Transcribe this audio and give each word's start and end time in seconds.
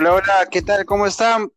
Hola, 0.00 0.14
hola, 0.14 0.48
¿qué 0.48 0.62
tal? 0.62 0.84
¿Cómo 0.84 1.08
están? 1.08 1.50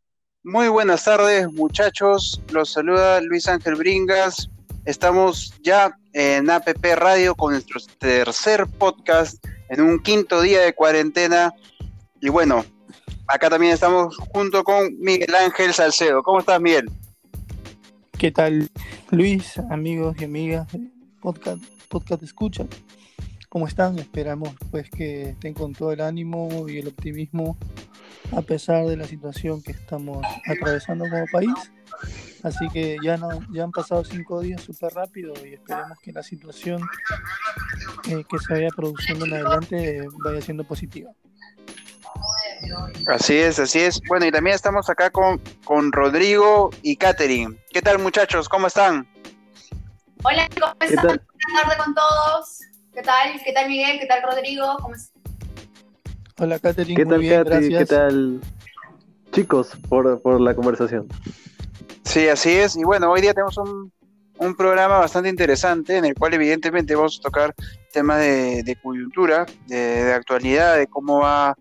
Muy 0.44 0.68
buenas 0.68 1.04
tardes, 1.04 1.48
muchachos. 1.54 2.42
Los 2.52 2.72
saluda 2.72 3.22
Luis 3.22 3.47
Ángel 3.47 3.76
Bringas. 3.76 4.50
Estamos 4.83 5.54
ya 5.62 5.96
en 6.14 6.50
APP 6.50 6.83
Radio 6.96 7.36
con 7.36 7.54
nuestro 7.54 7.79
tercer 8.00 8.65
podcast 8.65 9.46
en 9.69 9.82
un 9.82 10.00
quinto 10.00 10.42
día 10.42 10.62
de 10.62 10.74
cuarentena. 10.74 11.54
Y 12.19 12.29
bueno, 12.29 12.65
acá 13.28 13.47
también 13.47 13.74
estamos 13.74 14.18
junto 14.18 14.64
con 14.64 14.97
Miguel 14.97 15.36
Ángel 15.36 15.72
Salcedo. 15.72 16.23
¿Cómo 16.23 16.40
estás, 16.40 16.60
Miguel? 16.60 16.90
¿Qué 18.18 18.32
tal, 18.32 18.72
Luis, 19.12 19.60
amigos 19.70 20.16
y 20.20 20.23
amigas 20.23 20.68
podcast, 21.22 21.64
podcast 21.90 22.23
escucha? 22.23 22.66
¿Cómo 23.50 23.68
están? 23.68 24.00
Esperamos 24.00 24.55
pues 24.72 24.90
que 24.90 25.30
estén 25.30 25.54
con 25.54 25.73
todo 25.73 25.92
el 25.92 26.02
ánimo 26.02 26.68
y 26.68 26.80
el 26.80 26.88
optimismo 26.88 27.55
a 28.35 28.41
pesar 28.41 28.85
de 28.85 28.98
la 28.98 29.05
situación 29.05 29.62
que 29.62 29.71
estamos 29.71 30.26
atravesando 30.48 31.05
como 31.09 31.26
país. 31.31 31.71
Así 32.44 32.67
que 32.70 32.98
ya, 33.04 33.17
no, 33.17 33.30
ya 33.52 33.63
han 33.63 33.71
pasado 33.71 34.04
cinco 34.04 34.41
días 34.41 34.62
súper 34.62 34.94
rápido 34.94 35.34
y 35.45 35.54
esperemos 35.54 35.99
que 36.02 36.12
la 36.12 36.23
situación 36.23 36.81
eh, 38.09 38.23
que 38.27 38.40
se 38.40 38.54
vaya 38.54 38.70
produciendo 38.76 39.26
en 39.26 39.34
adelante 39.34 40.07
vaya 40.23 40.41
siendo 40.41 40.63
positiva. 40.63 41.12
Así 43.07 43.38
es, 43.38 43.59
así 43.59 43.80
es. 43.80 44.02
Bueno, 44.07 44.26
y 44.26 44.32
también 44.32 44.55
estamos 44.55 44.90
acá 44.90 45.09
con, 45.09 45.40
con 45.63 45.91
Rodrigo 45.91 46.71
y 46.82 46.95
Katherine. 46.95 47.57
¿Qué 47.71 47.82
tal, 47.82 47.99
muchachos? 47.99 48.49
¿Cómo 48.49 48.68
están? 48.68 49.07
Hola, 50.23 50.48
¿cómo 50.60 50.73
están? 50.79 51.05
Buenas 51.05 51.63
tardes 51.63 51.77
con 51.77 51.95
todos. 51.95 52.60
¿Qué 52.93 53.01
tal? 53.01 53.41
¿Qué 53.43 53.54
tal, 53.54 53.68
Miguel? 53.68 53.99
¿Qué 53.99 54.05
tal, 54.05 54.23
Rodrigo? 54.23 54.77
¿Cómo 54.82 54.95
están? 54.95 55.21
Hola, 56.42 56.58
Katherine. 56.58 56.96
¿Qué 56.96 57.06
tal, 57.06 57.30
Katherine? 57.30 57.78
¿Qué 57.78 57.86
tal, 57.86 58.42
chicos, 59.32 59.78
por, 59.88 60.20
por 60.24 60.42
la 60.42 60.56
conversación? 60.56 61.08
Sí, 62.04 62.28
así 62.30 62.50
es. 62.50 62.76
Y 62.76 62.84
bueno, 62.84 63.12
hoy 63.12 63.22
día 63.22 63.36
tenemos 63.36 63.58
un, 63.58 63.94
un 64.39 64.56
programa 64.56 64.97
bastante 64.97 65.30
interesante 65.30 65.97
en 65.97 66.06
el 66.06 66.16
cual 66.16 66.34
evidentemente 66.34 66.95
vamos 66.95 67.19
a 67.19 67.22
tocar 67.22 67.53
temas 67.94 68.22
de, 68.22 68.64
de 68.64 68.75
coyuntura, 68.75 69.45
de, 69.67 69.75
de, 69.78 70.14
actualidad, 70.14 70.78
de 70.78 70.88
cómo 70.88 71.19
va 71.19 71.50
a, 71.50 71.56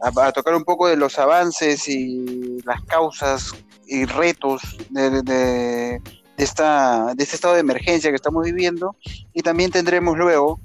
a, 0.00 0.30
tocar 0.30 0.54
un 0.54 0.62
poco 0.62 0.86
de 0.86 0.96
los 0.96 1.18
avances 1.18 1.88
y 1.88 2.62
las 2.64 2.82
causas 2.82 3.50
y 3.88 4.04
retos 4.04 4.62
de, 4.90 5.22
de, 5.22 6.00
esta, 6.36 7.14
de 7.16 7.22
este 7.24 7.34
estado 7.34 7.54
de 7.54 7.60
emergencia 7.62 8.10
que 8.10 8.16
estamos 8.16 8.44
viviendo. 8.44 8.94
Y 9.32 9.42
también 9.42 9.72
tendremos 9.72 10.16
luego 10.16 10.60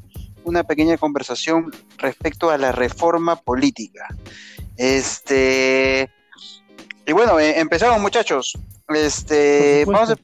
una 0.50 0.64
pequeña 0.64 0.98
conversación 0.98 1.72
respecto 1.98 2.50
a 2.50 2.58
la 2.58 2.72
reforma 2.72 3.36
política. 3.38 4.08
Este 4.78 6.10
y 7.10 7.12
bueno, 7.12 7.40
eh, 7.40 7.60
empezamos 7.60 8.00
muchachos. 8.00 8.56
Este 8.88 9.84
vamos 9.88 10.12
a, 10.12 10.16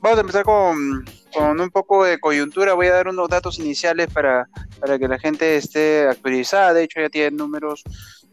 vamos 0.00 0.18
a 0.18 0.20
empezar 0.20 0.44
con, 0.44 1.04
con, 1.32 1.60
un 1.60 1.70
poco 1.70 2.04
de 2.04 2.20
coyuntura. 2.20 2.74
Voy 2.74 2.86
a 2.86 2.92
dar 2.92 3.08
unos 3.08 3.28
datos 3.28 3.58
iniciales 3.58 4.08
para, 4.12 4.48
para 4.78 4.96
que 4.96 5.08
la 5.08 5.18
gente 5.18 5.56
esté 5.56 6.06
actualizada. 6.06 6.72
De 6.72 6.84
hecho, 6.84 7.00
ya 7.00 7.08
tienen 7.08 7.36
números, 7.36 7.82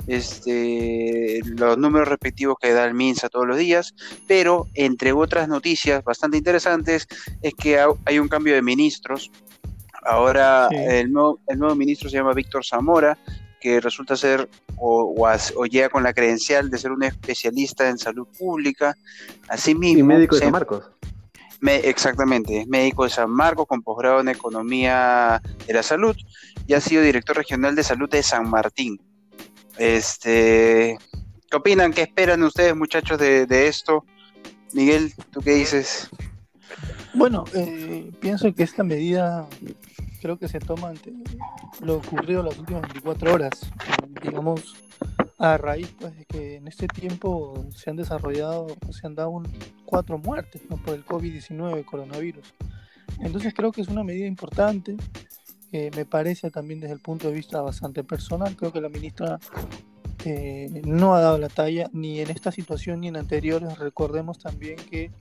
este, 0.06 1.40
los 1.46 1.78
números 1.80 2.08
respectivos 2.08 2.58
que 2.62 2.72
da 2.72 2.86
el 2.86 2.94
MINSA 2.94 3.30
todos 3.30 3.48
los 3.48 3.58
días. 3.58 3.96
Pero 4.28 4.68
entre 4.76 5.12
otras 5.12 5.48
noticias 5.48 6.04
bastante 6.04 6.38
interesantes 6.38 7.08
es 7.42 7.56
que 7.56 7.80
hay 8.06 8.20
un 8.20 8.28
cambio 8.28 8.54
de 8.54 8.62
ministros. 8.62 9.32
Ahora 10.08 10.70
sí. 10.70 10.76
el, 10.78 11.12
nuevo, 11.12 11.40
el 11.48 11.60
nuevo 11.60 11.76
ministro 11.76 12.10
se 12.10 12.18
llama 12.18 12.34
Víctor 12.34 12.66
Zamora, 12.66 13.18
que 13.60 13.82
resulta 13.82 14.16
ser 14.16 14.48
o, 14.78 15.14
o, 15.18 15.28
o, 15.28 15.66
llega 15.66 15.90
con 15.90 16.04
la 16.04 16.14
credencial 16.14 16.70
de 16.70 16.78
ser 16.78 16.92
un 16.92 17.04
especialista 17.04 17.90
en 17.90 17.98
salud 17.98 18.28
pública. 18.38 18.96
Asimismo, 19.50 20.00
y 20.00 20.04
médico 20.04 20.36
de 20.36 20.42
San 20.42 20.52
Marcos. 20.52 20.90
Me, 21.60 21.78
exactamente, 21.78 22.62
es 22.62 22.68
médico 22.68 23.04
de 23.04 23.10
San 23.10 23.32
Marcos 23.32 23.66
con 23.68 23.82
posgrado 23.82 24.22
en 24.22 24.30
Economía 24.30 25.42
de 25.66 25.74
la 25.74 25.82
Salud 25.82 26.16
y 26.68 26.74
ha 26.74 26.82
sido 26.82 27.02
director 27.02 27.36
regional 27.36 27.76
de 27.76 27.84
salud 27.84 28.10
de 28.10 28.22
San 28.22 28.48
Martín. 28.50 29.02
Este, 29.78 30.98
¿Qué 31.50 31.58
opinan? 31.58 31.94
¿Qué 31.94 32.04
esperan 32.04 32.44
ustedes, 32.44 32.76
muchachos, 32.76 33.18
de, 33.18 33.46
de 33.46 33.68
esto? 33.68 34.06
Miguel, 34.74 35.14
¿tú 35.32 35.42
qué 35.42 35.52
dices? 35.52 36.10
Bueno, 37.14 37.46
eh, 37.56 38.12
pienso 38.20 38.54
que 38.54 38.64
esta 38.64 38.84
medida 38.84 39.48
creo 40.22 40.38
que 40.38 40.48
se 40.48 40.60
toma 40.60 40.90
ante 40.90 41.14
lo 41.82 41.98
ocurrido 41.98 42.44
las 42.44 42.58
últimas 42.58 42.82
24 42.84 43.34
horas, 43.34 43.52
digamos, 44.22 44.76
a 45.38 45.58
raíz 45.58 45.94
pues, 46.00 46.18
de 46.18 46.26
que 46.26 46.56
en 46.56 46.68
este 46.68 46.88
tiempo 46.88 47.66
se 47.76 47.90
han 47.90 47.96
desarrollado, 47.96 48.68
se 48.92 49.06
han 49.06 49.16
dado 49.16 49.30
un, 49.30 49.48
cuatro 49.86 50.18
muertes 50.18 50.62
¿no? 50.70 50.78
por 50.78 50.96
el 50.96 51.06
COVID-19, 51.06 51.86
coronavirus. 51.86 52.54
Entonces 53.20 53.54
creo 53.54 53.72
que 53.72 53.82
es 53.82 53.88
una 53.88 54.04
medida 54.04 54.28
importante, 54.28 54.96
eh, 55.72 55.92
me 55.96 56.06
parece 56.06 56.50
también 56.50 56.80
desde 56.80 56.94
el 56.94 57.00
punto 57.00 57.28
de 57.28 57.34
vista 57.34 57.62
bastante 57.62 58.04
personal, 58.04 58.56
creo 58.56 58.72
que 58.72 58.82
la 58.82 58.90
ministra 58.90 59.40
eh, 60.26 60.70
no 60.86 61.16
ha 61.16 61.22
dado 61.22 61.38
la 61.38 61.50
talla 61.50 61.90
ni 61.94 62.20
en 62.20 62.30
esta 62.30 62.52
situación 62.52 63.02
ni 63.02 63.08
en 63.08 63.18
anteriores, 63.18 63.78
recordemos 63.78 64.40
también 64.40 64.78
que 64.90 65.12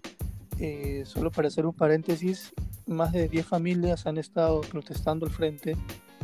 eh, 0.58 1.02
solo 1.04 1.30
para 1.30 1.48
hacer 1.48 1.66
un 1.66 1.74
paréntesis, 1.74 2.52
más 2.86 3.12
de 3.12 3.28
10 3.28 3.47
familias 3.47 4.06
han 4.06 4.19
estado 4.19 4.60
protestando 4.62 5.26
al 5.26 5.32
frente 5.32 5.76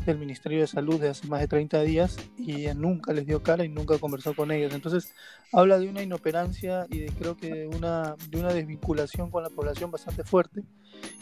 del 0.07 0.19
Ministerio 0.19 0.61
de 0.61 0.67
Salud 0.67 1.01
de 1.01 1.11
hace 1.11 1.27
más 1.29 1.41
de 1.41 1.49
30 1.49 1.83
días 1.83 2.17
y 2.37 2.67
nunca 2.75 3.13
les 3.13 3.27
dio 3.27 3.43
cara 3.43 3.65
y 3.65 3.69
nunca 3.69 3.99
conversó 3.99 4.35
con 4.35 4.51
ellos. 4.51 4.75
Entonces, 4.75 5.15
habla 5.53 5.79
de 5.79 5.89
una 5.89 6.03
inoperancia 6.03 6.87
y 6.91 7.01
de, 7.01 7.13
creo 7.13 7.37
que 7.37 7.49
de 7.49 7.67
una, 7.69 8.17
de 8.29 8.41
una 8.41 8.53
desvinculación 8.53 9.31
con 9.31 9.43
la 9.43 9.51
población 9.51 9.91
bastante 9.91 10.25
fuerte 10.25 10.63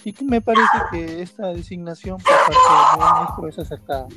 y 0.04 0.12
que 0.12 0.24
me 0.24 0.40
parece 0.40 0.78
que 0.90 1.22
esta 1.22 1.48
designación 1.48 2.18
por 2.18 2.32
parte 2.32 2.56
del 2.98 3.14
ministro 3.14 3.48
es 3.48 3.58
acertada. 3.58 4.08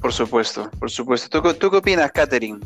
Por 0.00 0.12
supuesto, 0.12 0.70
por 0.78 0.90
supuesto. 0.90 1.40
¿Tú, 1.40 1.54
tú 1.54 1.70
qué 1.70 1.76
opinas, 1.76 2.10
Catherine? 2.12 2.58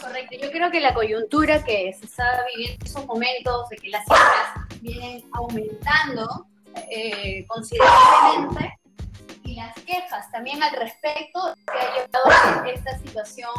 Correcto, 0.00 0.36
yo 0.40 0.50
creo 0.50 0.70
que 0.70 0.80
la 0.80 0.94
coyuntura 0.94 1.62
que 1.62 1.92
se 1.92 2.06
está 2.06 2.24
viviendo 2.54 2.84
en 2.84 2.86
esos 2.86 3.06
momentos 3.06 3.68
de 3.68 3.76
que 3.76 3.88
las 3.90 4.02
cifras 4.04 4.59
vienen 4.80 5.24
aumentando 5.32 6.46
eh, 6.90 7.44
considerablemente 7.46 8.78
y 9.44 9.56
las 9.56 9.74
quejas 9.74 10.30
también 10.30 10.62
al 10.62 10.74
respecto 10.76 11.54
que 11.66 11.78
ha 11.78 11.94
llevado 11.94 12.60
a 12.60 12.64
que 12.64 12.72
esta 12.72 12.98
situación 12.98 13.50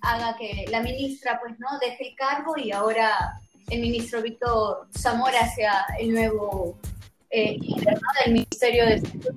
haga 0.00 0.36
que 0.36 0.64
la 0.70 0.80
ministra 0.80 1.38
pues 1.40 1.58
no 1.58 1.78
deje 1.80 2.10
el 2.10 2.16
cargo 2.16 2.56
y 2.56 2.72
ahora 2.72 3.40
el 3.68 3.80
ministro 3.80 4.22
Víctor 4.22 4.88
Zamora 4.96 5.48
sea 5.54 5.86
el 5.98 6.12
nuevo 6.12 6.78
eh, 7.30 7.58
del 8.24 8.32
Ministerio 8.32 8.86
de 8.86 9.00
Salud. 9.00 9.34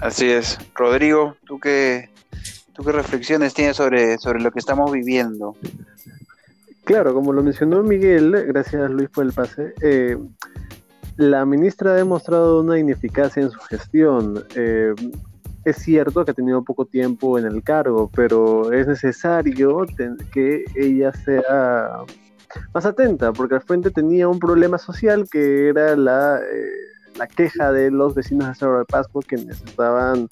Así 0.00 0.30
es. 0.30 0.58
Rodrigo, 0.74 1.36
¿tú 1.44 1.58
qué, 1.58 2.10
¿Tú 2.78 2.84
qué 2.84 2.92
reflexiones 2.92 3.54
tienes 3.54 3.76
sobre, 3.76 4.18
sobre 4.18 4.40
lo 4.40 4.52
que 4.52 4.60
estamos 4.60 4.92
viviendo? 4.92 5.56
Claro, 6.88 7.12
como 7.12 7.34
lo 7.34 7.42
mencionó 7.42 7.82
Miguel, 7.82 8.30
gracias 8.46 8.90
Luis 8.90 9.10
por 9.10 9.26
el 9.26 9.32
pase, 9.34 9.74
eh, 9.82 10.16
la 11.18 11.44
ministra 11.44 11.90
ha 11.90 11.94
demostrado 11.96 12.62
una 12.62 12.78
ineficacia 12.78 13.42
en 13.42 13.50
su 13.50 13.60
gestión. 13.60 14.42
Eh, 14.56 14.94
es 15.66 15.76
cierto 15.76 16.24
que 16.24 16.30
ha 16.30 16.34
tenido 16.34 16.64
poco 16.64 16.86
tiempo 16.86 17.38
en 17.38 17.44
el 17.44 17.62
cargo, 17.62 18.10
pero 18.16 18.72
es 18.72 18.86
necesario 18.86 19.84
que 20.32 20.64
ella 20.74 21.12
sea 21.12 22.04
más 22.72 22.86
atenta, 22.86 23.34
porque 23.34 23.56
al 23.56 23.60
frente 23.60 23.90
tenía 23.90 24.26
un 24.26 24.38
problema 24.38 24.78
social 24.78 25.28
que 25.30 25.68
era 25.68 25.94
la, 25.94 26.38
eh, 26.38 27.18
la 27.18 27.26
queja 27.26 27.70
de 27.70 27.90
los 27.90 28.14
vecinos 28.14 28.48
de 28.48 28.54
Cerro 28.54 28.78
de 28.78 28.86
Pascua 28.86 29.20
quienes 29.26 29.60
estaban 29.60 30.26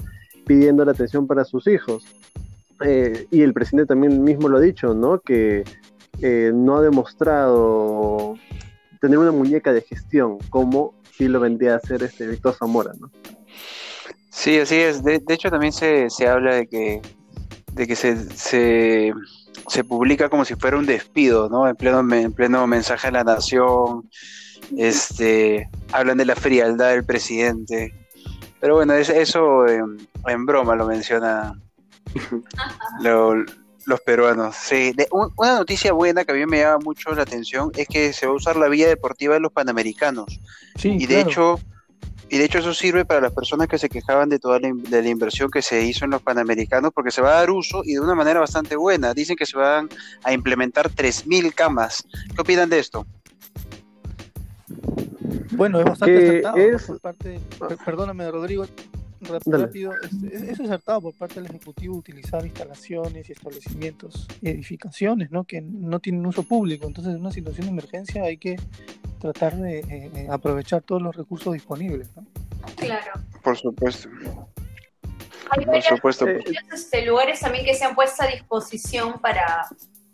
pidiendo 0.47 0.87
la 0.87 0.93
atención 0.93 1.27
para 1.27 1.45
sus 1.45 1.67
hijos. 1.67 2.03
Y 3.31 3.43
el 3.43 3.53
presidente 3.53 3.89
también 3.89 4.25
mismo 4.25 4.49
lo 4.49 4.57
ha 4.57 4.61
dicho, 4.61 4.95
¿no? 4.95 5.19
Que 5.21 5.65
eh, 6.21 6.51
no 6.55 6.77
ha 6.77 6.83
demostrado 6.83 8.37
tener 9.01 9.19
una 9.19 9.33
muñeca 9.33 9.73
de 9.73 9.83
gestión 9.83 10.39
como 10.51 10.95
si 11.17 11.29
lo 11.29 11.41
vendría 11.41 11.75
a 11.75 11.77
hacer 11.77 12.03
este 12.03 12.27
Víctor 12.27 12.55
Zamora, 12.55 12.93
¿no? 12.99 13.11
Sí, 14.31 14.59
así 14.59 14.77
es. 14.77 15.03
De, 15.03 15.19
de 15.19 15.35
hecho, 15.35 15.51
también 15.51 15.73
se, 15.73 16.11
se, 16.11 16.29
habla 16.29 16.57
de 16.57 16.67
que, 16.67 17.01
de 17.73 17.87
que 17.87 17.97
se, 17.97 18.17
se, 18.37 19.13
se, 19.67 19.85
publica 19.85 20.29
como 20.29 20.45
si 20.45 20.55
fuera 20.57 20.77
un 20.77 20.87
despido, 20.87 21.49
¿no? 21.49 21.67
En 21.67 21.75
pleno, 21.75 22.01
en 22.15 22.33
pleno 22.33 22.67
mensaje 22.67 23.09
a 23.09 23.13
la 23.13 23.25
nación. 23.25 24.09
Este, 24.77 25.69
hablan 25.93 26.19
de 26.19 26.27
la 26.27 26.37
frialdad 26.37 26.91
del 26.91 27.05
presidente. 27.05 27.95
Pero 28.61 28.75
bueno, 28.77 28.95
es, 28.95 29.09
eso 29.09 29.67
en, 29.67 30.07
en 30.27 30.47
broma 30.47 30.77
lo 30.77 30.87
menciona 30.87 31.55
lo, 33.01 33.35
los 33.87 34.01
peruanos. 34.01 34.55
Sí, 34.57 34.93
de, 34.93 35.09
un, 35.11 35.33
una 35.37 35.59
noticia 35.59 35.93
buena 35.93 36.25
que 36.25 36.33
a 36.33 36.35
mí 36.35 36.45
me 36.45 36.59
llama 36.59 36.79
mucho 36.85 37.15
la 37.15 37.23
atención 37.23 37.71
es 37.77 37.89
que 37.89 38.13
se 38.13 38.27
va 38.27 38.33
a 38.33 38.37
usar 38.37 38.57
la 38.57 38.69
vía 38.69 38.89
deportiva 38.89 39.35
de 39.35 39.41
los 39.41 39.53
panamericanos. 39.53 40.41
Sí, 40.77 40.91
y 40.91 41.07
de 41.07 41.15
claro. 41.15 41.31
hecho, 41.31 41.61
Y 42.29 42.39
de 42.39 42.45
hecho 42.45 42.59
eso 42.59 42.75
sirve 42.75 43.05
para 43.05 43.21
las 43.21 43.33
personas 43.33 43.69
que 43.69 43.79
se 43.79 43.89
quejaban 43.89 44.29
de 44.29 44.41
toda 44.41 44.59
la, 44.59 44.71
de 44.75 45.03
la 45.03 45.09
inversión 45.09 45.49
que 45.51 45.63
se 45.63 45.83
hizo 45.83 46.05
en 46.05 46.11
los 46.11 46.23
Panamericanos, 46.23 46.93
porque 46.93 47.13
se 47.13 47.23
va 47.23 47.31
a 47.31 47.41
dar 47.41 47.51
uso 47.51 47.83
y 47.85 47.95
de 47.95 48.01
una 48.01 48.17
manera 48.17 48.41
bastante 48.41 48.75
buena. 48.75 49.15
Dicen 49.15 49.37
que 49.37 49.47
se 49.47 49.57
van 49.57 49.89
a 50.25 50.33
implementar 50.33 50.91
3.000 50.91 51.55
camas. 51.55 52.05
¿Qué 52.35 52.41
opinan 52.41 52.69
de 52.69 52.81
esto? 52.81 53.07
Bueno, 55.53 55.79
es 55.79 55.85
bastante 55.87 56.19
acertado 56.19 56.57
por 56.87 57.01
parte, 57.01 57.41
perdóname 57.85 58.31
Rodrigo, 58.31 58.67
rápido, 59.21 59.93
es, 60.03 60.43
es, 60.43 60.61
acertado 60.61 61.01
por 61.01 61.15
parte 61.15 61.41
del 61.41 61.47
Ejecutivo 61.47 61.97
utilizar 61.97 62.45
instalaciones 62.45 63.29
y 63.29 63.33
establecimientos 63.33 64.27
y 64.41 64.49
edificaciones 64.49 65.31
¿no? 65.31 65.45
que 65.45 65.61
no 65.61 66.01
tienen 66.01 66.25
uso 66.27 66.43
público. 66.43 66.87
Entonces, 66.87 67.15
en 67.15 67.21
una 67.21 67.31
situación 67.31 67.67
de 67.67 67.73
emergencia 67.73 68.25
hay 68.25 68.37
que 68.37 68.57
tratar 69.21 69.57
de 69.57 69.81
eh, 69.81 70.11
eh, 70.15 70.27
aprovechar 70.31 70.83
todos 70.83 71.03
los 71.03 71.17
recursos 71.17 71.53
disponibles. 71.55 72.09
¿no? 72.17 72.27
Claro. 72.77 73.13
Por 73.43 73.57
supuesto. 73.57 74.09
Hay 75.51 75.65
por 75.65 75.83
supuesto. 75.83 76.27
Este, 76.73 77.07
lugares 77.07 77.41
también 77.41 77.65
que 77.65 77.75
se 77.75 77.85
han 77.85 77.95
puesto 77.95 78.25
a 78.25 78.27
disposición 78.27 79.21
para, 79.21 79.69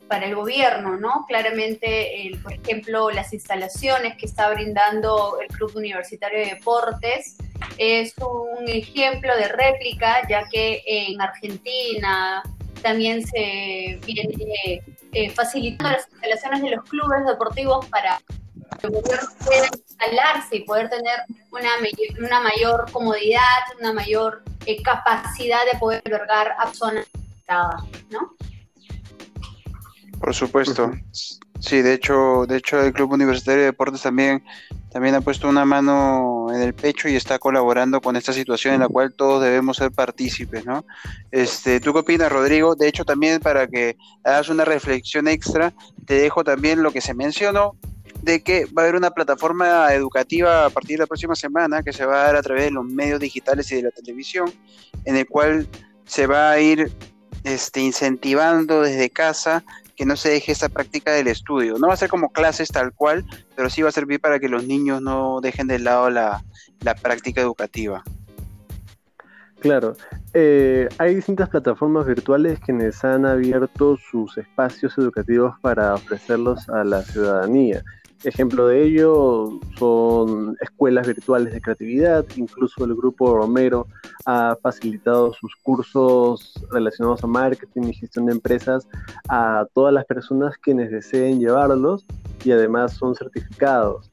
para 0.08 0.26
el 0.26 0.34
gobierno, 0.34 0.98
¿no? 0.98 1.24
Claramente, 1.26 2.26
el, 2.26 2.38
por 2.38 2.52
ejemplo, 2.52 3.10
las 3.10 3.32
instalaciones 3.32 4.16
que 4.18 4.26
está 4.26 4.52
brindando 4.52 5.38
el 5.40 5.48
Club 5.48 5.72
Universitario 5.74 6.38
de 6.38 6.54
Deportes 6.54 7.38
es 7.78 8.14
un 8.18 8.68
ejemplo 8.68 9.36
de 9.36 9.48
réplica, 9.48 10.26
ya 10.28 10.44
que 10.50 10.82
en 10.86 11.20
Argentina 11.20 12.42
también 12.82 13.24
se 13.26 13.98
viene 14.04 14.82
eh, 15.12 15.30
facilitando 15.30 15.92
las 15.92 16.08
instalaciones 16.08 16.62
de 16.62 16.70
los 16.70 16.84
clubes 16.88 17.26
deportivos 17.26 17.86
para 17.86 18.20
pueda 18.80 19.68
instalarse 19.76 20.56
y 20.56 20.64
poder 20.64 20.88
tener 20.88 21.20
una, 21.50 21.70
una 22.18 22.40
mayor 22.40 22.90
comodidad, 22.90 23.40
una 23.78 23.92
mayor 23.92 24.42
eh, 24.66 24.82
capacidad 24.82 25.60
de 25.70 25.78
poder 25.78 26.02
albergar 26.06 26.54
a 26.58 26.64
personas 26.66 27.06
¿no? 28.10 28.34
Por 30.18 30.34
supuesto. 30.34 30.92
Sí, 31.58 31.82
de 31.82 31.94
hecho, 31.94 32.46
de 32.46 32.56
hecho 32.56 32.80
el 32.80 32.92
Club 32.92 33.12
Universitario 33.12 33.60
de 33.60 33.66
Deportes 33.66 34.02
también 34.02 34.42
también 34.92 35.14
ha 35.14 35.20
puesto 35.20 35.48
una 35.48 35.64
mano 35.64 36.48
en 36.52 36.60
el 36.60 36.74
pecho 36.74 37.08
y 37.08 37.16
está 37.16 37.38
colaborando 37.38 38.00
con 38.00 38.16
esta 38.16 38.32
situación 38.32 38.74
en 38.74 38.80
la 38.80 38.88
cual 38.88 39.14
todos 39.14 39.42
debemos 39.42 39.78
ser 39.78 39.90
partícipes, 39.90 40.66
¿no? 40.66 40.84
Este, 41.30 41.80
¿Tú 41.80 41.92
qué 41.92 42.00
opinas, 42.00 42.30
Rodrigo? 42.30 42.74
De 42.74 42.88
hecho, 42.88 43.04
también 43.04 43.40
para 43.40 43.66
que 43.66 43.96
hagas 44.22 44.50
una 44.50 44.64
reflexión 44.64 45.28
extra, 45.28 45.72
te 46.04 46.14
dejo 46.14 46.44
también 46.44 46.82
lo 46.82 46.92
que 46.92 47.00
se 47.00 47.14
mencionó 47.14 47.74
de 48.20 48.42
que 48.42 48.66
va 48.66 48.82
a 48.82 48.84
haber 48.84 48.96
una 48.96 49.10
plataforma 49.10 49.92
educativa 49.94 50.66
a 50.66 50.70
partir 50.70 50.98
de 50.98 51.04
la 51.04 51.06
próxima 51.06 51.34
semana 51.34 51.82
que 51.82 51.92
se 51.92 52.04
va 52.04 52.22
a 52.22 52.26
dar 52.26 52.36
a 52.36 52.42
través 52.42 52.64
de 52.64 52.70
los 52.70 52.84
medios 52.84 53.18
digitales 53.18 53.72
y 53.72 53.76
de 53.76 53.82
la 53.82 53.90
televisión, 53.90 54.52
en 55.04 55.16
el 55.16 55.26
cual 55.26 55.66
se 56.04 56.26
va 56.26 56.50
a 56.50 56.60
ir 56.60 56.92
este, 57.44 57.80
incentivando 57.80 58.82
desde 58.82 59.10
casa 59.10 59.64
que 59.96 60.06
no 60.06 60.16
se 60.16 60.30
deje 60.30 60.52
esta 60.52 60.68
práctica 60.68 61.12
del 61.12 61.28
estudio. 61.28 61.78
No 61.78 61.88
va 61.88 61.94
a 61.94 61.96
ser 61.96 62.08
como 62.08 62.30
clases 62.30 62.68
tal 62.70 62.92
cual, 62.92 63.24
pero 63.56 63.70
sí 63.70 63.82
va 63.82 63.90
a 63.90 63.92
servir 63.92 64.20
para 64.20 64.38
que 64.38 64.48
los 64.48 64.66
niños 64.66 65.02
no 65.02 65.40
dejen 65.40 65.66
de 65.66 65.78
lado 65.78 66.10
la, 66.10 66.42
práctica 67.00 67.40
educativa. 67.40 68.02
Claro, 69.60 69.96
eh, 70.34 70.88
hay 70.98 71.14
distintas 71.14 71.48
plataformas 71.48 72.04
virtuales 72.06 72.58
quienes 72.58 73.04
han 73.04 73.24
abierto 73.24 73.96
sus 73.96 74.36
espacios 74.36 74.98
educativos 74.98 75.54
para 75.60 75.94
ofrecerlos 75.94 76.68
a 76.68 76.82
la 76.82 77.02
ciudadanía. 77.02 77.84
Ejemplo 78.24 78.68
de 78.68 78.84
ello 78.84 79.58
son 79.78 80.56
escuelas 80.60 81.08
virtuales 81.08 81.52
de 81.52 81.60
creatividad, 81.60 82.24
incluso 82.36 82.84
el 82.84 82.94
grupo 82.94 83.36
Romero 83.36 83.88
ha 84.26 84.56
facilitado 84.62 85.32
sus 85.32 85.56
cursos 85.56 86.54
relacionados 86.70 87.24
a 87.24 87.26
marketing 87.26 87.88
y 87.88 87.94
gestión 87.94 88.26
de 88.26 88.32
empresas 88.32 88.86
a 89.28 89.66
todas 89.74 89.92
las 89.92 90.04
personas 90.04 90.56
quienes 90.58 90.92
deseen 90.92 91.40
llevarlos 91.40 92.06
y 92.44 92.52
además 92.52 92.92
son 92.92 93.16
certificados. 93.16 94.08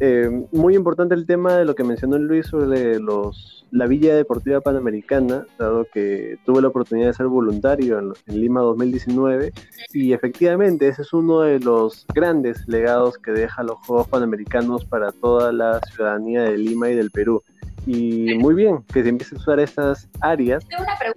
Eh, 0.00 0.46
muy 0.52 0.74
importante 0.74 1.14
el 1.14 1.26
tema 1.26 1.56
de 1.56 1.64
lo 1.64 1.74
que 1.74 1.84
mencionó 1.84 2.18
Luis 2.18 2.46
sobre 2.46 2.98
los, 2.98 3.66
la 3.70 3.86
Villa 3.86 4.14
Deportiva 4.14 4.60
Panamericana, 4.60 5.46
dado 5.58 5.86
que 5.92 6.38
tuve 6.44 6.62
la 6.62 6.68
oportunidad 6.68 7.08
de 7.08 7.14
ser 7.14 7.26
voluntario 7.26 7.98
en, 7.98 8.12
Lima 8.26 8.60
2019 8.60 9.52
y 9.92 10.12
efectivamente 10.12 10.88
ese 10.88 11.02
es 11.02 11.12
uno 11.12 11.40
de 11.40 11.60
los 11.60 12.06
grandes 12.14 12.66
legados 12.66 13.18
que 13.18 13.32
deja 13.32 13.62
los 13.62 13.76
Juegos 13.86 14.08
Panamericanos 14.08 14.84
para 14.84 15.12
toda 15.12 15.52
la 15.52 15.80
ciudadanía 15.80 16.42
de 16.42 16.58
Lima 16.58 16.90
y 16.90 16.94
del 16.94 17.10
Perú. 17.10 17.42
Y 17.86 18.34
muy 18.36 18.54
bien 18.54 18.84
que 18.92 19.02
se 19.02 19.08
empiece 19.08 19.34
a 19.34 19.38
usar 19.38 19.58
estas 19.58 20.08
áreas. 20.20 20.64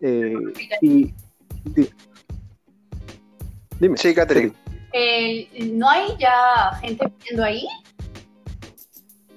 Eh, 0.01 0.33
y, 0.81 1.13
dime. 3.80 3.98
Sí, 3.98 4.16
Catherine. 4.16 4.51
¿No 5.74 5.89
hay 5.89 6.07
ya 6.18 6.74
gente 6.81 7.12
viviendo 7.19 7.44
ahí? 7.44 7.68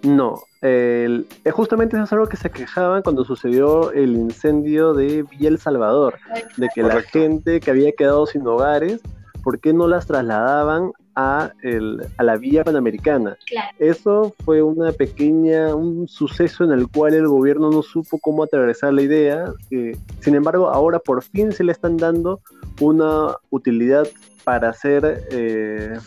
No, 0.03 0.43
el, 0.61 1.27
eh, 1.45 1.51
justamente 1.51 1.97
eso 1.97 2.05
es 2.05 2.13
algo 2.13 2.29
que 2.29 2.37
se 2.37 2.51
quejaban 2.51 3.03
cuando 3.03 3.25
sucedió 3.25 3.93
el 3.93 4.15
incendio 4.15 4.95
de 4.95 5.25
Villa 5.25 5.49
El 5.49 5.59
Salvador, 5.59 6.19
de 6.57 6.69
que 6.75 6.83
la 6.83 7.03
gente 7.03 7.61
que 7.61 7.71
había 7.71 7.93
quedado 7.93 8.27
sin 8.27 8.47
hogares, 8.47 9.01
¿por 9.43 9.59
qué 9.61 9.73
no 9.73 9.89
las 9.89 10.07
trasladaban 10.07 10.93
a, 11.17 11.51
el, 11.63 12.07
a 12.17 12.23
la 12.23 12.37
Villa 12.37 12.63
Panamericana? 12.63 13.37
Eso 13.79 14.35
fue 14.45 14.63
una 14.63 14.93
pequeña, 14.93 15.75
un 15.75 16.07
suceso 16.07 16.63
en 16.63 16.71
el 16.71 16.89
cual 16.89 17.15
el 17.15 17.27
gobierno 17.27 17.71
no 17.71 17.83
supo 17.83 18.19
cómo 18.19 18.45
atravesar 18.45 18.93
la 18.93 19.03
idea, 19.03 19.53
eh, 19.73 19.97
sin 20.21 20.37
embargo 20.37 20.69
ahora 20.69 21.01
por 21.01 21.23
fin 21.23 21.51
se 21.51 21.65
le 21.65 21.73
están 21.73 21.97
dando 21.97 22.41
una 22.81 23.35
utilidad 23.51 24.07
para 24.45 24.71
hacer 24.71 25.27
eh, 25.33 25.99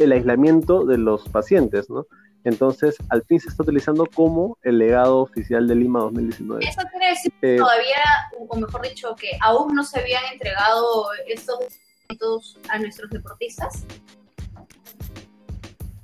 el 0.00 0.12
aislamiento 0.12 0.84
de 0.84 0.98
los 0.98 1.28
pacientes, 1.28 1.88
¿no? 1.90 2.06
Entonces, 2.44 2.96
al 3.10 3.22
fin 3.22 3.38
se 3.38 3.48
está 3.48 3.62
utilizando 3.62 4.06
como 4.06 4.56
el 4.62 4.78
legado 4.78 5.18
oficial 5.18 5.68
de 5.68 5.74
Lima 5.74 6.00
2019. 6.00 6.64
¿Eso 6.64 6.80
quiere 6.90 7.08
decir 7.10 7.32
que 7.40 7.54
eh, 7.54 7.58
todavía, 7.58 8.02
o 8.48 8.56
mejor 8.56 8.82
dicho, 8.82 9.14
que 9.14 9.32
aún 9.42 9.74
no 9.74 9.84
se 9.84 10.00
habían 10.00 10.22
entregado 10.32 11.06
estos 11.26 11.58
documentos 12.08 12.58
a 12.70 12.78
nuestros 12.78 13.10
deportistas? 13.10 13.84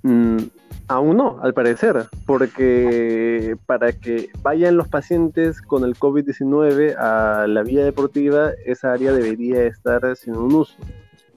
Mm, 0.02 0.44
aún 0.88 1.16
no, 1.16 1.40
al 1.42 1.54
parecer, 1.54 2.06
porque 2.26 3.56
para 3.64 3.92
que 3.92 4.28
vayan 4.42 4.76
los 4.76 4.88
pacientes 4.88 5.62
con 5.62 5.84
el 5.84 5.96
COVID-19 5.96 6.96
a 6.98 7.46
la 7.46 7.62
vía 7.62 7.84
deportiva, 7.84 8.50
esa 8.66 8.92
área 8.92 9.12
debería 9.12 9.64
estar 9.64 10.16
sin 10.16 10.36
un 10.36 10.54
uso. 10.54 10.76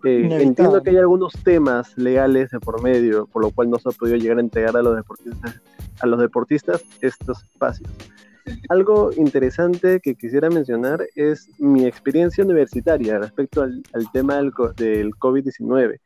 Eh, 0.04 0.28
entiendo 0.42 0.82
que 0.82 0.92
hay 0.92 0.98
algunos 0.98 1.34
temas 1.44 1.98
legales 1.98 2.52
de 2.52 2.60
por 2.60 2.82
medio, 2.82 3.28
por 3.28 3.42
lo 3.42 3.52
cual 3.52 3.70
no 3.70 3.80
se 3.80 3.90
ha 3.90 3.92
podido 3.92 4.18
llegar 4.18 4.38
a 4.38 4.42
entregar 4.42 4.76
a 4.78 4.82
los 4.82 4.96
deportistas, 4.96 5.62
a 6.00 6.08
los 6.08 6.20
deportistas 6.20 6.84
estos 7.02 7.44
espacios. 7.44 7.90
Algo 8.70 9.12
interesante 9.16 10.00
que 10.00 10.16
quisiera 10.16 10.50
mencionar 10.50 11.06
es 11.16 11.50
mi 11.60 11.86
experiencia 11.86 12.44
universitaria 12.44 13.20
respecto 13.20 13.62
al, 13.62 13.84
tema 14.12 14.38
del, 14.38 14.52
del 14.76 15.12
COVID-19. 15.12 16.00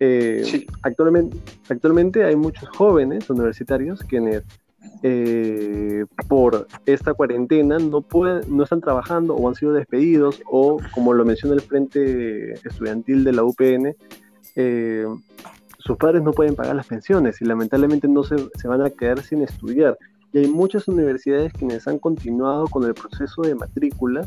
Eh, 0.00 0.66
actualmente, 0.82 1.36
actualmente 1.68 2.24
hay 2.24 2.34
muchos 2.34 2.68
jóvenes 2.70 3.28
universitarios 3.30 4.00
quienes 4.00 4.42
eh, 5.02 6.04
por 6.28 6.66
esta 6.86 7.14
cuarentena 7.14 7.78
no 7.78 8.00
pueden, 8.00 8.56
no 8.56 8.64
están 8.64 8.80
trabajando 8.80 9.34
o 9.34 9.48
han 9.48 9.54
sido 9.54 9.72
despedidos 9.72 10.42
o 10.50 10.78
como 10.92 11.12
lo 11.12 11.24
menciona 11.24 11.54
el 11.54 11.60
Frente 11.60 12.54
Estudiantil 12.54 13.22
de 13.24 13.32
la 13.32 13.44
UPN, 13.44 13.94
eh, 14.56 15.06
sus 15.78 15.96
padres 15.96 16.22
no 16.22 16.32
pueden 16.32 16.56
pagar 16.56 16.74
las 16.74 16.86
pensiones 16.86 17.40
y 17.40 17.44
lamentablemente 17.44 18.08
no 18.08 18.24
se, 18.24 18.36
se, 18.54 18.68
van 18.68 18.82
a 18.82 18.90
quedar 18.90 19.22
sin 19.22 19.42
estudiar. 19.42 19.96
Y 20.32 20.38
hay 20.38 20.48
muchas 20.48 20.88
universidades 20.88 21.52
quienes 21.52 21.86
han 21.86 21.98
continuado 21.98 22.66
con 22.66 22.84
el 22.84 22.94
proceso 22.94 23.42
de 23.42 23.54
matrícula 23.54 24.26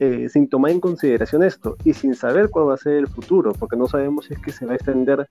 eh, 0.00 0.28
sin 0.28 0.48
tomar 0.48 0.72
en 0.72 0.80
consideración 0.80 1.44
esto 1.44 1.76
y 1.84 1.92
sin 1.92 2.14
saber 2.14 2.50
cuál 2.50 2.68
va 2.68 2.74
a 2.74 2.78
ser 2.78 2.94
el 2.94 3.06
futuro, 3.06 3.52
porque 3.52 3.76
no 3.76 3.86
sabemos 3.86 4.26
si 4.26 4.34
es 4.34 4.40
que 4.40 4.50
se 4.50 4.66
va 4.66 4.72
a 4.72 4.76
extender 4.76 5.28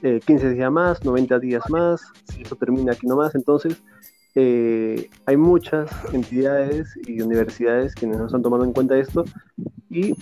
15 0.00 0.50
días 0.50 0.72
más, 0.72 1.04
90 1.04 1.38
días 1.38 1.62
más, 1.70 2.02
si 2.24 2.42
eso 2.42 2.56
termina 2.56 2.90
aquí 2.90 3.06
nomás. 3.06 3.36
Entonces, 3.36 3.80
eh, 4.34 5.10
hay 5.26 5.36
muchas 5.36 5.90
entidades 6.12 6.98
y 7.06 7.20
universidades 7.20 7.94
que 7.94 8.06
no 8.06 8.26
están 8.26 8.42
tomando 8.42 8.64
en 8.64 8.72
cuenta 8.72 8.96
esto 8.96 9.24
y 9.90 10.14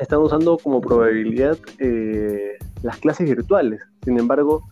están 0.00 0.20
usando 0.20 0.58
como 0.58 0.80
probabilidad 0.80 1.58
eh, 1.78 2.56
las 2.82 2.98
clases 2.98 3.28
virtuales. 3.28 3.80
Sin 4.04 4.18
embargo, 4.18 4.64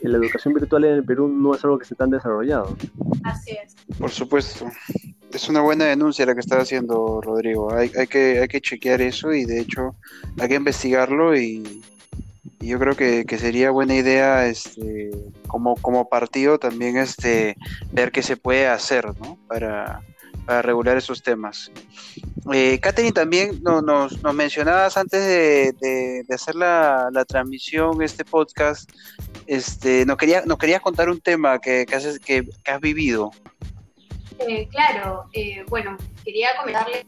la 0.00 0.18
educación 0.18 0.54
virtual 0.54 0.84
en 0.84 0.92
el 0.92 1.04
Perú 1.04 1.28
no 1.28 1.54
es 1.54 1.64
algo 1.64 1.78
que 1.78 1.84
se 1.84 1.94
tan 1.94 2.10
desarrollado. 2.10 2.76
Así 3.24 3.52
es. 3.52 3.74
Por 3.98 4.10
supuesto. 4.10 4.66
Es 5.32 5.48
una 5.48 5.60
buena 5.60 5.86
denuncia 5.86 6.26
la 6.26 6.34
que 6.34 6.40
está 6.40 6.60
haciendo 6.60 7.20
Rodrigo. 7.20 7.72
Hay, 7.72 7.90
hay, 7.98 8.06
que, 8.06 8.40
hay 8.40 8.48
que 8.48 8.60
chequear 8.60 9.00
eso 9.00 9.32
y 9.32 9.44
de 9.44 9.60
hecho 9.60 9.94
hay 10.38 10.48
que 10.48 10.54
investigarlo 10.54 11.36
y, 11.36 11.82
Y 12.60 12.68
yo 12.68 12.78
creo 12.78 12.96
que, 12.96 13.24
sería 13.38 13.70
buena 13.70 13.94
idea 13.94 14.46
este, 14.46 15.10
como, 15.46 15.76
como 15.76 16.08
partido 16.08 16.58
también 16.58 16.96
este, 16.96 17.56
ver 17.92 18.12
qué 18.12 18.22
se 18.22 18.36
puede 18.36 18.66
hacer 18.66 19.06
¿no? 19.20 19.38
para, 19.48 20.02
para 20.46 20.62
regular 20.62 20.96
esos 20.96 21.22
temas. 21.22 21.70
Eh, 22.52 22.78
Catherine, 22.80 23.12
también 23.12 23.62
nos, 23.62 23.82
nos, 23.82 24.34
mencionabas 24.34 24.96
antes 24.96 25.20
de, 25.80 26.24
hacer 26.32 26.54
la, 26.54 27.10
transmisión, 27.26 28.00
este 28.02 28.24
podcast, 28.24 28.90
este, 29.46 30.06
nos, 30.06 30.16
quería, 30.16 30.42
nos 30.46 30.58
querías 30.58 30.80
contar 30.80 31.10
un 31.10 31.20
tema 31.20 31.58
que, 31.58 31.84
que, 31.86 31.94
has, 31.94 32.18
que, 32.20 32.48
has 32.66 32.80
vivido. 32.80 33.32
Eh, 34.38 34.68
claro, 34.68 35.24
eh, 35.32 35.64
bueno, 35.68 35.96
quería 36.24 36.50
comentarle 36.58 37.06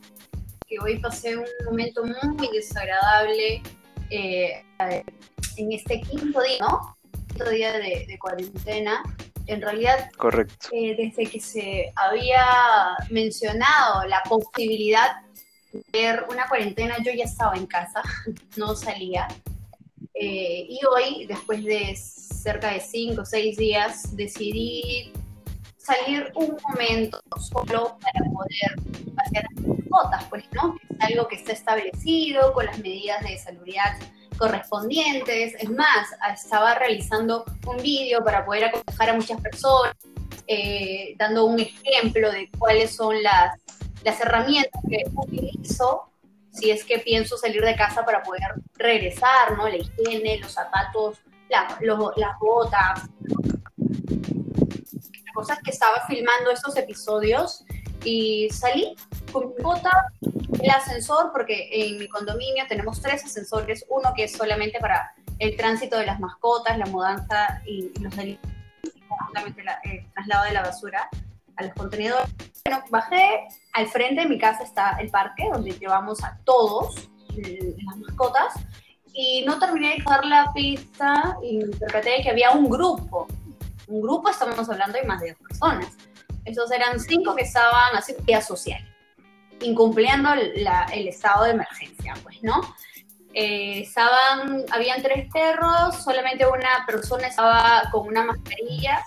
que 0.66 0.78
hoy 0.80 0.98
pasé 0.98 1.36
un 1.36 1.46
momento 1.66 2.04
muy 2.04 2.48
desagradable 2.52 3.62
eh, 4.10 4.64
en 5.56 5.72
este 5.72 6.00
quinto 6.00 6.42
día, 6.42 6.58
¿no? 6.60 6.97
Quinto 7.38 7.50
día 7.52 7.72
de, 7.78 8.18
cuarentena. 8.18 9.00
En 9.46 9.62
realidad, 9.62 10.10
Correcto. 10.16 10.70
Eh, 10.72 10.96
desde 10.96 11.30
que 11.30 11.38
se 11.38 11.92
había 11.94 12.44
mencionado 13.10 14.04
la 14.06 14.22
posibilidad 14.28 15.22
de 15.72 15.84
ver 15.92 16.26
una 16.28 16.48
cuarentena, 16.48 16.96
yo 16.98 17.12
ya 17.12 17.24
estaba 17.24 17.54
en 17.54 17.66
casa, 17.66 18.02
no 18.56 18.74
salía. 18.74 19.28
Eh, 20.14 20.66
y 20.68 20.80
hoy, 20.84 21.26
después 21.26 21.64
de 21.64 21.94
cerca 21.94 22.72
de 22.72 22.80
cinco 22.80 23.22
o 23.22 23.24
seis 23.24 23.56
días, 23.56 24.16
decidí 24.16 25.12
salir 25.76 26.32
un 26.34 26.56
momento 26.68 27.20
solo 27.38 27.98
para 28.00 28.30
poder 28.32 29.14
hacer 29.16 29.46
fotos, 29.88 30.24
pues, 30.28 30.44
¿no? 30.54 30.76
Es 30.90 31.12
algo 31.12 31.28
que 31.28 31.36
está 31.36 31.52
establecido 31.52 32.52
con 32.52 32.66
las 32.66 32.80
medidas 32.80 33.22
de 33.22 33.38
salubridad 33.38 33.96
correspondientes. 34.38 35.54
Es 35.58 35.70
más, 35.70 36.08
estaba 36.32 36.74
realizando 36.74 37.44
un 37.66 37.76
vídeo 37.78 38.24
para 38.24 38.44
poder 38.44 38.66
aconsejar 38.66 39.10
a 39.10 39.14
muchas 39.14 39.40
personas, 39.40 39.94
eh, 40.46 41.14
dando 41.18 41.44
un 41.44 41.60
ejemplo 41.60 42.30
de 42.30 42.48
cuáles 42.58 42.94
son 42.94 43.22
las, 43.22 43.58
las 44.04 44.20
herramientas 44.20 44.80
que 44.88 45.04
utilizo 45.14 46.04
si 46.52 46.70
es 46.70 46.84
que 46.84 46.98
pienso 46.98 47.36
salir 47.36 47.62
de 47.62 47.76
casa 47.76 48.04
para 48.04 48.22
poder 48.22 48.54
regresar, 48.74 49.56
¿no? 49.56 49.68
La 49.68 49.76
higiene, 49.76 50.38
los 50.38 50.52
zapatos, 50.52 51.18
las 51.48 52.38
botas, 52.40 53.08
cosas 55.38 55.58
que 55.62 55.70
estaba 55.70 56.04
filmando 56.08 56.50
estos 56.50 56.76
episodios 56.76 57.64
y 58.02 58.48
salí 58.50 58.96
con 59.30 59.54
mi 59.54 59.62
bota, 59.62 60.12
el 60.60 60.70
ascensor, 60.70 61.30
porque 61.32 61.68
en 61.72 61.98
mi 61.98 62.08
condominio 62.08 62.64
tenemos 62.68 63.00
tres 63.00 63.24
ascensores, 63.24 63.84
uno 63.88 64.12
que 64.14 64.24
es 64.24 64.32
solamente 64.32 64.78
para 64.80 65.12
el 65.38 65.56
tránsito 65.56 65.96
de 65.98 66.06
las 66.06 66.20
mascotas, 66.20 66.78
la 66.78 66.86
mudanza 66.86 67.62
y, 67.64 67.92
los 68.00 68.14
delitos, 68.16 68.50
el 69.84 70.12
traslado 70.12 70.44
de 70.44 70.52
la 70.52 70.62
basura 70.62 71.08
a 71.56 71.62
los 71.62 71.74
contenedores. 71.74 72.28
Bueno, 72.64 72.84
bajé, 72.90 73.48
al 73.72 73.86
frente 73.88 74.22
de 74.22 74.28
mi 74.28 74.38
casa 74.38 74.64
está 74.64 74.96
el 75.00 75.10
parque, 75.10 75.48
donde 75.52 75.72
llevamos 75.72 76.22
a 76.24 76.38
todos 76.44 77.08
las 77.36 77.96
mascotas, 77.96 78.54
y 79.14 79.44
no 79.46 79.58
terminé 79.58 79.96
de 79.96 80.04
dar 80.04 80.24
la 80.24 80.52
pista 80.52 81.36
y 81.42 81.58
me 81.58 81.66
de 81.74 82.22
que 82.22 82.30
había 82.30 82.52
un 82.52 82.68
grupo 82.68 83.26
un 83.88 84.02
grupo, 84.02 84.28
estamos 84.28 84.68
hablando 84.68 84.98
de 84.98 85.04
más 85.04 85.20
de 85.20 85.30
dos 85.30 85.38
personas. 85.48 85.88
Esos 86.44 86.70
eran 86.70 87.00
cinco 87.00 87.34
que 87.34 87.42
estaban 87.42 87.94
haciendo 87.94 88.24
vida 88.24 88.40
social, 88.40 88.80
incumpliendo 89.60 90.32
el 90.32 91.08
estado 91.08 91.44
de 91.44 91.50
emergencia, 91.50 92.14
pues, 92.22 92.42
¿no? 92.42 92.60
Eh, 93.34 93.80
estaban, 93.80 94.64
habían 94.72 95.02
tres 95.02 95.30
perros, 95.32 96.02
solamente 96.02 96.46
una 96.46 96.84
persona 96.86 97.28
estaba 97.28 97.82
con 97.92 98.08
una 98.08 98.24
mascarilla 98.24 99.02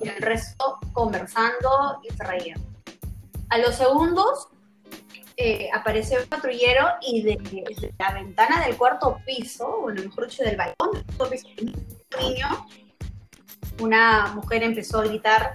y 0.00 0.08
el 0.08 0.16
resto 0.16 0.78
conversando 0.92 2.00
y 2.02 2.14
se 2.14 2.24
reían. 2.24 2.60
A 3.50 3.58
los 3.58 3.74
segundos 3.74 4.48
eh, 5.36 5.68
apareció 5.74 6.18
el 6.18 6.28
patrullero 6.28 6.86
y 7.02 7.22
de, 7.22 7.92
la 7.98 8.12
ventana 8.12 8.64
del 8.64 8.76
cuarto 8.76 9.18
piso, 9.26 9.66
o 9.66 9.88
mejor 9.88 10.28
dicho, 10.28 10.44
del 10.44 10.56
balcón 10.56 10.92
del 10.92 11.04
cuarto 11.04 11.30
piso, 11.30 11.48
niño 12.20 12.66
una 13.80 14.28
mujer 14.34 14.62
empezó 14.62 15.00
a 15.00 15.04
gritar 15.04 15.54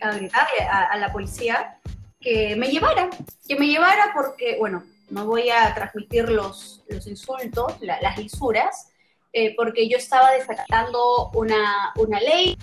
a 0.00 0.12
gritarle 0.12 0.64
a, 0.70 0.96
la 0.98 1.10
policía 1.10 1.78
que 2.22 2.56
me 2.56 2.68
llevara, 2.68 3.10
que 3.46 3.56
me 3.56 3.66
llevara 3.66 4.12
porque, 4.14 4.56
bueno, 4.58 4.84
no 5.10 5.26
voy 5.26 5.50
a 5.50 5.74
transmitir 5.74 6.28
los, 6.28 6.82
los 6.88 7.06
insultos, 7.06 7.74
las 7.80 8.18
lisuras, 8.18 8.88
eh, 9.32 9.54
porque 9.56 9.88
yo 9.88 9.98
estaba 9.98 10.30
desacatando 10.32 11.30
una, 11.34 11.92
una 11.96 12.20
ley 12.20 12.56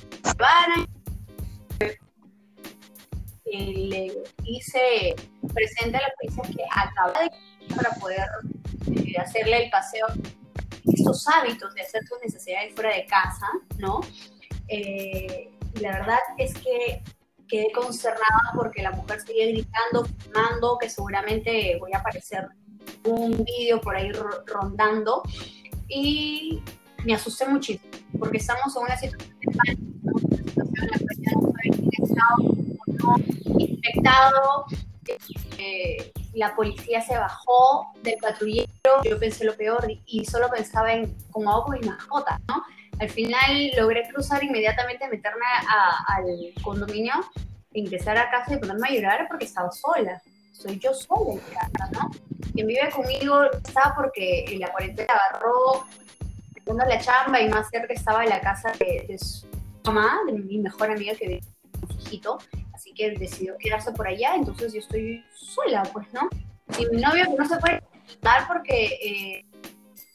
le 3.51 4.13
hice 4.43 5.15
presente 5.53 5.97
a 5.97 6.01
la 6.01 6.13
policía 6.19 6.55
que 6.55 6.63
acaba 6.71 7.23
de 7.23 7.75
para 7.75 7.91
poder 7.95 8.25
eh, 8.95 9.15
hacerle 9.19 9.65
el 9.65 9.69
paseo, 9.69 10.07
estos 10.85 11.27
hábitos 11.27 11.73
de 11.75 11.81
hacer 11.81 12.01
tus 12.07 12.19
necesidades 12.23 12.73
fuera 12.73 12.95
de 12.95 13.05
casa, 13.05 13.47
¿no? 13.77 14.01
Eh, 14.67 15.51
la 15.81 15.91
verdad 15.91 16.19
es 16.37 16.53
que 16.55 17.01
quedé 17.49 17.71
consternada 17.71 18.53
porque 18.55 18.81
la 18.81 18.91
mujer 18.91 19.19
seguía 19.21 19.47
gritando, 19.47 20.05
filmando, 20.05 20.77
que 20.77 20.89
seguramente 20.89 21.77
voy 21.79 21.91
a 21.93 21.97
aparecer 21.97 22.47
un 23.05 23.43
vídeo 23.43 23.81
por 23.81 23.95
ahí 23.95 24.11
rondando. 24.45 25.23
Y 25.87 26.61
me 27.03 27.15
asusté 27.15 27.47
muchísimo, 27.47 27.91
porque 28.17 28.37
estamos 28.37 28.75
en 28.75 28.83
una 28.83 28.97
situación 28.97 29.39
de 29.39 29.57
pánico, 29.57 29.83
una 30.13 30.97
situación 30.97 31.25
en 31.25 31.31
no 31.33 31.41
sabe 31.41 31.69
quién 31.89 32.03
está 32.03 32.23
o 32.37 33.17
no 33.17 33.59
infectado. 33.59 34.65
Eh, 35.57 36.13
la 36.35 36.55
policía 36.55 37.01
se 37.01 37.17
bajó 37.17 37.91
del 38.03 38.15
patrullero, 38.21 38.69
yo 39.03 39.19
pensé 39.19 39.43
lo 39.43 39.55
peor 39.55 39.87
y 40.05 40.25
solo 40.25 40.49
pensaba 40.49 40.93
en 40.93 41.17
cómo 41.31 41.51
hago 41.51 41.65
con 41.65 41.79
mis 41.79 41.87
mascotas, 41.87 42.39
¿no? 42.47 42.63
Al 42.99 43.09
final 43.09 43.71
logré 43.77 44.07
cruzar 44.09 44.43
inmediatamente, 44.43 45.07
meterme 45.07 45.45
al 46.07 46.25
condominio, 46.61 47.13
ingresar 47.73 48.17
a 48.17 48.29
casa 48.29 48.55
y 48.55 48.57
ponerme 48.57 48.89
a 48.89 48.91
llorar 48.91 49.27
porque 49.27 49.45
estaba 49.45 49.71
sola. 49.71 50.21
Soy 50.51 50.79
yo 50.79 50.93
sola 50.93 51.33
en 51.33 51.39
casa, 51.39 51.89
¿no? 51.93 52.09
Quien 52.53 52.67
vive 52.67 52.89
conmigo 52.89 53.43
estaba 53.65 53.95
porque 53.95 54.57
la 54.59 54.71
cuarentena 54.71 55.13
agarró 55.13 55.85
la 56.87 56.99
chamba 56.99 57.41
y 57.41 57.49
más 57.49 57.69
cerca 57.69 57.93
estaba 57.93 58.25
la 58.25 58.39
casa 58.41 58.71
de, 58.79 59.17
su 59.17 59.47
mamá, 59.85 60.19
de 60.27 60.33
mi 60.33 60.59
mejor 60.59 60.91
amiga 60.91 61.15
que 61.15 61.27
vive 61.27 61.41
su 61.87 61.99
hijito, 61.99 62.37
así 62.73 62.93
que 62.93 63.11
decidió 63.11 63.57
quedarse 63.57 63.91
por 63.91 64.07
allá, 64.07 64.35
entonces 64.35 64.73
yo 64.73 64.79
estoy 64.79 65.23
sola, 65.33 65.83
pues, 65.91 66.07
¿no? 66.13 66.29
Y 66.77 66.85
mi 66.93 67.01
novio 67.01 67.25
que 67.25 67.35
no 67.35 67.47
se 67.47 67.57
puede 67.57 67.81
dar 68.21 68.47
porque 68.47 68.85
eh, 69.01 69.45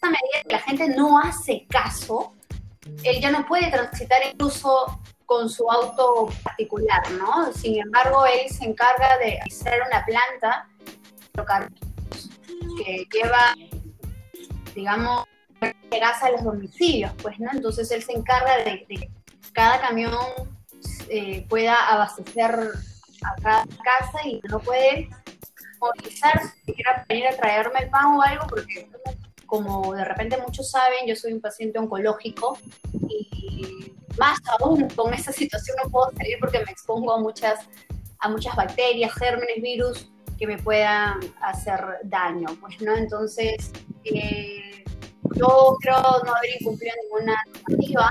medida 0.02 0.42
que 0.46 0.52
la 0.52 0.60
gente 0.60 0.88
no 0.88 1.18
hace 1.18 1.66
caso, 1.68 2.34
él 3.02 3.20
ya 3.20 3.30
no 3.30 3.46
puede 3.46 3.70
transitar 3.70 4.20
incluso 4.30 5.00
con 5.26 5.48
su 5.48 5.70
auto 5.70 6.28
particular, 6.42 7.10
¿no? 7.12 7.52
Sin 7.52 7.80
embargo, 7.80 8.26
él 8.26 8.50
se 8.50 8.64
encarga 8.64 9.18
de 9.18 9.38
hacer 9.40 9.82
una 9.86 10.04
planta 10.04 10.68
que 12.84 13.06
lleva, 13.12 13.54
digamos, 14.74 15.24
gas 15.90 16.22
a 16.22 16.30
los 16.30 16.44
domicilios, 16.44 17.12
pues, 17.22 17.38
¿no? 17.38 17.50
Entonces 17.52 17.90
él 17.90 18.02
se 18.02 18.12
encarga 18.12 18.58
de, 18.58 18.84
que 18.86 19.10
cada 19.52 19.80
camión 19.80 20.14
eh, 21.08 21.46
pueda 21.48 21.74
abastecer 21.92 22.70
a 23.22 23.42
cada 23.42 23.66
casa 23.66 24.26
y 24.26 24.40
no 24.48 24.58
puede 24.58 25.08
movilizarse, 25.80 26.54
si 26.64 26.74
quiera 26.74 27.04
venir 27.08 27.28
a 27.28 27.36
traerme 27.36 27.80
el 27.80 27.90
pan 27.90 28.06
o 28.06 28.22
algo, 28.22 28.46
porque 28.46 28.88
como 29.46 29.94
de 29.94 30.04
repente 30.04 30.36
muchos 30.38 30.70
saben, 30.70 31.06
yo 31.06 31.16
soy 31.16 31.32
un 31.32 31.40
paciente 31.40 31.78
oncológico 31.78 32.58
y 33.08 33.92
más 34.18 34.38
aún 34.58 34.88
con 34.90 35.12
esta 35.12 35.32
situación 35.32 35.76
no 35.82 35.90
puedo 35.90 36.10
salir 36.16 36.36
porque 36.40 36.58
me 36.64 36.70
expongo 36.70 37.12
a 37.12 37.20
muchas, 37.20 37.60
a 38.20 38.28
muchas 38.28 38.54
bacterias, 38.56 39.12
gérmenes, 39.14 39.60
virus 39.60 40.10
que 40.38 40.46
me 40.46 40.58
puedan 40.58 41.20
hacer 41.40 41.80
daño, 42.04 42.46
pues, 42.60 42.80
¿no? 42.80 42.96
Entonces, 42.96 43.72
eh, 44.04 44.84
yo 45.36 45.76
creo 45.80 45.96
no 46.24 46.34
haber 46.34 46.60
incumplido 46.60 46.94
ninguna 47.02 47.42
normativa, 47.46 48.10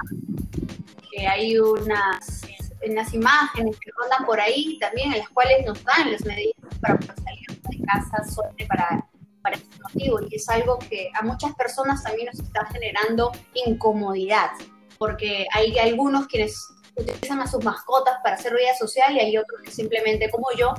que 1.12 1.28
hay 1.28 1.58
unas, 1.58 2.42
unas 2.88 3.14
imágenes 3.14 3.78
que 3.80 3.92
rondan 3.98 4.26
por 4.26 4.40
ahí 4.40 4.78
también 4.80 5.14
en 5.14 5.20
las 5.20 5.30
cuales 5.30 5.66
nos 5.66 5.84
dan 5.84 6.12
las 6.12 6.26
medidas 6.26 6.56
para 6.82 7.00
salir 7.02 7.62
de 7.70 7.86
casa, 7.86 8.24
solamente 8.34 8.66
para 8.66 9.06
para 9.44 9.58
este 9.58 9.78
motivo 9.84 10.20
y 10.30 10.36
es 10.36 10.50
algo 10.50 10.80
que 10.80 11.12
a 11.14 11.22
muchas 11.22 11.54
personas 11.56 12.02
también 12.02 12.30
nos 12.32 12.40
está 12.40 12.66
generando 12.68 13.32
incomodidad, 13.54 14.52
porque 14.98 15.46
hay 15.54 15.78
algunos 15.78 16.28
quienes 16.28 16.58
utilizan 16.96 17.42
a 17.42 17.48
sus 17.48 17.64
mascotas 17.64 18.16
para 18.24 18.36
hacer 18.36 18.54
vida 18.56 18.74
social 18.76 19.16
y 19.16 19.20
hay 19.20 19.38
otros 19.38 19.62
que 19.64 19.72
simplemente 19.72 20.30
como 20.30 20.48
yo 20.58 20.74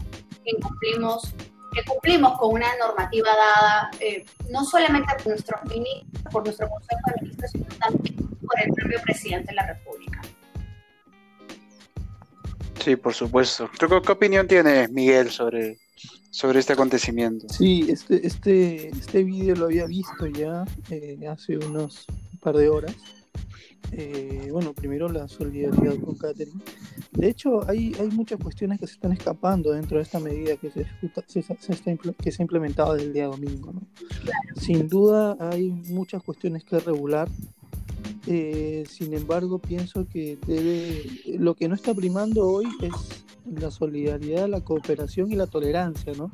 incumplimos 0.44 1.34
que 1.74 1.82
cumplimos 1.84 2.38
con 2.38 2.54
una 2.54 2.68
normativa 2.76 3.28
dada, 3.30 3.90
eh, 3.98 4.24
no 4.48 4.64
solamente 4.64 5.12
por 5.16 5.26
nuestros 5.26 5.64
ministros, 5.64 6.32
por 6.32 6.44
nuestro 6.44 6.68
Consejo 6.68 7.00
de 7.06 7.22
Ministros, 7.22 7.50
sino 7.50 7.66
también 7.80 8.16
por 8.16 8.60
el 8.62 8.72
propio 8.72 9.02
presidente 9.02 9.48
de 9.48 9.54
la 9.54 9.66
República. 9.66 10.20
Sí, 12.80 12.94
por 12.94 13.12
supuesto. 13.12 13.68
¿Qué, 13.76 13.88
qué 13.88 14.12
opinión 14.12 14.46
tiene 14.46 14.86
Miguel 14.86 15.32
sobre, 15.32 15.78
sobre 16.30 16.60
este 16.60 16.72
acontecimiento? 16.72 17.46
Sí, 17.48 17.86
este, 17.88 18.26
este, 18.26 18.88
este 18.88 19.22
video 19.22 19.54
lo 19.54 19.66
había 19.66 19.86
visto 19.86 20.26
ya 20.26 20.64
eh, 20.90 21.18
hace 21.28 21.58
unos 21.58 22.06
par 22.40 22.56
de 22.56 22.68
horas. 22.68 22.94
Eh, 23.92 24.48
bueno, 24.50 24.72
primero 24.72 25.08
la 25.08 25.28
solidaridad 25.28 25.96
con 26.00 26.16
Catherine. 26.16 26.60
De 27.12 27.28
hecho, 27.28 27.68
hay, 27.68 27.94
hay 28.00 28.08
muchas 28.08 28.40
cuestiones 28.40 28.80
que 28.80 28.86
se 28.88 28.94
están 28.94 29.12
escapando 29.12 29.70
dentro 29.72 29.98
de 29.98 30.02
esta 30.02 30.18
medida 30.18 30.56
que 30.56 30.70
se, 30.70 30.86
está, 31.02 31.22
que 31.22 32.32
se 32.32 32.42
ha 32.42 32.44
implementado 32.44 32.94
desde 32.94 33.06
el 33.06 33.12
día 33.12 33.26
domingo. 33.26 33.72
Sin 34.56 34.88
duda 34.88 35.36
hay 35.38 35.70
muchas 35.70 36.22
cuestiones 36.22 36.64
que 36.64 36.80
regular. 36.80 37.28
Eh, 38.26 38.84
sin 38.88 39.14
embargo, 39.14 39.58
pienso 39.58 40.06
que 40.08 40.38
lo 41.38 41.54
que 41.54 41.68
no 41.68 41.74
está 41.74 41.94
primando 41.94 42.46
hoy 42.48 42.66
es 42.80 43.23
la 43.44 43.70
solidaridad, 43.70 44.48
la 44.48 44.60
cooperación 44.60 45.32
y 45.32 45.36
la 45.36 45.46
tolerancia, 45.46 46.12
¿no? 46.16 46.30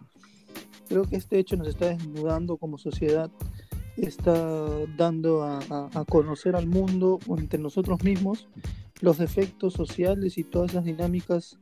Creo 0.89 1.05
que 1.05 1.17
este 1.17 1.39
hecho 1.39 1.57
nos 1.57 1.69
está 1.69 1.89
desnudando 1.89 2.57
como 2.57 2.79
sociedad 2.79 3.31
está 3.97 4.69
dando 4.97 5.43
a, 5.43 5.59
a, 5.93 6.05
conocer 6.05 6.57
al 6.57 6.67
mundo 6.67 7.19
o 7.27 7.37
entre 7.37 7.61
nosotros 7.61 8.03
mismos 8.03 8.49
los 9.01 9.21
efectos 9.21 9.75
sociales 9.75 10.39
y 10.39 10.45
todas 10.45 10.75
las 10.75 10.85
dinámicas 10.85 11.59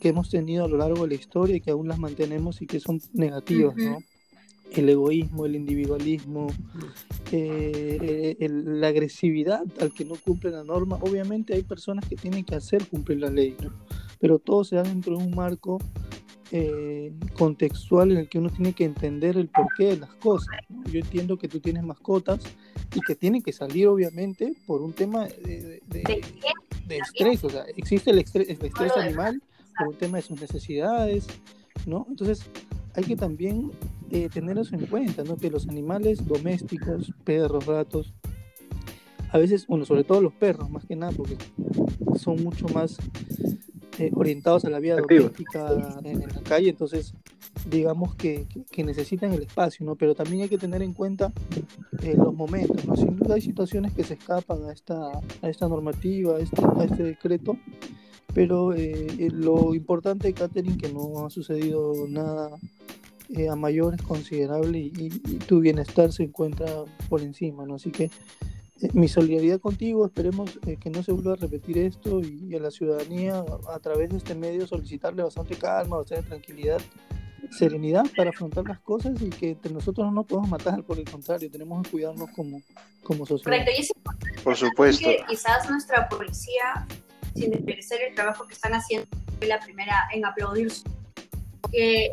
que 0.00 0.08
hemos 0.08 0.28
tenido 0.28 0.64
a 0.64 0.68
lo 0.68 0.76
largo 0.76 1.02
de 1.02 1.08
la 1.08 1.14
historia 1.14 1.56
y 1.56 1.60
que 1.60 1.70
aún 1.70 1.88
las 1.88 1.98
mantenemos 1.98 2.60
y 2.62 2.66
que 2.66 2.80
son 2.80 3.00
negativas, 3.12 3.76
¿no? 3.76 3.98
El 4.72 4.88
egoísmo, 4.88 5.46
el 5.46 5.54
individualismo, 5.54 6.48
eh, 7.30 8.36
el, 8.40 8.80
la 8.80 8.88
agresividad 8.88 9.62
al 9.80 9.92
que 9.94 10.04
no 10.04 10.16
cumple 10.16 10.50
la 10.50 10.64
norma. 10.64 10.98
Obviamente 11.00 11.54
hay 11.54 11.62
personas 11.62 12.08
que 12.08 12.16
tienen 12.16 12.44
que 12.44 12.56
hacer 12.56 12.86
cumplir 12.88 13.20
la 13.20 13.30
ley, 13.30 13.56
¿no? 13.62 13.72
Pero 14.24 14.38
todo 14.38 14.64
se 14.64 14.76
da 14.76 14.82
dentro 14.82 15.18
de 15.18 15.22
un 15.22 15.34
marco 15.34 15.78
eh, 16.50 17.12
contextual 17.36 18.10
en 18.10 18.16
el 18.16 18.28
que 18.30 18.38
uno 18.38 18.48
tiene 18.48 18.72
que 18.72 18.86
entender 18.86 19.36
el 19.36 19.48
porqué 19.48 19.88
de 19.88 19.96
las 19.98 20.14
cosas. 20.14 20.56
¿no? 20.70 20.82
Yo 20.84 21.00
entiendo 21.00 21.36
que 21.36 21.46
tú 21.46 21.60
tienes 21.60 21.82
mascotas 21.82 22.40
y 22.94 23.02
que 23.02 23.16
tienen 23.16 23.42
que 23.42 23.52
salir 23.52 23.86
obviamente 23.86 24.54
por 24.66 24.80
un 24.80 24.94
tema 24.94 25.26
de, 25.26 25.82
de, 25.88 26.22
de 26.86 26.96
estrés, 26.96 27.44
o 27.44 27.50
sea, 27.50 27.66
existe 27.76 28.12
el 28.12 28.20
estrés, 28.20 28.48
el 28.48 28.64
estrés 28.64 28.96
animal 28.96 29.42
por 29.76 29.88
un 29.88 29.94
tema 29.94 30.16
de 30.16 30.22
sus 30.22 30.40
necesidades, 30.40 31.26
¿no? 31.84 32.06
Entonces 32.08 32.46
hay 32.94 33.04
que 33.04 33.16
también 33.16 33.72
eh, 34.10 34.30
tener 34.32 34.56
eso 34.56 34.74
en 34.74 34.86
cuenta, 34.86 35.22
¿no? 35.22 35.36
Que 35.36 35.50
los 35.50 35.68
animales 35.68 36.26
domésticos, 36.26 37.12
perros, 37.24 37.66
gatos, 37.66 38.14
a 39.32 39.36
veces, 39.36 39.66
bueno, 39.66 39.84
sobre 39.84 40.04
todo 40.04 40.22
los 40.22 40.32
perros, 40.32 40.70
más 40.70 40.86
que 40.86 40.96
nada, 40.96 41.12
porque 41.14 41.36
son 42.16 42.42
mucho 42.42 42.68
más 42.68 42.96
eh, 43.98 44.10
orientados 44.14 44.64
a 44.64 44.70
la 44.70 44.80
vida 44.80 44.96
doméstica 44.96 45.72
en, 46.04 46.06
en, 46.06 46.20
la 46.20 46.40
calle, 46.42 46.70
entonces 46.70 47.14
digamos 47.68 48.14
que, 48.14 48.46
que, 48.48 48.64
que, 48.64 48.84
necesitan 48.84 49.32
el 49.32 49.42
espacio, 49.42 49.86
¿no? 49.86 49.94
Pero 49.94 50.14
también 50.14 50.42
hay 50.42 50.48
que 50.48 50.58
tener 50.58 50.82
en 50.82 50.92
cuenta 50.92 51.32
eh, 52.02 52.14
los 52.16 52.34
momentos, 52.34 52.84
¿no? 52.84 52.96
Sin 52.96 53.16
duda 53.16 53.36
hay 53.36 53.40
situaciones 53.40 53.92
que 53.92 54.04
se 54.04 54.14
escapan 54.14 54.64
a 54.64 54.72
esta, 54.72 55.12
a 55.42 55.48
esta 55.48 55.68
normativa, 55.68 56.36
a 56.36 56.40
este, 56.40 56.62
a 56.62 56.84
este 56.84 57.02
decreto, 57.02 57.56
pero 58.34 58.74
eh, 58.74 59.30
lo 59.32 59.74
importante 59.74 60.32
Catherine 60.32 60.76
que 60.76 60.92
no 60.92 61.24
ha 61.24 61.30
sucedido 61.30 61.92
nada 62.08 62.50
eh, 63.30 63.48
a 63.48 63.56
mayores 63.56 64.02
considerable 64.02 64.78
y, 64.78 64.92
y, 64.98 65.06
y, 65.06 65.36
tu 65.38 65.60
bienestar 65.60 66.12
se 66.12 66.24
encuentra 66.24 66.66
por 67.08 67.22
encima, 67.22 67.64
¿no? 67.64 67.76
Así 67.76 67.90
que 67.90 68.10
mi 68.92 69.08
solidaridad 69.08 69.60
contigo, 69.60 70.04
esperemos 70.04 70.58
eh, 70.66 70.76
que 70.76 70.90
no 70.90 71.02
se 71.02 71.12
vuelva 71.12 71.34
a 71.34 71.36
repetir 71.36 71.78
esto 71.78 72.20
y, 72.20 72.48
y, 72.48 72.54
a 72.56 72.60
la 72.60 72.70
ciudadanía 72.70 73.44
a 73.72 73.78
través 73.78 74.10
de 74.10 74.18
este 74.18 74.34
medio 74.34 74.66
solicitarle 74.66 75.22
bastante 75.22 75.54
calma, 75.56 75.98
bastante 75.98 76.28
tranquilidad, 76.28 76.80
serenidad 77.50 78.04
para 78.16 78.30
afrontar 78.30 78.64
las 78.64 78.80
cosas 78.80 79.20
y 79.22 79.30
que 79.30 79.50
entre 79.50 79.72
nosotros 79.72 80.06
no 80.06 80.12
nos 80.12 80.26
podemos 80.26 80.50
matar, 80.50 80.82
por 80.82 80.98
el 80.98 81.08
contrario, 81.08 81.50
tenemos 81.50 81.82
que 81.84 81.90
cuidarnos 81.90 82.30
como, 82.30 82.60
como 83.02 83.24
sociedad. 83.24 83.58
Correcto, 83.58 83.70
y 83.76 83.80
es 83.80 83.92
por 84.42 84.56
supuesto. 84.56 85.08
Que 85.08 85.18
quizás 85.28 85.70
nuestra 85.70 86.08
policía, 86.08 86.86
sin 87.34 87.50
desmerecer 87.50 88.02
el 88.02 88.14
trabajo 88.14 88.46
que 88.46 88.54
están 88.54 88.74
haciendo, 88.74 89.06
fue 89.38 89.46
la 89.46 89.60
primera 89.60 90.08
en 90.12 90.24
aplaudir 90.24 90.72
que, 91.70 92.10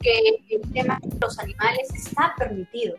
que 0.00 0.38
el 0.50 0.72
tema 0.72 0.98
de 1.02 1.18
los 1.20 1.38
animales 1.38 1.88
está 1.94 2.34
permitido 2.36 2.96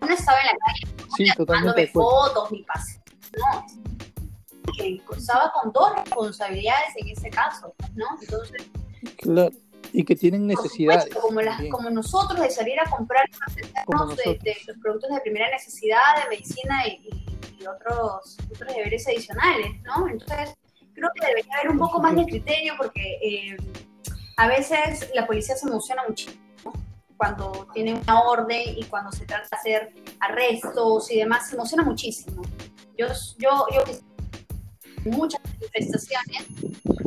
no 0.00 0.14
estaba 0.14 0.38
en 0.40 0.46
la 0.46 0.52
calle 0.52 0.98
sí, 1.16 1.88
fotos 1.92 2.52
ni 2.52 2.62
pase. 2.62 3.00
No, 3.36 3.64
que 4.76 5.02
estaba 5.16 5.52
con 5.52 5.72
dos 5.72 5.94
responsabilidades 5.96 6.88
en 6.96 7.08
ese 7.08 7.30
caso, 7.30 7.74
¿no? 7.94 8.06
Entonces. 8.20 8.70
Claro. 9.18 9.54
Y 9.92 10.04
que 10.04 10.14
tienen 10.14 10.46
necesidades. 10.46 11.04
Supuesto, 11.04 11.20
como, 11.26 11.40
las, 11.40 11.62
como, 11.70 11.90
nosotros 11.90 12.40
de 12.40 12.50
salir 12.50 12.78
a 12.78 12.90
comprar 12.90 13.26
de, 13.28 14.38
de, 14.42 14.56
los 14.66 14.76
productos 14.78 15.10
de 15.10 15.20
primera 15.20 15.50
necesidad, 15.50 16.22
de 16.22 16.28
medicina 16.28 16.86
y, 16.86 17.24
otros, 17.66 18.36
otros 18.52 18.74
deberes 18.74 19.06
adicionales, 19.08 19.82
¿no? 19.82 20.06
Entonces, 20.08 20.54
creo 20.94 21.08
que 21.14 21.26
debería 21.26 21.56
haber 21.56 21.70
un 21.72 21.78
poco 21.78 22.00
más 22.00 22.14
de 22.14 22.24
criterio 22.24 22.74
porque 22.76 23.18
eh, 23.22 23.56
a 24.36 24.46
veces 24.46 25.10
la 25.14 25.26
policía 25.26 25.56
se 25.56 25.66
emociona 25.66 26.02
muchísimo 26.06 26.47
cuando 27.18 27.68
tiene 27.74 27.94
una 27.94 28.22
orden 28.22 28.78
y 28.78 28.84
cuando 28.84 29.12
se 29.12 29.26
trata 29.26 29.48
de 29.50 29.56
hacer 29.56 29.94
arrestos 30.20 31.10
y 31.10 31.18
demás, 31.18 31.48
se 31.48 31.56
emociona 31.56 31.82
muchísimo. 31.82 32.42
Yo, 32.96 33.08
yo, 33.38 33.66
yo 33.74 33.82
muchas 35.04 35.40
manifestaciones 35.44 36.46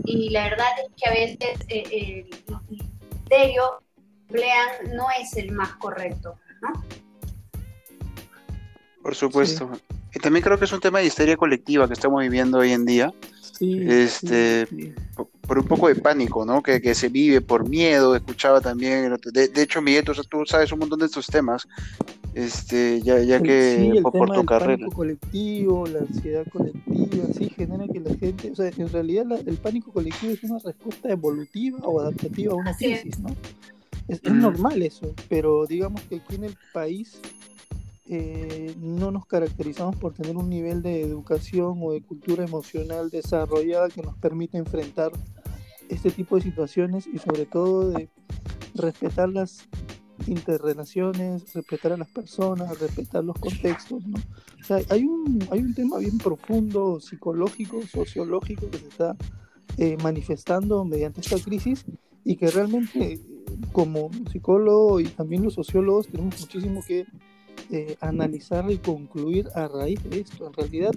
y 0.06 0.30
la 0.30 0.44
verdad 0.44 0.68
es 0.86 0.92
que 1.02 1.10
a 1.10 1.14
veces 1.14 1.66
eh, 1.70 2.30
el 2.30 2.78
criterio 3.08 3.82
emplean 4.28 4.96
no 4.96 5.08
es 5.20 5.36
el 5.38 5.52
más 5.54 5.74
correcto, 5.76 6.36
¿no? 6.62 6.84
Por 9.02 9.16
supuesto. 9.16 9.72
Sí. 9.74 9.82
Y 10.16 10.20
también 10.20 10.44
creo 10.44 10.60
que 10.60 10.66
es 10.66 10.74
un 10.74 10.82
tema 10.82 11.00
de 11.00 11.06
histeria 11.06 11.38
colectiva 11.38 11.88
que 11.88 11.94
estamos 11.94 12.22
viviendo 12.22 12.60
hoy 12.60 12.74
en 12.74 12.86
día. 12.86 13.14
Sí, 13.62 13.80
este, 13.88 14.66
sí, 14.66 14.92
por, 15.16 15.28
por, 15.28 15.60
un 15.60 15.66
poco 15.66 15.88
de 15.88 15.94
pánico, 15.94 16.44
¿no? 16.44 16.64
Que, 16.64 16.82
que, 16.82 16.96
se 16.96 17.10
vive 17.10 17.42
por 17.42 17.70
miedo. 17.70 18.16
Escuchaba 18.16 18.60
también, 18.60 19.16
de, 19.32 19.50
de 19.50 19.62
hecho, 19.62 19.84
Miguel, 19.84 20.04
tú, 20.04 20.14
tú, 20.28 20.44
sabes 20.48 20.72
un 20.72 20.80
montón 20.80 20.98
de 20.98 21.06
estos 21.06 21.28
temas, 21.28 21.68
este, 22.34 23.04
ya, 23.04 23.20
ya 23.20 23.40
que 23.40 23.76
el 23.76 24.02
por, 24.02 24.14
por 24.14 24.34
tu 24.34 24.46
carrera. 24.46 24.74
El 24.74 24.80
pánico 24.80 24.96
colectivo, 24.96 25.86
la 25.86 26.00
ansiedad 26.00 26.44
colectiva, 26.52 27.26
sí, 27.38 27.50
genera 27.56 27.88
que 27.88 28.00
la 28.00 28.16
gente, 28.16 28.50
o 28.50 28.56
sea, 28.56 28.72
en 28.76 28.90
realidad 28.90 29.26
la, 29.28 29.36
el 29.36 29.58
pánico 29.58 29.92
colectivo 29.92 30.34
es 30.34 30.44
una 30.44 30.58
respuesta 30.58 31.12
evolutiva 31.12 31.78
o 31.84 32.00
adaptativa 32.00 32.54
a 32.54 32.56
una 32.56 32.76
crisis, 32.76 33.20
¿no? 33.20 33.30
Es, 34.08 34.22
es 34.24 34.34
normal 34.34 34.82
eso, 34.82 35.14
pero 35.30 35.68
digamos 35.68 36.02
que 36.10 36.16
aquí 36.16 36.34
en 36.34 36.46
el 36.46 36.58
país 36.74 37.22
eh, 38.06 38.76
no 38.80 39.12
nos 39.12 39.26
caracterizamos 39.26 39.96
por 39.96 40.14
tener 40.14 40.36
un 40.36 40.50
nivel 40.50 40.82
de 40.82 41.02
educación 41.02 41.80
o 41.82 41.92
de 41.92 42.02
cultura 42.02 42.44
emocional 42.44 43.10
desarrollada 43.10 43.90
que 43.90 44.02
nos 44.02 44.18
permite 44.18 44.58
enfrentar 44.58 45.12
este 45.90 46.10
tipo 46.10 46.36
de 46.36 46.42
situaciones 46.42 47.06
y 47.08 47.20
sobre 47.20 47.46
todo 47.46 47.90
de 47.90 48.10
respetar 48.74 49.30
las 49.30 49.68
interrelaciones, 50.28 51.54
respetar 51.54 51.94
a 51.94 51.98
las 51.98 52.10
personas, 52.10 52.80
respetar 52.80 53.24
los 53.24 53.38
contextos, 53.38 54.06
¿no? 54.06 54.18
O 54.60 54.64
sea, 54.64 54.80
hay 54.90 55.04
un, 55.04 55.48
hay 55.52 55.60
un 55.60 55.74
tema 55.74 55.98
bien 55.98 56.18
profundo, 56.18 57.00
psicológico, 57.00 57.82
sociológico 57.84 58.70
que 58.70 58.78
se 58.78 58.88
está 58.88 59.16
eh, 59.78 59.98
manifestando 60.04 60.86
mediante 60.86 61.22
esta 61.22 61.40
crisis 61.40 61.86
y 62.24 62.36
que 62.36 62.48
realmente 62.52 63.20
como 63.72 64.10
psicólogo 64.32 65.00
y 65.00 65.06
también 65.06 65.44
los 65.44 65.54
sociólogos 65.54 66.08
tenemos 66.08 66.40
muchísimo 66.40 66.82
que 66.86 67.06
eh, 67.70 67.96
analizar 68.02 68.70
y 68.72 68.78
concluir 68.78 69.48
a 69.56 69.68
raíz 69.68 70.04
de 70.04 70.22
esto. 70.22 70.48
En 70.48 70.54
realidad, 70.54 70.92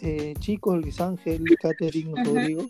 eh, 0.00 0.34
chicos, 0.38 0.80
Luis 0.80 1.00
Ángel, 1.00 1.44
Catherine, 1.60 2.12
Rodrigo, 2.24 2.66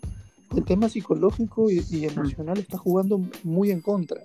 el 0.55 0.63
tema 0.63 0.87
psicológico 0.87 1.69
y, 1.69 1.83
y, 1.89 2.05
emocional 2.05 2.57
está 2.57 2.77
jugando 2.77 3.21
muy 3.43 3.71
en 3.71 3.81
contra. 3.81 4.21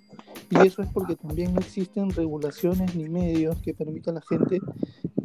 Y 0.50 0.66
eso 0.66 0.82
es 0.82 0.88
porque 0.92 1.16
también 1.16 1.54
no 1.54 1.60
existen 1.60 2.10
regulaciones 2.10 2.94
ni 2.94 3.08
medios 3.08 3.56
que 3.62 3.74
permitan 3.74 4.16
a 4.16 4.20
la 4.20 4.26
gente 4.26 4.60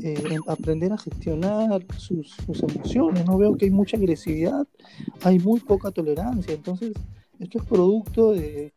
eh, 0.01 0.37
aprender 0.47 0.93
a 0.93 0.97
gestionar 0.97 1.85
sus, 1.97 2.31
sus, 2.45 2.63
emociones. 2.63 3.25
No 3.25 3.37
veo 3.37 3.55
que 3.55 3.65
hay 3.65 3.71
mucha 3.71 3.97
agresividad, 3.97 4.67
hay 5.23 5.39
muy 5.39 5.59
poca 5.59 5.91
tolerancia. 5.91 6.53
Entonces, 6.53 6.93
esto 7.39 7.59
es 7.59 7.65
producto 7.65 8.33
de, 8.33 8.73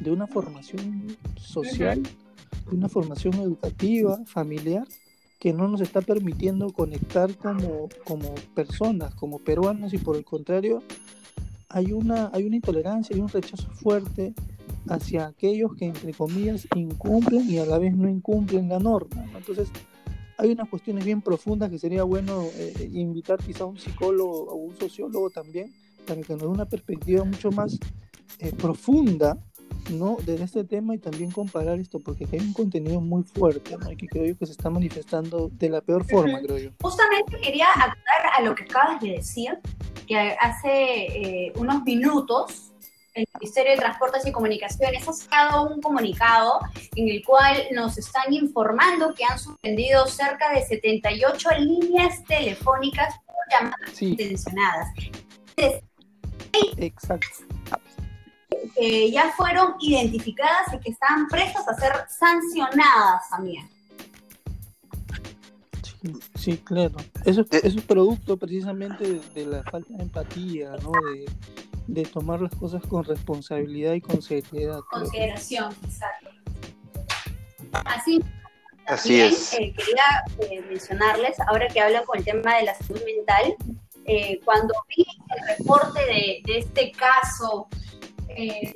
de 0.00 0.10
una 0.10 0.26
formación 0.26 1.16
social 1.36 2.02
una 2.72 2.88
formación 2.88 3.34
educativa, 3.34 4.18
familiar, 4.26 4.86
que 5.38 5.52
no 5.52 5.68
nos 5.68 5.80
está 5.80 6.00
permitiendo 6.00 6.72
conectar 6.72 7.34
como, 7.36 7.88
como 8.04 8.34
personas, 8.54 9.14
como 9.14 9.38
peruanos, 9.38 9.92
y 9.92 9.98
por 9.98 10.16
el 10.16 10.24
contrario, 10.24 10.82
hay 11.68 11.92
una, 11.92 12.30
hay 12.32 12.44
una 12.44 12.56
intolerancia, 12.56 13.14
hay 13.14 13.20
un 13.20 13.28
rechazo 13.28 13.68
fuerte 13.70 14.34
hacia 14.88 15.26
aquellos 15.26 15.74
que, 15.74 15.86
entre 15.86 16.14
comillas, 16.14 16.66
incumplen 16.74 17.50
y 17.50 17.58
a 17.58 17.66
la 17.66 17.78
vez 17.78 17.94
no 17.96 18.08
incumplen 18.08 18.68
la 18.68 18.78
norma. 18.78 19.24
Entonces, 19.36 19.68
hay 20.38 20.52
unas 20.52 20.68
cuestiones 20.68 21.04
bien 21.04 21.22
profundas 21.22 21.70
que 21.70 21.78
sería 21.78 22.04
bueno 22.04 22.44
eh, 22.54 22.90
invitar 22.92 23.38
quizá 23.38 23.64
a 23.64 23.66
un 23.66 23.78
psicólogo 23.78 24.44
o 24.44 24.54
un 24.54 24.76
sociólogo 24.76 25.30
también 25.30 25.72
para 26.06 26.20
que 26.22 26.32
nos 26.34 26.42
dé 26.42 26.46
una 26.46 26.66
perspectiva 26.66 27.24
mucho 27.24 27.50
más 27.50 27.78
eh, 28.38 28.52
profunda 28.52 29.38
¿no? 29.90 30.16
de 30.24 30.42
este 30.42 30.64
tema 30.64 30.94
y 30.94 30.98
también 30.98 31.30
comparar 31.30 31.78
esto, 31.78 32.00
porque 32.00 32.26
hay 32.32 32.40
un 32.40 32.52
contenido 32.52 33.00
muy 33.00 33.22
fuerte 33.22 33.76
¿no? 33.76 33.90
y 33.90 33.96
que 33.96 34.06
creo 34.06 34.26
yo 34.26 34.38
que 34.38 34.46
se 34.46 34.52
está 34.52 34.70
manifestando 34.70 35.48
de 35.52 35.68
la 35.68 35.80
peor 35.80 36.04
forma, 36.04 36.40
creo 36.40 36.58
yo. 36.58 36.70
Justamente 36.80 37.38
quería 37.40 37.66
acotar 37.70 38.32
a 38.36 38.42
lo 38.42 38.54
que 38.54 38.64
acabas 38.64 39.00
de 39.00 39.10
decir, 39.12 39.58
que 40.06 40.36
hace 40.40 40.68
eh, 40.68 41.52
unos 41.56 41.82
minutos 41.84 42.72
el 43.16 43.26
Ministerio 43.40 43.72
de 43.72 43.78
Transportes 43.78 44.26
y 44.26 44.32
Comunicaciones 44.32 45.08
ha 45.08 45.12
sacado 45.12 45.70
un 45.70 45.80
comunicado 45.80 46.60
en 46.94 47.08
el 47.08 47.24
cual 47.24 47.66
nos 47.72 47.96
están 47.96 48.32
informando 48.32 49.14
que 49.14 49.24
han 49.24 49.38
suspendido 49.38 50.06
cerca 50.06 50.52
de 50.52 50.62
78 50.62 51.48
líneas 51.60 52.22
telefónicas 52.24 53.14
por 53.24 53.34
llamadas 53.50 54.02
intencionadas. 54.02 54.88
Exacto. 56.76 57.45
Que 58.74 59.10
ya 59.10 59.32
fueron 59.32 59.74
identificadas 59.80 60.72
y 60.74 60.78
que 60.78 60.90
están 60.90 61.28
prestas 61.28 61.68
a 61.68 61.74
ser 61.74 61.92
sancionadas 62.08 63.28
también. 63.30 63.68
Sí, 66.34 66.58
claro. 66.58 66.94
Eso, 67.24 67.44
es 67.50 67.82
producto 67.82 68.36
precisamente 68.36 69.20
de, 69.34 69.46
la 69.46 69.62
falta 69.64 69.92
de 69.94 70.02
empatía, 70.02 70.76
¿no? 70.82 70.92
De, 70.92 71.26
de 71.86 72.02
tomar 72.04 72.40
las 72.40 72.54
cosas 72.54 72.82
con 72.86 73.04
responsabilidad 73.04 73.94
y 73.94 74.00
con 74.00 74.22
seriedad. 74.22 74.80
Consideración, 74.90 75.74
exacto. 75.84 76.30
Así, 77.72 78.22
Así 78.86 79.20
es. 79.20 79.52
Eh, 79.54 79.74
quería 79.76 80.04
eh, 80.50 80.62
mencionarles, 80.68 81.38
ahora 81.48 81.66
que 81.68 81.80
hablan 81.80 82.04
con 82.04 82.18
el 82.18 82.24
tema 82.24 82.56
de 82.56 82.64
la 82.64 82.74
salud 82.74 83.02
mental, 83.04 83.56
eh, 84.04 84.40
cuando 84.44 84.72
vi 84.88 85.04
el 85.04 85.56
reporte 85.58 86.00
de, 86.00 86.42
de 86.44 86.58
este 86.58 86.92
caso, 86.92 87.66
de, 88.36 88.72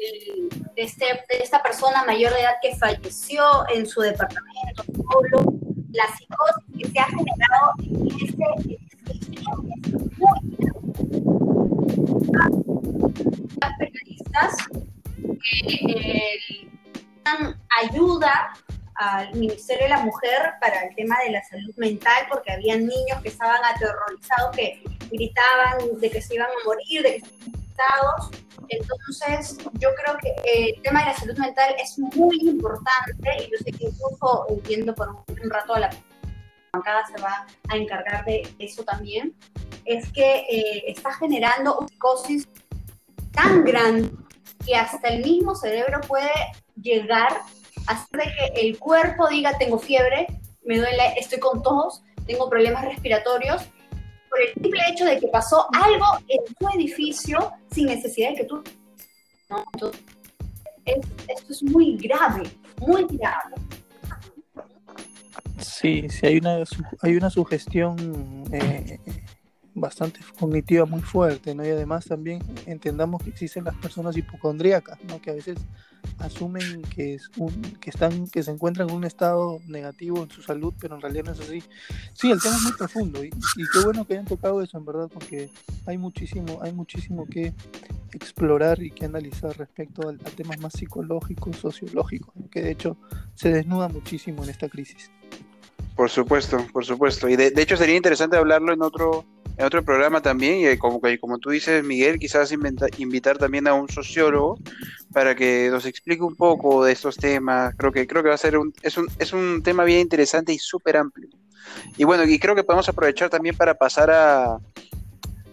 este, 0.77 1.05
de, 1.05 1.39
esta 1.43 1.63
persona 1.63 2.05
mayor 2.05 2.33
de 2.33 2.41
edad 2.41 2.55
que 2.63 2.75
falleció 2.77 3.43
en 3.73 3.87
su 3.87 4.01
departamento 4.01 4.85
solo, 4.85 5.53
la 5.93 6.05
psicosis 6.17 6.65
que 6.79 6.89
se 6.89 6.99
ha 6.99 7.07
generado 7.07 7.73
en 7.79 8.07
edificio 8.07 8.47
es 9.11 9.29
muy 10.19 10.41
las 13.61 13.73
periodistas 13.79 14.57
que 15.69 16.69
dan 17.25 17.61
ayuda 17.83 18.53
al 18.95 19.35
Ministerio 19.35 19.85
de 19.85 19.89
la 19.89 20.01
Mujer 20.01 20.53
para 20.61 20.85
el 20.85 20.95
tema 20.95 21.17
de 21.25 21.33
la 21.33 21.43
salud 21.45 21.75
mental, 21.77 22.27
porque 22.29 22.53
había 22.53 22.77
niños 22.77 23.21
que 23.23 23.29
estaban 23.29 23.61
aterrorizados, 23.65 24.55
que 24.55 24.83
gritaban 25.11 26.01
de 26.01 26.11
que 26.11 26.21
se 26.21 26.35
iban 26.35 26.49
a 26.49 26.67
morir, 26.67 27.03
de 27.03 27.15
que 27.17 27.60
estaban 27.81 28.31
Entonces, 28.69 29.59
yo 29.79 29.89
creo 29.95 30.17
que 30.19 30.75
el 30.75 30.83
tema 30.83 31.01
de 31.01 31.07
la 31.07 31.15
salud 31.15 31.39
mental 31.39 31.75
es 31.83 31.99
muy 31.99 32.39
importante 32.43 33.31
y 33.39 33.51
yo 33.51 33.59
sé 33.65 33.73
que 33.73 33.87
incluso 33.87 34.47
entiendo 34.49 34.95
por 34.95 35.09
un 35.09 35.51
rato 35.51 35.77
la 35.77 35.91
bancada 36.73 37.05
se 37.07 37.21
va 37.21 37.47
a 37.69 37.77
encargar 37.77 38.25
de 38.25 38.49
eso 38.59 38.85
también, 38.85 39.35
es 39.85 40.11
que 40.13 40.47
eh, 40.49 40.85
está 40.87 41.13
generando 41.15 41.85
psicosis 41.89 42.49
tan 43.33 43.65
grande 43.65 44.11
que 44.65 44.77
hasta 44.77 45.09
el 45.09 45.25
mismo 45.25 45.57
cerebro 45.57 46.01
puede 46.07 46.31
llegar 46.81 47.41
a 47.87 47.93
hacer 47.93 48.21
que 48.21 48.61
el 48.61 48.79
cuerpo 48.79 49.29
diga 49.29 49.59
tengo 49.59 49.79
fiebre, 49.79 50.29
me 50.65 50.79
duele, 50.79 51.15
estoy 51.17 51.41
con 51.41 51.63
tos, 51.63 52.03
tengo 52.27 52.49
problemas 52.49 52.85
respiratorios, 52.85 53.63
por 54.31 54.41
el 54.41 54.55
simple 54.55 54.81
hecho 54.89 55.05
de 55.05 55.19
que 55.19 55.27
pasó 55.29 55.67
algo 55.73 56.07
en 56.29 56.55
tu 56.55 56.69
edificio 56.79 57.53
sin 57.73 57.87
necesidad 57.87 58.31
de 58.31 58.37
que 58.37 58.45
tú... 58.45 58.63
esto 60.87 61.53
es 61.53 61.63
muy 61.65 61.97
grave, 61.97 62.45
muy 62.79 63.05
grave. 63.11 63.55
Sí, 65.59 66.09
sí, 66.09 66.27
hay 66.27 66.39
una, 66.39 66.65
hay 67.03 67.17
una 67.17 67.31
sugestión 67.31 68.45
eh, 68.53 68.99
bastante 69.81 70.21
cognitiva 70.39 70.85
muy 70.85 71.01
fuerte, 71.01 71.55
¿no? 71.55 71.65
Y 71.65 71.71
además 71.71 72.05
también 72.05 72.43
entendamos 72.67 73.23
que 73.23 73.31
existen 73.31 73.65
las 73.65 73.75
personas 73.77 74.17
hipocondríacas, 74.17 74.99
¿no? 75.09 75.21
Que 75.21 75.31
a 75.31 75.35
veces 75.35 75.59
asumen 76.19 76.83
que 76.83 77.15
es 77.15 77.31
un, 77.37 77.51
que 77.81 77.91
están, 77.91 78.29
que 78.29 78.43
se 78.43 78.51
encuentran 78.51 78.89
en 78.89 78.97
un 78.97 79.05
estado 79.05 79.61
negativo 79.67 80.23
en 80.23 80.31
su 80.31 80.43
salud, 80.43 80.75
pero 80.81 80.95
en 80.95 81.01
realidad 81.01 81.25
no 81.25 81.33
es 81.33 81.41
así. 81.41 81.63
Sí, 82.13 82.31
el 82.31 82.41
tema 82.41 82.57
es 82.57 82.63
muy 82.63 82.73
profundo 82.73 83.25
y, 83.25 83.31
qué 83.31 83.81
bueno 83.85 84.07
que 84.07 84.15
hayan 84.15 84.27
tocado 84.27 84.63
eso, 84.63 84.79
en 84.79 84.85
verdad, 84.85 85.09
porque 85.13 85.51
hay 85.87 85.99
muchísimo, 85.99 86.61
hay 86.63 86.73
muchísimo 86.73 87.27
que 87.27 87.53
explorar 88.13 88.83
y 88.83 88.91
que 88.91 89.07
analizar 89.07 89.57
respecto 89.57 90.09
a, 90.09 90.15
temas 90.31 90.59
más 90.61 90.73
psicológicos, 90.73 91.57
sociológicos, 91.57 92.35
que 92.51 92.63
de 92.63 92.71
hecho 92.71 92.97
se 93.35 93.51
desnuda 93.51 93.89
muchísimo 93.89 94.45
en 94.45 94.51
esta 94.51 94.69
crisis. 94.69 95.11
Por 95.97 96.09
supuesto, 96.09 96.65
por 96.73 96.85
supuesto. 96.85 97.29
Y 97.29 97.37
de 97.37 97.53
hecho 97.57 97.77
sería 97.77 97.97
interesante 97.97 98.37
hablarlo 98.37 98.73
en 98.73 98.83
otro 98.83 99.27
en 99.61 99.67
otro 99.67 99.85
programa 99.85 100.23
también, 100.23 100.73
y 100.73 100.79
como, 100.79 101.03
como 101.21 101.39
tú 101.39 101.51
dices, 101.51 101.85
Miguel, 101.85 102.19
quizás 102.19 102.51
invitar 102.97 103.37
también 103.37 103.69
a 103.69 103.75
un 103.75 103.91
sociólogo 103.91 104.59
para 105.13 105.35
que 105.35 105.69
nos 105.71 105.85
explique 105.85 106.23
un 106.23 106.35
poco 106.35 106.83
de 106.83 106.93
estos 106.93 107.19
temas. 107.19 107.75
Creo 107.77 107.93
que, 107.93 108.07
creo 108.07 108.23
que 108.23 108.31
va 108.31 108.37
a 108.37 108.39
ser 108.39 108.57
un, 108.57 108.73
es 108.81 108.97
un, 108.97 109.07
es 109.19 109.35
un 109.35 109.63
tema 109.63 109.85
bien 109.85 110.01
interesante 110.01 110.55
y 110.55 110.59
súper 110.59 110.97
amplio. 110.97 111.29
Y 111.99 112.05
bueno, 112.05 112.25
y 112.25 112.39
creo 112.39 112.55
que 112.55 112.65
podemos 112.65 112.89
aprovechar 112.89 113.29
también 113.29 113.55
para 113.55 113.75
pasar 113.75 114.11
a, 114.11 114.59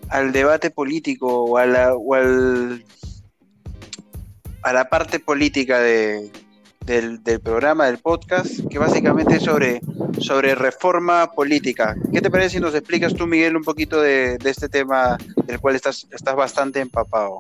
al 0.08 0.32
debate 0.32 0.70
político 0.70 1.44
o 1.44 1.58
a 1.58 1.94
o 1.94 2.14
al, 2.14 2.86
a 4.64 4.72
la 4.72 4.88
parte 4.88 5.20
política 5.20 5.82
de, 5.82 6.32
del, 6.88 7.42
programa, 7.42 7.86
del 7.86 7.98
podcast, 7.98 8.66
que 8.70 8.80
básicamente 8.80 9.36
es 9.36 9.44
sobre, 9.44 9.82
sobre 10.20 10.56
reforma 10.56 11.30
política. 11.32 11.96
¿Qué 12.14 12.22
te 12.22 12.32
parece 12.32 12.52
si 12.52 12.60
nos 12.62 12.74
explicas 12.74 13.14
tú, 13.14 13.28
Miguel, 13.28 13.58
un 13.58 13.64
poquito 13.64 14.02
de, 14.02 14.38
este 14.46 14.70
tema 14.70 15.18
del 15.46 15.60
cual 15.60 15.76
estás, 15.76 16.08
estás 16.12 16.36
bastante 16.36 16.80
empapado? 16.80 17.40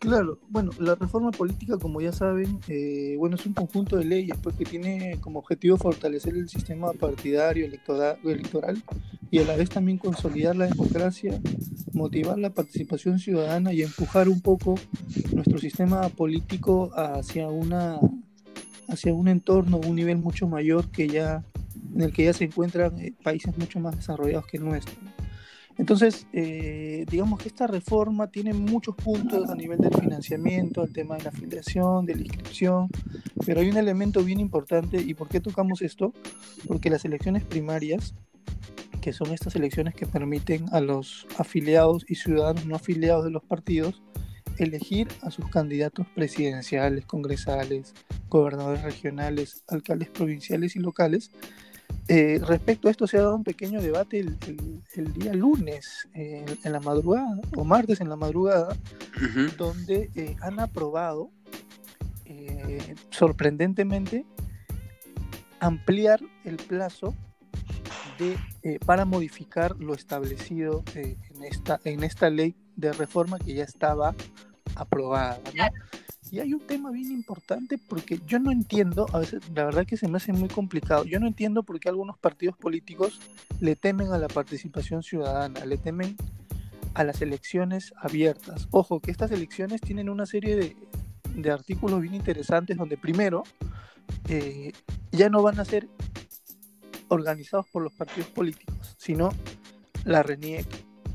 Claro, 0.00 0.38
bueno, 0.50 0.72
la 0.80 0.96
reforma 0.96 1.30
política, 1.30 1.78
como 1.78 2.00
ya 2.00 2.12
saben, 2.12 2.58
eh, 2.68 3.14
bueno, 3.16 3.36
es 3.36 3.46
un 3.46 3.54
conjunto 3.54 3.96
de 3.96 4.04
leyes 4.04 4.36
pues, 4.42 4.56
que 4.56 4.64
tiene 4.64 5.18
como 5.20 5.38
objetivo 5.38 5.78
fortalecer 5.78 6.34
el 6.34 6.48
sistema 6.48 6.92
partidario 6.92 7.64
electoral 7.64 8.82
y 9.30 9.38
a 9.38 9.44
la 9.44 9.56
vez 9.56 9.70
también 9.70 9.96
consolidar 9.96 10.56
la 10.56 10.66
democracia, 10.66 11.40
motivar 11.94 12.38
la 12.38 12.50
participación 12.50 13.18
ciudadana 13.18 13.72
y 13.72 13.82
empujar 13.82 14.28
un 14.28 14.42
poco 14.42 14.74
nuestro 15.32 15.58
sistema 15.58 16.10
político 16.10 16.90
hacia 16.94 17.48
una 17.48 17.98
hacia 18.88 19.14
un 19.14 19.28
entorno, 19.28 19.78
un 19.78 19.96
nivel 19.96 20.18
mucho 20.18 20.46
mayor 20.46 20.90
que 20.90 21.08
ya, 21.08 21.44
en 21.94 22.02
el 22.02 22.12
que 22.12 22.24
ya 22.24 22.32
se 22.32 22.44
encuentran 22.44 22.98
eh, 22.98 23.14
países 23.22 23.56
mucho 23.56 23.80
más 23.80 23.96
desarrollados 23.96 24.46
que 24.46 24.56
el 24.56 24.64
nuestro. 24.64 24.94
Entonces, 25.76 26.26
eh, 26.32 27.04
digamos 27.10 27.40
que 27.40 27.48
esta 27.48 27.66
reforma 27.66 28.28
tiene 28.28 28.52
muchos 28.52 28.94
puntos 28.94 29.50
a 29.50 29.56
nivel 29.56 29.78
del 29.78 29.92
financiamiento, 29.92 30.84
el 30.84 30.92
tema 30.92 31.16
de 31.16 31.24
la 31.24 31.30
afiliación, 31.30 32.06
de 32.06 32.14
la 32.14 32.22
inscripción, 32.22 32.88
pero 33.44 33.60
hay 33.60 33.68
un 33.68 33.76
elemento 33.76 34.22
bien 34.22 34.38
importante. 34.38 35.00
¿Y 35.00 35.14
por 35.14 35.28
qué 35.28 35.40
tocamos 35.40 35.82
esto? 35.82 36.12
Porque 36.68 36.90
las 36.90 37.04
elecciones 37.04 37.44
primarias, 37.44 38.14
que 39.00 39.12
son 39.12 39.32
estas 39.32 39.56
elecciones 39.56 39.94
que 39.94 40.06
permiten 40.06 40.66
a 40.70 40.80
los 40.80 41.26
afiliados 41.38 42.06
y 42.08 42.14
ciudadanos 42.14 42.66
no 42.66 42.76
afiliados 42.76 43.24
de 43.24 43.30
los 43.32 43.42
partidos 43.42 44.00
elegir 44.58 45.08
a 45.22 45.30
sus 45.30 45.48
candidatos 45.48 46.06
presidenciales, 46.14 47.04
congresales, 47.06 47.94
gobernadores 48.28 48.82
regionales, 48.82 49.62
alcaldes 49.68 50.08
provinciales 50.10 50.76
y 50.76 50.80
locales. 50.80 51.30
Eh, 52.08 52.40
respecto 52.46 52.88
a 52.88 52.90
esto 52.90 53.06
se 53.06 53.16
ha 53.16 53.22
dado 53.22 53.36
un 53.36 53.44
pequeño 53.44 53.80
debate 53.80 54.18
el, 54.18 55.12
día 55.14 55.32
lunes 55.32 56.08
en 56.12 56.72
la 56.72 56.80
madrugada 56.80 57.40
o 57.56 57.64
martes 57.64 58.00
en 58.00 58.08
la 58.08 58.16
madrugada, 58.16 58.76
donde 59.56 60.10
eh, 60.14 60.36
han 60.40 60.60
aprobado 60.60 61.30
eh, 62.26 62.94
sorprendentemente 63.10 64.26
ampliar 65.60 66.20
el 66.44 66.56
plazo 66.56 67.14
de, 68.18 68.78
para 68.80 69.04
modificar 69.04 69.76
lo 69.80 69.94
establecido 69.94 70.84
en, 70.94 71.44
esta, 71.44 71.80
en 71.84 72.04
esta 72.04 72.28
ley 72.28 72.54
de 72.76 72.92
reforma 72.92 73.38
que 73.38 73.54
ya 73.54 73.64
estaba 73.64 74.14
aprobada. 74.74 75.38
Y 76.30 76.40
hay 76.40 76.52
un 76.52 76.60
tema 76.60 76.90
bien 76.90 77.12
importante 77.12 77.78
porque 77.78 78.20
yo 78.26 78.38
no 78.38 78.50
entiendo, 78.50 79.06
a 79.12 79.18
veces 79.18 79.42
la 79.54 79.64
verdad 79.64 79.86
que 79.86 79.96
se 79.96 80.08
me 80.08 80.16
hace 80.16 80.32
muy 80.32 80.48
complicado, 80.48 81.04
yo 81.04 81.20
no 81.20 81.26
entiendo 81.26 81.62
por 81.62 81.78
qué 81.78 81.88
algunos 81.88 82.18
partidos 82.18 82.56
políticos 82.56 83.20
le 83.60 83.76
temen 83.76 84.12
a 84.12 84.18
la 84.18 84.28
participación 84.28 85.02
ciudadana, 85.02 85.64
le 85.64 85.76
temen 85.76 86.16
a 86.94 87.04
las 87.04 87.22
elecciones 87.22 87.92
abiertas. 87.96 88.68
Ojo, 88.70 89.00
que 89.00 89.10
estas 89.10 89.30
elecciones 89.30 89.80
tienen 89.80 90.08
una 90.08 90.26
serie 90.26 90.56
de, 90.56 90.76
de 91.34 91.50
artículos 91.50 92.00
bien 92.00 92.14
interesantes 92.14 92.76
donde 92.76 92.96
primero 92.96 93.44
eh, 94.28 94.72
ya 95.12 95.28
no 95.28 95.42
van 95.42 95.60
a 95.60 95.64
ser 95.64 95.88
organizados 97.08 97.66
por 97.68 97.82
los 97.82 97.92
partidos 97.92 98.28
políticos, 98.30 98.96
sino 98.96 99.30
la 100.04 100.22
RENIEC, 100.22 100.66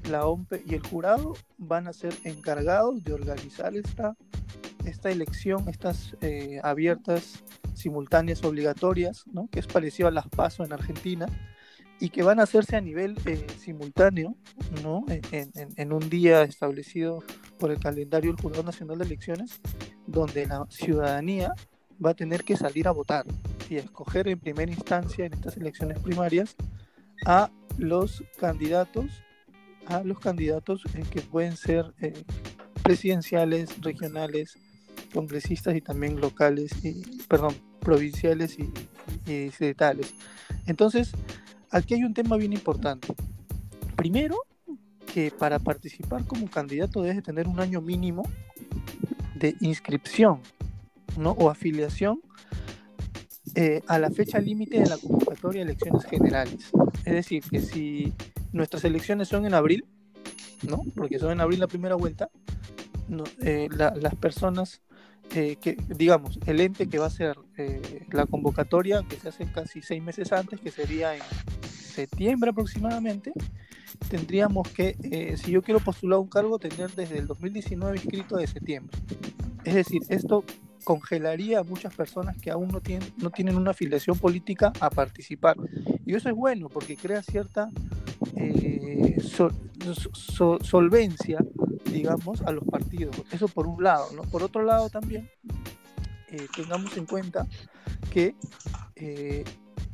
la 0.10 0.26
OMPE 0.26 0.64
y 0.66 0.76
el 0.76 0.86
jurado 0.86 1.34
van 1.58 1.88
a 1.88 1.94
ser 1.94 2.14
encargados 2.24 3.04
de 3.04 3.14
organizar 3.14 3.76
esta, 3.76 4.16
esta 4.86 5.10
elección, 5.10 5.68
estas 5.70 6.16
eh, 6.22 6.60
abiertas, 6.64 7.44
simultáneas, 7.74 8.44
obligatorias, 8.44 9.26
¿no? 9.32 9.48
que 9.52 9.60
es 9.60 9.68
parecido 9.68 10.08
a 10.10 10.12
las 10.12 10.28
PASO 10.28 10.64
en 10.64 10.74
Argentina, 10.74 11.28
y 12.00 12.10
que 12.10 12.24
van 12.24 12.40
a 12.40 12.44
hacerse 12.44 12.78
a 12.78 12.82
nivel 12.82 13.18
eh, 13.26 13.46
simultáneo, 13.58 14.36
¿no? 14.82 15.04
En, 15.10 15.52
en, 15.54 15.92
un 15.92 16.10
día 16.10 16.44
establecido 16.44 17.22
por 17.58 17.72
el 17.72 17.80
calendario 17.80 18.32
del 18.32 18.42
Jurado 18.42 18.64
Nacional 18.64 19.00
de 19.00 19.06
Elecciones, 19.06 19.60
donde 20.08 20.46
la 20.46 20.66
ciudadanía 20.70 21.54
va 22.04 22.12
a 22.12 22.14
tener 22.14 22.46
que 22.46 22.56
salir 22.56 22.88
a 22.88 22.92
votar 22.92 23.26
y 23.70 23.76
escoger 23.76 24.30
en 24.30 24.40
primera 24.40 24.72
instancia 24.72 25.26
en 25.26 25.34
estas 25.34 25.58
elecciones 25.58 26.00
primarias 26.00 26.56
a 27.26 27.52
los 27.78 28.24
candidatos, 28.40 29.24
a 29.90 30.04
los 30.04 30.20
candidatos 30.20 30.84
eh, 30.94 31.04
que 31.10 31.22
pueden 31.22 31.58
ser 31.58 31.94
eh, 32.00 32.24
presidenciales, 32.84 33.82
regionales, 33.82 34.58
congresistas 35.14 35.76
y 35.76 35.82
también 35.82 36.22
locales, 36.22 36.72
y, 36.86 37.02
perdón, 37.28 37.56
provinciales 37.80 38.58
y, 38.60 38.72
y. 39.30 39.52
Entonces, 40.68 41.12
aquí 41.72 41.96
hay 41.96 42.04
un 42.04 42.14
tema 42.14 42.38
bien 42.38 42.54
importante. 42.54 43.14
Primero, 43.96 44.38
que 45.12 45.32
para 45.32 45.60
participar 45.60 46.26
como 46.26 46.50
candidato 46.50 47.02
debes 47.02 47.24
tener 47.24 47.48
un 47.48 47.60
año 47.60 47.82
mínimo 47.82 48.24
de 49.36 49.56
inscripción 49.60 50.42
¿no? 51.18 51.32
o 51.32 51.50
afiliación 51.50 52.22
eh, 53.56 53.82
a 53.88 53.98
la 53.98 54.12
fecha 54.12 54.40
límite 54.40 54.80
de 54.80 54.88
la 54.88 54.98
convocatoria 54.98 55.66
de 55.66 55.72
elecciones 55.72 56.06
generales. 56.06 56.72
Es 57.06 57.14
decir, 57.14 57.44
que 57.50 57.60
si 57.60 58.14
nuestras 58.52 58.84
elecciones 58.84 59.28
son 59.28 59.46
en 59.46 59.54
abril, 59.54 59.86
¿no? 60.68 60.82
porque 60.96 61.20
son 61.20 61.32
en 61.32 61.42
abril 61.42 61.60
la 61.60 61.68
primera 61.68 61.96
vuelta, 61.96 62.30
eh, 63.42 63.68
las 63.72 64.16
personas 64.16 64.82
eh, 65.36 65.58
que, 65.62 65.78
digamos, 65.88 66.40
el 66.46 66.60
ente 66.60 66.88
que 66.88 66.98
va 66.98 67.06
a 67.06 67.08
hacer 67.08 67.38
la 68.12 68.26
convocatoria, 68.26 69.04
que 69.08 69.18
se 69.18 69.30
hace 69.30 69.52
casi 69.52 69.82
seis 69.82 70.02
meses 70.02 70.32
antes, 70.32 70.60
que 70.60 70.72
sería 70.72 71.16
en 71.16 71.22
septiembre 71.62 72.52
aproximadamente, 72.52 73.34
tendríamos 74.10 74.68
que, 74.70 75.36
si 75.38 75.52
yo 75.52 75.62
quiero 75.62 75.80
postular 75.80 76.20
un 76.20 76.28
cargo, 76.28 76.58
tener 76.60 76.92
desde 76.92 77.18
el 77.18 77.28
2019 77.28 77.98
inscrito 77.98 78.38
de 78.38 78.48
septiembre. 78.48 78.98
Es 79.64 79.76
decir, 79.76 80.02
esto 80.10 80.44
congelaría 80.84 81.60
a 81.60 81.64
muchas 81.64 81.94
personas 81.94 82.36
que 82.42 82.52
aún 82.52 82.70
no 82.70 82.82
tienen, 82.82 83.14
no 83.18 83.30
tienen 83.30 83.56
una 83.56 83.72
afiliación 83.72 84.18
política 84.18 84.74
a 84.80 84.90
participar. 84.90 85.56
Y 86.06 86.16
eso 86.16 86.30
es 86.30 86.36
bueno 86.36 86.70
porque 86.70 86.96
crea 86.96 87.22
cierta 87.22 87.70
eh, 88.36 89.18
solvencia, 90.62 91.40
digamos, 91.92 92.42
a 92.42 92.52
los 92.52 92.64
partidos. 92.66 93.16
Eso 93.32 93.48
por 93.48 93.68
un 93.68 93.84
lado. 93.84 94.10
Por 94.32 94.44
otro 94.44 94.64
lado 94.64 94.90
también, 94.90 95.30
eh, 96.30 96.48
tengamos 96.56 96.96
en 96.98 97.06
cuenta 97.06 97.48
que 98.12 98.36
eh, 98.96 99.44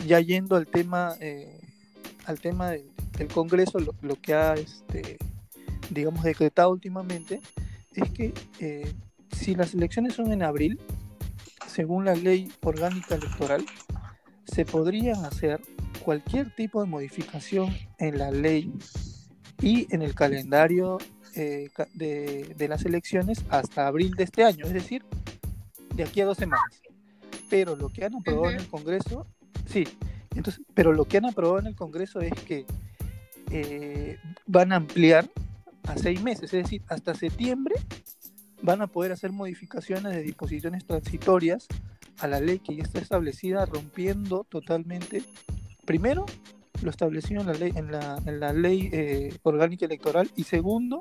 ya 0.05 0.19
yendo 0.19 0.55
al 0.55 0.67
tema, 0.67 1.15
al 2.25 2.39
tema 2.39 2.71
del, 2.71 2.91
Congreso, 3.33 3.79
lo, 3.79 3.95
lo, 4.01 4.15
que 4.21 4.33
ha, 4.33 4.55
este, 4.55 5.17
digamos, 5.89 6.23
decretado 6.23 6.69
últimamente 6.69 7.39
es 7.93 8.09
que 8.09 8.33
si 9.31 9.55
las 9.55 9.73
elecciones 9.73 10.15
son 10.15 10.33
en 10.33 10.43
abril, 10.43 10.79
según 11.67 12.03
la 12.05 12.15
ley 12.15 12.51
orgánica 12.61 13.15
electoral, 13.15 13.65
se 14.45 14.65
podrían 14.65 15.23
hacer 15.25 15.61
cualquier 16.05 16.51
tipo 16.51 16.83
de 16.83 16.87
modificación 16.87 17.75
en 17.97 18.19
la 18.19 18.29
ley 18.29 18.71
y 19.59 19.91
en 19.93 20.03
el 20.03 20.13
calendario 20.13 20.99
eh, 21.35 21.71
de, 21.95 22.67
las 22.69 22.85
elecciones 22.85 23.43
hasta 23.49 23.87
abril 23.87 24.11
de 24.11 24.25
este 24.25 24.43
año, 24.43 24.65
es 24.65 24.73
decir, 24.73 25.03
de 25.95 26.03
aquí 26.03 26.21
a 26.21 26.25
dos 26.25 26.37
semanas. 26.37 26.79
Pero 27.49 27.75
lo 27.75 27.89
que 27.89 28.05
han 28.05 28.13
aprobado 28.13 28.51
en 28.51 28.59
el 28.59 28.67
Congreso, 28.67 29.25
sí, 29.65 29.87
entonces, 30.35 30.63
pero 30.75 30.93
lo 30.93 31.05
que 31.05 31.17
han 31.17 31.25
aprobado 31.25 31.57
en 31.57 31.67
el 31.67 31.75
Congreso 31.75 32.19
es 32.19 32.33
que 32.33 32.67
eh, 33.49 34.19
van 34.45 34.73
a 34.73 34.75
ampliar 34.75 35.27
a 35.87 35.97
seis 35.97 36.21
meses, 36.21 36.53
es 36.53 36.63
decir, 36.63 36.83
hasta 36.87 37.15
septiembre 37.15 37.73
van 38.61 38.83
a 38.83 38.87
poder 38.87 39.11
hacer 39.11 39.31
modificaciones 39.31 40.13
de 40.13 40.21
disposiciones 40.21 40.85
transitorias 40.85 41.67
a 42.19 42.27
la 42.27 42.39
ley 42.39 42.59
que 42.59 42.75
ya 42.75 42.83
está 42.83 42.99
establecida, 42.99 43.65
rompiendo 43.65 44.43
totalmente, 44.43 45.23
primero, 45.85 46.25
lo 46.81 46.89
establecido 46.89 47.41
en 47.41 47.47
la 47.47 47.53
ley, 47.53 47.73
en 47.75 48.39
la 48.39 48.53
ley 48.53 48.89
eh, 48.91 49.37
orgánica 49.43 49.85
electoral, 49.85 50.29
y 50.35 50.43
segundo, 50.43 50.99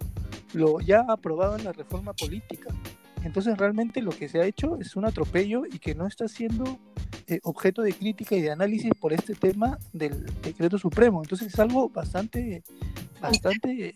lo 0.53 0.81
ya 0.81 1.05
aprobado 1.09 1.57
en 1.57 1.65
la 1.65 1.73
reforma 1.73 2.13
política. 2.13 2.75
Entonces 3.25 3.57
realmente 3.57 4.03
lo 4.03 4.11
que 4.11 4.29
se 4.29 4.41
ha 4.41 4.45
hecho 4.45 4.79
es 4.79 4.97
un 4.97 5.07
atropello 5.07 5.65
y 5.67 5.79
que 5.79 5.95
no 5.95 6.07
está 6.07 6.29
siendo 6.29 6.79
eh, 7.27 7.41
objeto 7.43 7.81
de 7.83 7.95
crítica 7.95 8.37
y 8.37 8.43
de 8.43 8.51
análisis 8.51 8.93
por 9.01 9.15
este 9.15 9.35
tema 9.35 9.79
del 9.93 10.27
decreto 10.43 10.79
supremo. 10.79 11.23
Entonces 11.23 11.49
es 11.49 11.59
algo 11.59 11.89
bastante, 11.89 12.63
bastante 13.21 13.95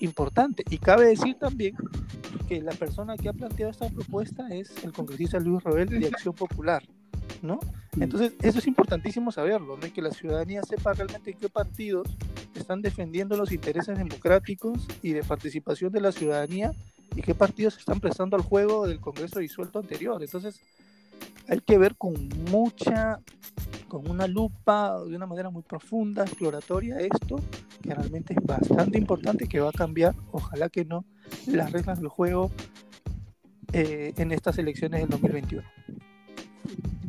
importante. 0.00 0.64
Y 0.70 0.78
cabe 0.78 1.06
decir 1.06 1.36
también 1.38 1.76
que 2.48 2.62
la 2.62 2.72
persona 2.72 3.16
que 3.16 3.28
ha 3.28 3.34
planteado 3.34 3.70
esta 3.70 3.90
propuesta 3.90 4.48
es 4.48 4.72
el 4.84 4.92
congresista 4.92 5.38
Luis 5.38 5.62
Robel 5.62 5.88
de 5.88 6.06
Acción 6.06 6.34
Popular, 6.34 6.82
¿no? 7.42 7.60
Entonces, 7.98 8.32
eso 8.40 8.58
es 8.58 8.66
importantísimo 8.66 9.32
saberlo, 9.32 9.76
¿no? 9.76 9.86
Y 9.86 9.90
que 9.90 10.00
la 10.00 10.10
ciudadanía 10.10 10.62
sepa 10.62 10.94
realmente 10.94 11.34
qué 11.34 11.48
partidos 11.48 12.08
están 12.54 12.80
defendiendo 12.82 13.36
los 13.36 13.52
intereses 13.52 13.98
democráticos 13.98 14.86
y 15.02 15.12
de 15.12 15.22
participación 15.22 15.92
de 15.92 16.00
la 16.00 16.12
ciudadanía 16.12 16.72
y 17.14 17.22
qué 17.22 17.34
partidos 17.34 17.76
están 17.76 18.00
prestando 18.00 18.36
al 18.36 18.42
juego 18.42 18.86
del 18.86 19.00
Congreso 19.00 19.40
disuelto 19.40 19.78
anterior. 19.78 20.22
Entonces, 20.22 20.60
hay 21.48 21.60
que 21.60 21.78
ver 21.78 21.96
con 21.96 22.14
mucha 22.50 23.20
con 23.88 24.08
una 24.08 24.26
lupa 24.26 24.98
de 25.04 25.14
una 25.14 25.26
manera 25.26 25.50
muy 25.50 25.62
profunda, 25.62 26.24
exploratoria, 26.24 26.98
esto, 26.98 27.38
que 27.82 27.94
realmente 27.94 28.32
es 28.32 28.42
bastante 28.42 28.96
importante, 28.96 29.46
que 29.46 29.60
va 29.60 29.68
a 29.68 29.72
cambiar, 29.72 30.14
ojalá 30.30 30.70
que 30.70 30.86
no, 30.86 31.04
las 31.46 31.72
reglas 31.72 31.98
del 31.98 32.08
juego 32.08 32.50
eh, 33.74 34.14
en 34.16 34.32
estas 34.32 34.56
elecciones 34.56 35.02
del 35.02 35.10
2021. 35.10 35.62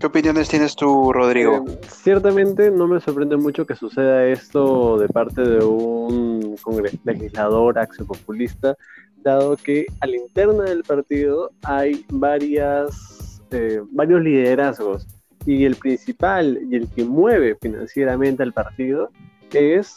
¿Qué 0.04 0.08
opiniones 0.08 0.50
tienes 0.50 0.76
tú, 0.76 1.14
Rodrigo? 1.14 1.64
Eh, 1.66 1.80
ciertamente 1.88 2.70
no 2.70 2.90
me 2.90 3.00
sorprende 3.00 3.38
mucho 3.38 3.66
que 3.66 3.74
suceda 3.74 4.26
esto 4.26 4.98
de 4.98 5.08
parte 5.08 5.42
de 5.44 5.64
un 5.64 6.58
legislador 7.06 7.80
axio-populista, 7.80 8.76
dado 9.20 9.56
que 9.56 9.86
a 10.02 10.08
la 10.08 10.18
interna 10.18 10.66
del 10.66 10.84
partido 10.84 11.52
hay 11.64 12.06
varias, 12.10 13.42
eh, 13.52 13.80
varios 13.92 14.22
liderazgos 14.22 15.08
y 15.46 15.64
el 15.64 15.78
principal 15.78 16.60
y 16.70 16.76
el 16.76 16.90
que 16.90 17.06
mueve 17.06 17.56
financieramente 17.62 18.44
al 18.44 18.52
partido 18.52 19.10
es 19.54 19.96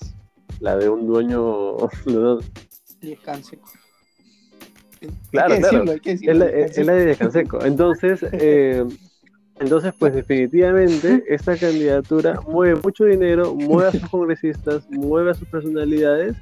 la 0.61 0.77
de 0.77 0.89
un 0.89 1.09
dueño. 1.09 1.79
Claro, 5.31 5.57
claro. 5.59 5.93
es, 6.05 6.23
la, 6.23 6.47
es, 6.47 6.79
la, 6.79 6.95
de 6.95 7.05
Descanseco. 7.07 7.65
Entonces, 7.65 8.25
eh, 8.33 8.85
entonces, 9.59 9.95
pues 9.99 10.15
definitivamente 10.15 11.25
esta 11.29 11.57
candidatura 11.57 12.41
mueve 12.47 12.81
mucho 12.83 13.05
dinero, 13.05 13.55
mueve 13.55 13.89
a 13.89 13.93
sus 13.93 14.09
congresistas, 14.11 14.89
mueve 14.91 15.31
a 15.31 15.35
sus 15.35 15.49
personalidades 15.49 16.37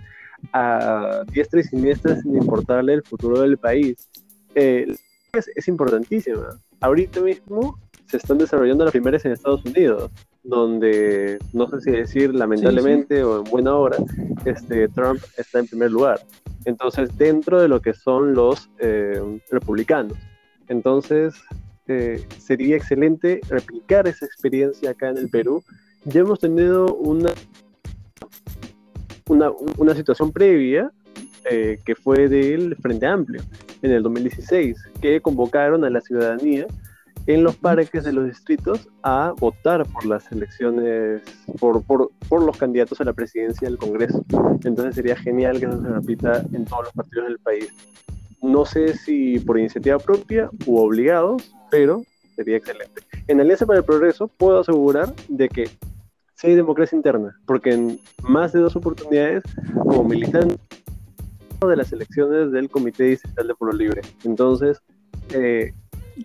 a 0.52 1.24
diestra 1.32 1.60
y 1.60 1.64
siniestra 1.64 2.20
sin 2.20 2.36
importarle 2.36 2.94
el 2.94 3.02
futuro 3.02 3.40
del 3.40 3.56
país. 3.56 4.08
Eh, 4.54 4.94
es, 5.32 5.50
es 5.54 5.68
importantísima. 5.68 6.60
Ahorita 6.80 7.20
mismo 7.20 7.78
se 8.06 8.18
están 8.18 8.38
desarrollando 8.38 8.84
las 8.84 8.92
primeras 8.92 9.24
en 9.24 9.32
Estados 9.32 9.64
Unidos, 9.64 10.10
donde 10.42 11.38
no 11.52 11.68
sé 11.68 11.80
si 11.80 11.90
decir 11.92 12.34
lamentablemente 12.34 13.24
o 13.24 13.38
en 13.38 13.50
buena 13.50 13.74
hora, 13.74 13.96
este, 14.44 14.88
Trump 14.88 15.20
está 15.38 15.60
en 15.60 15.66
primer 15.66 15.90
lugar. 15.90 16.20
Entonces, 16.66 17.16
dentro 17.16 17.60
de 17.60 17.68
lo 17.68 17.80
que 17.80 17.94
son 17.94 18.34
los 18.34 18.70
eh, 18.78 19.20
republicanos. 19.50 20.18
Entonces, 20.68 21.34
eh, 21.88 22.26
sería 22.38 22.76
excelente 22.76 23.40
replicar 23.48 24.06
esa 24.08 24.26
experiencia 24.26 24.90
acá 24.90 25.10
en 25.10 25.18
el 25.18 25.28
Perú. 25.28 25.62
Ya 26.04 26.20
hemos 26.20 26.40
tenido 26.40 26.94
una, 26.94 27.30
una, 29.28 29.50
una 29.76 29.94
situación 29.94 30.32
previa 30.32 30.90
eh, 31.50 31.78
que 31.84 31.94
fue 31.94 32.28
del 32.28 32.76
Frente 32.76 33.06
Amplio 33.06 33.42
en 33.82 33.90
el 33.90 34.02
2016, 34.02 34.76
que 35.02 35.20
convocaron 35.20 35.84
a 35.84 35.90
la 35.90 36.00
ciudadanía 36.00 36.66
en 37.26 37.42
los 37.42 37.56
parques 37.56 38.04
de 38.04 38.12
los 38.12 38.26
distritos 38.26 38.88
a 39.02 39.32
votar 39.38 39.86
por 39.86 40.04
las 40.04 40.30
elecciones, 40.30 41.22
por, 41.58 41.82
por, 41.82 42.10
por 42.28 42.42
los 42.42 42.56
candidatos 42.56 43.00
a 43.00 43.04
la 43.04 43.12
presidencia 43.12 43.68
del 43.68 43.78
Congreso. 43.78 44.24
Entonces 44.64 44.94
sería 44.94 45.16
genial 45.16 45.58
que 45.58 45.66
eso 45.66 45.80
se 45.82 45.88
repita 45.88 46.44
en 46.52 46.64
todos 46.64 46.84
los 46.84 46.92
partidos 46.92 47.28
del 47.28 47.38
país. 47.38 47.72
No 48.44 48.66
sé 48.66 48.96
si 48.96 49.38
por 49.38 49.58
iniciativa 49.58 49.98
propia 49.98 50.50
u 50.66 50.76
obligados, 50.78 51.50
pero 51.70 52.02
sería 52.36 52.58
excelente. 52.58 53.00
En 53.26 53.40
Alianza 53.40 53.64
para 53.64 53.78
el 53.78 53.84
Progreso 53.84 54.28
puedo 54.28 54.60
asegurar 54.60 55.14
de 55.28 55.48
que 55.48 55.66
sí 56.34 56.48
hay 56.48 56.54
democracia 56.54 56.94
interna, 56.94 57.34
porque 57.46 57.72
en 57.72 57.98
más 58.22 58.52
de 58.52 58.60
dos 58.60 58.76
oportunidades, 58.76 59.42
como 59.72 60.04
militante 60.04 60.58
de 61.66 61.76
las 61.76 61.90
elecciones 61.92 62.52
del 62.52 62.68
Comité 62.68 63.04
Distrital 63.04 63.48
de 63.48 63.54
Pueblo 63.54 63.78
Libre. 63.78 64.02
Entonces, 64.24 64.82
eh, 65.32 65.72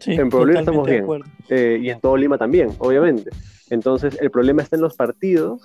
en 0.05 0.29
Pueblo 0.29 0.47
Libre 0.47 0.59
estamos 0.59 0.87
bien. 0.87 1.05
Eh, 1.47 1.79
y 1.81 1.89
en 1.89 2.01
todo 2.01 2.17
Lima 2.17 2.37
también, 2.37 2.71
obviamente. 2.79 3.29
Entonces, 3.69 4.17
el 4.19 4.29
problema 4.29 4.61
está 4.61 4.75
en 4.75 4.81
los 4.81 4.95
partidos 4.95 5.61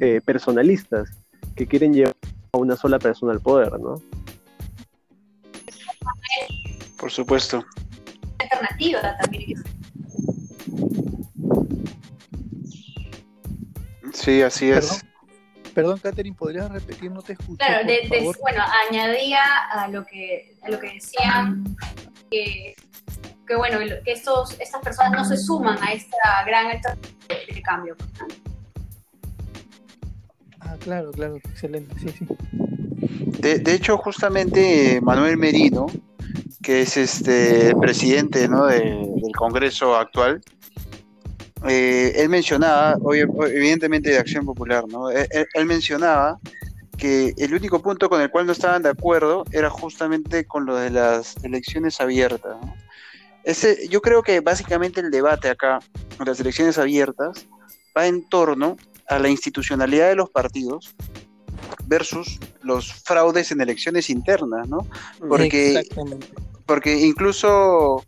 eh, 0.00 0.20
personalistas 0.22 1.08
que 1.56 1.66
quieren 1.66 1.94
llevar 1.94 2.14
a 2.52 2.58
una 2.58 2.76
sola 2.76 2.98
persona 2.98 3.32
al 3.32 3.40
poder, 3.40 3.80
¿no? 3.80 4.02
Por 7.04 7.12
supuesto. 7.12 7.62
Alternativa 8.38 9.14
también. 9.18 9.62
Sí, 14.14 14.40
así 14.40 14.70
es. 14.70 15.04
Perdón, 15.74 15.98
Catherine, 15.98 16.34
¿podrías 16.34 16.70
repetir? 16.70 17.10
No 17.10 17.20
te 17.20 17.34
escucho. 17.34 17.58
Claro, 17.58 17.86
bueno, 18.40 18.64
añadía 18.88 19.42
a 19.70 19.88
lo 19.88 20.06
que, 20.06 20.56
a 20.62 20.70
lo 20.70 20.80
que 20.80 20.94
decían 20.94 21.76
que, 22.30 22.74
que 23.46 23.54
bueno, 23.54 23.80
que 24.02 24.12
estos, 24.12 24.58
estas 24.58 24.80
personas 24.82 25.12
no 25.12 25.24
se 25.26 25.36
suman 25.36 25.76
a 25.82 25.92
esta 25.92 26.42
gran 26.46 26.68
de, 26.70 27.54
de 27.54 27.60
cambio. 27.60 27.96
Ah, 30.60 30.76
claro, 30.80 31.10
claro, 31.12 31.36
excelente, 31.36 31.94
sí, 31.98 32.08
sí. 32.18 32.26
De, 33.40 33.58
de 33.58 33.74
hecho, 33.74 33.98
justamente 33.98 35.02
Manuel 35.02 35.36
Merino, 35.36 35.84
que 36.64 36.80
es 36.80 36.96
este 36.96 37.76
presidente 37.76 38.48
¿no? 38.48 38.66
del 38.66 39.32
Congreso 39.36 39.94
actual, 39.94 40.40
eh, 41.68 42.14
él 42.16 42.30
mencionaba, 42.30 42.96
evidentemente 43.48 44.10
de 44.10 44.18
Acción 44.18 44.44
Popular, 44.46 44.84
¿no? 44.88 45.10
Él, 45.10 45.66
mencionaba 45.66 46.38
que 46.96 47.34
el 47.36 47.54
único 47.54 47.80
punto 47.80 48.08
con 48.08 48.20
el 48.20 48.30
cual 48.30 48.46
no 48.46 48.52
estaban 48.52 48.82
de 48.82 48.88
acuerdo 48.88 49.44
era 49.52 49.68
justamente 49.68 50.46
con 50.46 50.64
lo 50.64 50.76
de 50.76 50.90
las 50.90 51.36
elecciones 51.44 52.00
abiertas. 52.00 52.56
Ese, 53.44 53.86
yo 53.88 54.00
creo 54.00 54.22
que 54.22 54.40
básicamente 54.40 55.00
el 55.00 55.10
debate 55.10 55.50
acá, 55.50 55.80
con 56.16 56.26
las 56.26 56.40
elecciones 56.40 56.78
abiertas, 56.78 57.46
va 57.96 58.06
en 58.06 58.26
torno 58.28 58.78
a 59.06 59.18
la 59.18 59.28
institucionalidad 59.28 60.08
de 60.08 60.16
los 60.16 60.30
partidos 60.30 60.94
versus 61.86 62.40
los 62.62 62.92
fraudes 62.92 63.52
en 63.52 63.60
elecciones 63.60 64.08
internas, 64.08 64.66
¿no? 64.68 64.86
Porque, 65.28 65.82
porque 66.66 67.00
incluso 67.00 68.04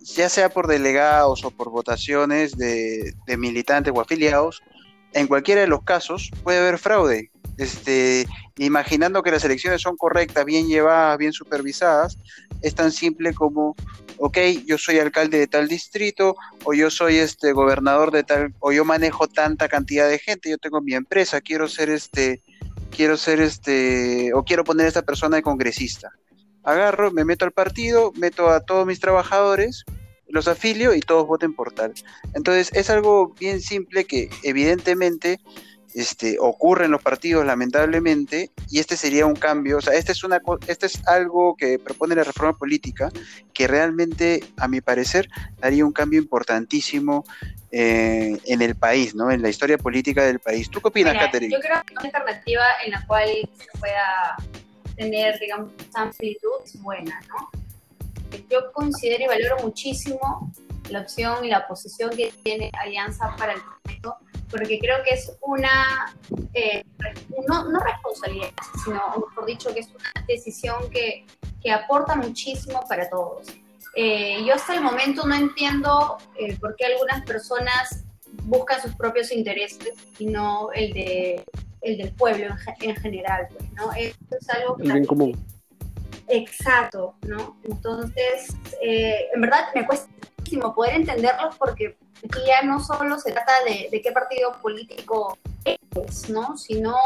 ya 0.00 0.28
sea 0.28 0.48
por 0.48 0.68
delegados 0.68 1.44
o 1.44 1.50
por 1.50 1.70
votaciones 1.70 2.56
de, 2.56 3.14
militantes 3.36 3.92
o 3.94 4.00
afiliados, 4.00 4.62
en 5.12 5.26
cualquiera 5.26 5.62
de 5.62 5.66
los 5.66 5.82
casos 5.82 6.30
puede 6.42 6.58
haber 6.58 6.78
fraude. 6.78 7.30
Este, 7.58 8.26
imaginando 8.58 9.22
que 9.22 9.30
las 9.30 9.44
elecciones 9.44 9.80
son 9.80 9.96
correctas, 9.96 10.44
bien 10.44 10.68
llevadas, 10.68 11.16
bien 11.16 11.32
supervisadas, 11.32 12.18
es 12.60 12.74
tan 12.74 12.92
simple 12.92 13.32
como, 13.32 13.74
ok, 14.18 14.38
yo 14.66 14.76
soy 14.76 14.98
alcalde 14.98 15.38
de 15.38 15.46
tal 15.46 15.66
distrito, 15.66 16.36
o 16.64 16.74
yo 16.74 16.90
soy 16.90 17.16
este 17.16 17.52
gobernador 17.52 18.10
de 18.10 18.24
tal, 18.24 18.54
o 18.60 18.72
yo 18.72 18.84
manejo 18.84 19.26
tanta 19.26 19.68
cantidad 19.68 20.06
de 20.08 20.18
gente, 20.18 20.50
yo 20.50 20.58
tengo 20.58 20.82
mi 20.82 20.94
empresa, 20.94 21.40
quiero 21.40 21.66
ser 21.66 21.88
este, 21.88 22.42
quiero 22.90 23.16
ser 23.16 23.40
este, 23.40 24.34
o 24.34 24.44
quiero 24.44 24.62
poner 24.62 24.84
a 24.84 24.88
esta 24.88 25.02
persona 25.02 25.36
de 25.36 25.42
congresista 25.42 26.12
agarro, 26.66 27.12
me 27.12 27.24
meto 27.24 27.44
al 27.44 27.52
partido, 27.52 28.12
meto 28.16 28.50
a 28.50 28.60
todos 28.60 28.86
mis 28.86 29.00
trabajadores, 29.00 29.84
los 30.28 30.48
afilio 30.48 30.94
y 30.94 31.00
todos 31.00 31.26
voten 31.26 31.54
por 31.54 31.72
tal. 31.72 31.94
Entonces 32.34 32.70
es 32.74 32.90
algo 32.90 33.34
bien 33.38 33.60
simple 33.60 34.04
que 34.04 34.28
evidentemente 34.42 35.38
este, 35.94 36.36
ocurre 36.40 36.86
en 36.86 36.90
los 36.90 37.00
partidos 37.00 37.46
lamentablemente 37.46 38.50
y 38.68 38.80
este 38.80 38.96
sería 38.96 39.26
un 39.26 39.36
cambio, 39.36 39.78
o 39.78 39.80
sea, 39.80 39.94
este 39.94 40.10
es, 40.10 40.24
una, 40.24 40.42
este 40.66 40.86
es 40.86 41.06
algo 41.06 41.56
que 41.56 41.78
propone 41.78 42.16
la 42.16 42.24
reforma 42.24 42.58
política 42.58 43.10
que 43.54 43.68
realmente 43.68 44.44
a 44.58 44.66
mi 44.66 44.80
parecer 44.80 45.28
haría 45.62 45.86
un 45.86 45.92
cambio 45.92 46.20
importantísimo 46.20 47.24
eh, 47.70 48.36
en 48.44 48.60
el 48.60 48.74
país, 48.74 49.14
¿no? 49.14 49.30
En 49.30 49.40
la 49.40 49.48
historia 49.48 49.78
política 49.78 50.24
del 50.24 50.40
país. 50.40 50.68
¿Tú 50.68 50.80
qué 50.80 50.88
opinas, 50.88 51.14
Catherine? 51.14 51.54
Yo 51.54 51.60
creo 51.60 51.82
que 51.86 51.92
una 51.92 52.02
alternativa 52.02 52.64
en 52.84 52.90
la 52.90 53.06
cual 53.06 53.28
se 53.56 53.78
pueda 53.78 54.36
tener, 54.96 55.38
digamos, 55.38 55.72
amplitud 55.94 56.50
buena, 56.80 57.20
¿no? 57.28 57.50
Yo 58.50 58.72
considero 58.72 59.24
y 59.24 59.26
valoro 59.28 59.62
muchísimo 59.62 60.52
la 60.90 61.00
opción 61.00 61.44
y 61.44 61.48
la 61.48 61.66
posición 61.66 62.10
que 62.10 62.32
tiene 62.42 62.70
Alianza 62.80 63.34
para 63.36 63.54
el 63.54 63.60
proyecto, 63.82 64.16
porque 64.50 64.78
creo 64.78 65.02
que 65.04 65.14
es 65.14 65.32
una, 65.42 66.14
eh, 66.54 66.84
no, 67.48 67.64
no, 67.70 67.80
responsabilidad, 67.80 68.50
sino, 68.84 69.00
mejor 69.28 69.46
dicho, 69.46 69.72
que 69.74 69.80
es 69.80 69.88
una 69.88 70.12
decisión 70.26 70.88
que, 70.90 71.26
que 71.62 71.70
aporta 71.70 72.14
muchísimo 72.14 72.84
para 72.88 73.08
todos. 73.10 73.46
Eh, 73.94 74.44
yo 74.44 74.54
hasta 74.54 74.74
el 74.74 74.82
momento 74.82 75.26
no 75.26 75.34
entiendo 75.34 76.18
eh, 76.38 76.56
por 76.60 76.76
qué 76.76 76.84
algunas 76.86 77.24
personas 77.24 78.04
buscan 78.42 78.82
sus 78.82 78.94
propios 78.94 79.32
intereses 79.32 79.94
y 80.18 80.26
no 80.26 80.70
el 80.72 80.92
de 80.92 81.44
el 81.86 81.98
del 81.98 82.12
pueblo 82.12 82.54
en, 82.80 82.96
general, 82.96 83.48
pues, 83.50 83.72
¿no? 83.72 83.92
Es 83.92 84.16
algo 84.48 84.76
que... 84.76 84.82
bien 84.82 85.06
común. 85.06 85.46
Exacto, 86.28 87.14
¿no? 87.22 87.56
Entonces, 87.62 88.56
eh, 88.82 89.28
en 89.32 89.40
verdad 89.40 89.68
me 89.74 89.86
cuesta 89.86 90.08
muchísimo 90.38 90.74
poder 90.74 90.96
entenderlos 90.96 91.56
porque 91.56 91.96
aquí 92.24 92.40
ya 92.46 92.62
no 92.62 92.80
solo 92.80 93.18
se 93.18 93.32
trata 93.32 93.52
de, 93.64 93.88
de 93.90 94.00
qué 94.00 94.10
partido 94.10 94.52
político 94.60 95.38
es, 95.64 96.28
¿no? 96.28 96.56
Sino 96.56 96.96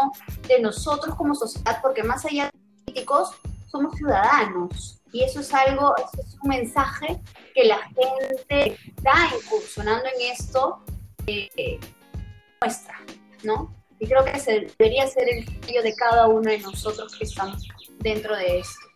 de 0.48 0.60
nosotros 0.60 1.14
como 1.16 1.34
sociedad, 1.34 1.78
porque 1.82 2.02
más 2.02 2.24
allá 2.24 2.46
de 2.46 2.58
políticos, 2.84 3.34
somos 3.66 3.94
ciudadanos. 3.96 5.00
Y 5.12 5.22
eso 5.22 5.40
es 5.40 5.52
algo, 5.52 5.94
eso 5.96 6.22
es 6.22 6.36
un 6.42 6.48
mensaje 6.48 7.20
que 7.54 7.64
la 7.64 7.78
gente 7.88 8.78
está 8.96 9.12
incursionando 9.36 10.04
en 10.06 10.32
esto 10.32 10.84
eh, 11.26 11.78
muestra, 12.60 12.96
¿no? 13.42 13.79
Y 14.00 14.06
creo 14.06 14.24
que 14.24 14.32
ese 14.32 14.66
debería 14.78 15.06
ser 15.06 15.28
el 15.28 15.44
criterio 15.44 15.82
de 15.82 15.94
cada 15.94 16.26
uno 16.26 16.50
de 16.50 16.58
nosotros 16.58 17.14
que 17.16 17.24
estamos 17.24 17.68
dentro 18.00 18.34
de 18.34 18.60
esto. 18.60 18.86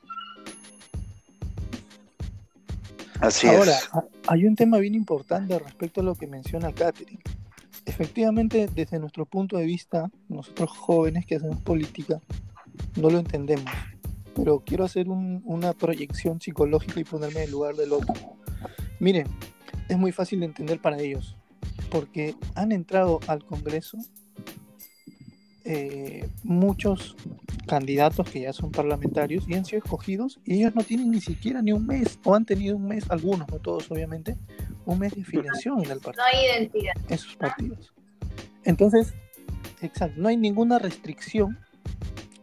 Así 3.21 3.47
Ahora, 3.47 3.79
hay 4.27 4.47
un 4.47 4.57
tema 4.57 4.79
bien 4.79 4.95
importante 4.95 5.59
respecto 5.59 6.01
a 6.01 6.05
lo 6.05 6.15
que 6.15 6.27
menciona 6.27 6.73
Catherine. 6.73 7.23
Efectivamente, 7.85 8.67
desde 8.75 8.99
nuestro 8.99 9.27
punto 9.27 9.59
de 9.59 9.67
vista, 9.67 10.11
nosotros 10.29 10.71
jóvenes 10.71 11.27
que 11.27 11.37
hacemos 11.37 11.61
política, 11.61 12.21
no 12.97 13.11
lo 13.11 13.19
entendemos. 13.19 13.71
Pero 14.35 14.61
quiero 14.61 14.85
hacer 14.85 15.09
una 15.09 15.75
proyección 15.75 16.41
psicológica 16.41 16.99
y 16.99 17.05
ponerme 17.05 17.41
en 17.41 17.45
el 17.45 17.51
lugar 17.51 17.77
del 17.77 17.93
otro. 17.93 18.15
Miren, 19.01 19.27
es 19.89 19.99
muy 19.99 20.13
fácil 20.13 20.41
de 20.41 20.47
entender 20.47 20.81
para 20.81 20.99
ellos, 20.99 21.37
porque 21.91 22.35
han 22.55 22.73
entrado 22.73 23.21
al 23.27 23.45
Congreso 23.45 23.99
eh, 25.65 26.29
muchos 26.43 27.17
candidatos 27.67 28.29
que 28.29 28.43
ya 28.43 28.53
son 28.53 28.71
parlamentarios 28.71 29.45
y 29.49 29.55
han 29.55 29.65
sido 29.65 29.79
escogidos 29.83 30.39
y 30.45 30.55
ellos 30.55 30.75
no 30.75 30.83
tienen 30.83 31.11
ni 31.11 31.21
siquiera 31.21 31.63
ni 31.63 31.73
un 31.73 31.87
mes 31.87 32.19
o 32.25 32.35
han 32.35 32.45
tenido 32.45 32.77
un 32.77 32.87
mes, 32.87 33.11
algunos, 33.11 33.49
no 33.49 33.59
todos 33.59 33.91
obviamente, 33.91 34.37
un 34.85 34.99
mes 34.99 35.15
de 35.15 35.23
afiliación 35.23 35.83
en 35.83 35.91
el 35.91 36.01
partido. 36.01 36.25
No 36.25 36.39
hay 36.39 36.47
identidad. 36.47 36.93
En 37.09 37.19
sus 37.19 37.37
partidos. 37.37 37.95
Entonces, 38.65 39.15
exacto, 39.81 40.21
no 40.21 40.29
hay 40.29 40.37
ninguna 40.37 40.79
restricción 40.79 41.59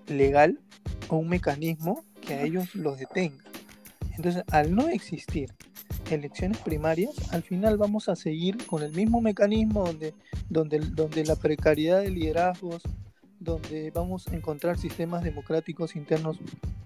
legal 0.07 0.59
o 1.07 1.17
un 1.17 1.29
mecanismo 1.29 2.03
que 2.21 2.33
a 2.33 2.41
ellos 2.41 2.73
los 2.75 2.97
detenga. 2.97 3.43
Entonces, 4.15 4.43
al 4.51 4.73
no 4.73 4.87
existir 4.87 5.53
elecciones 6.09 6.57
primarias, 6.57 7.31
al 7.31 7.43
final 7.43 7.77
vamos 7.77 8.09
a 8.09 8.15
seguir 8.15 8.65
con 8.65 8.83
el 8.83 8.91
mismo 8.93 9.21
mecanismo 9.21 9.85
donde, 9.85 10.13
donde, 10.49 10.79
donde 10.79 11.23
la 11.23 11.35
precariedad 11.35 12.01
de 12.01 12.09
liderazgos, 12.09 12.83
donde 13.41 13.89
vamos 13.91 14.27
a 14.27 14.35
encontrar 14.35 14.77
sistemas 14.77 15.23
democráticos 15.23 15.95
internos 15.95 16.37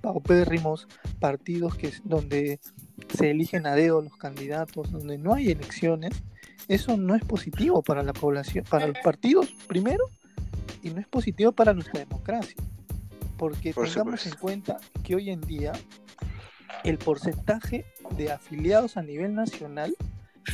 paupérrimos, 0.01 0.87
partidos 1.19 1.75
que, 1.75 1.91
donde 2.05 2.59
se 3.13 3.31
eligen 3.31 3.67
a 3.67 3.75
dedo 3.75 4.01
los 4.01 4.15
candidatos, 4.15 4.91
donde 4.91 5.17
no 5.17 5.33
hay 5.33 5.51
elecciones, 5.51 6.13
eso 6.69 6.95
no 6.95 7.13
es 7.13 7.23
positivo 7.23 7.83
para 7.83 8.03
la 8.03 8.13
población, 8.13 8.63
para 8.69 8.87
los 8.87 8.97
partidos 8.99 9.53
primero, 9.67 10.05
y 10.81 10.91
no 10.91 11.01
es 11.01 11.07
positivo 11.07 11.51
para 11.51 11.73
nuestra 11.73 11.99
democracia. 11.99 12.55
Porque 13.37 13.73
tengamos 13.73 14.25
en 14.25 14.35
cuenta 14.35 14.77
que 15.03 15.15
hoy 15.15 15.31
en 15.31 15.41
día 15.41 15.73
el 16.85 16.97
porcentaje 16.97 17.85
de 18.15 18.31
afiliados 18.31 18.95
a 18.95 19.01
nivel 19.01 19.35
nacional 19.35 19.93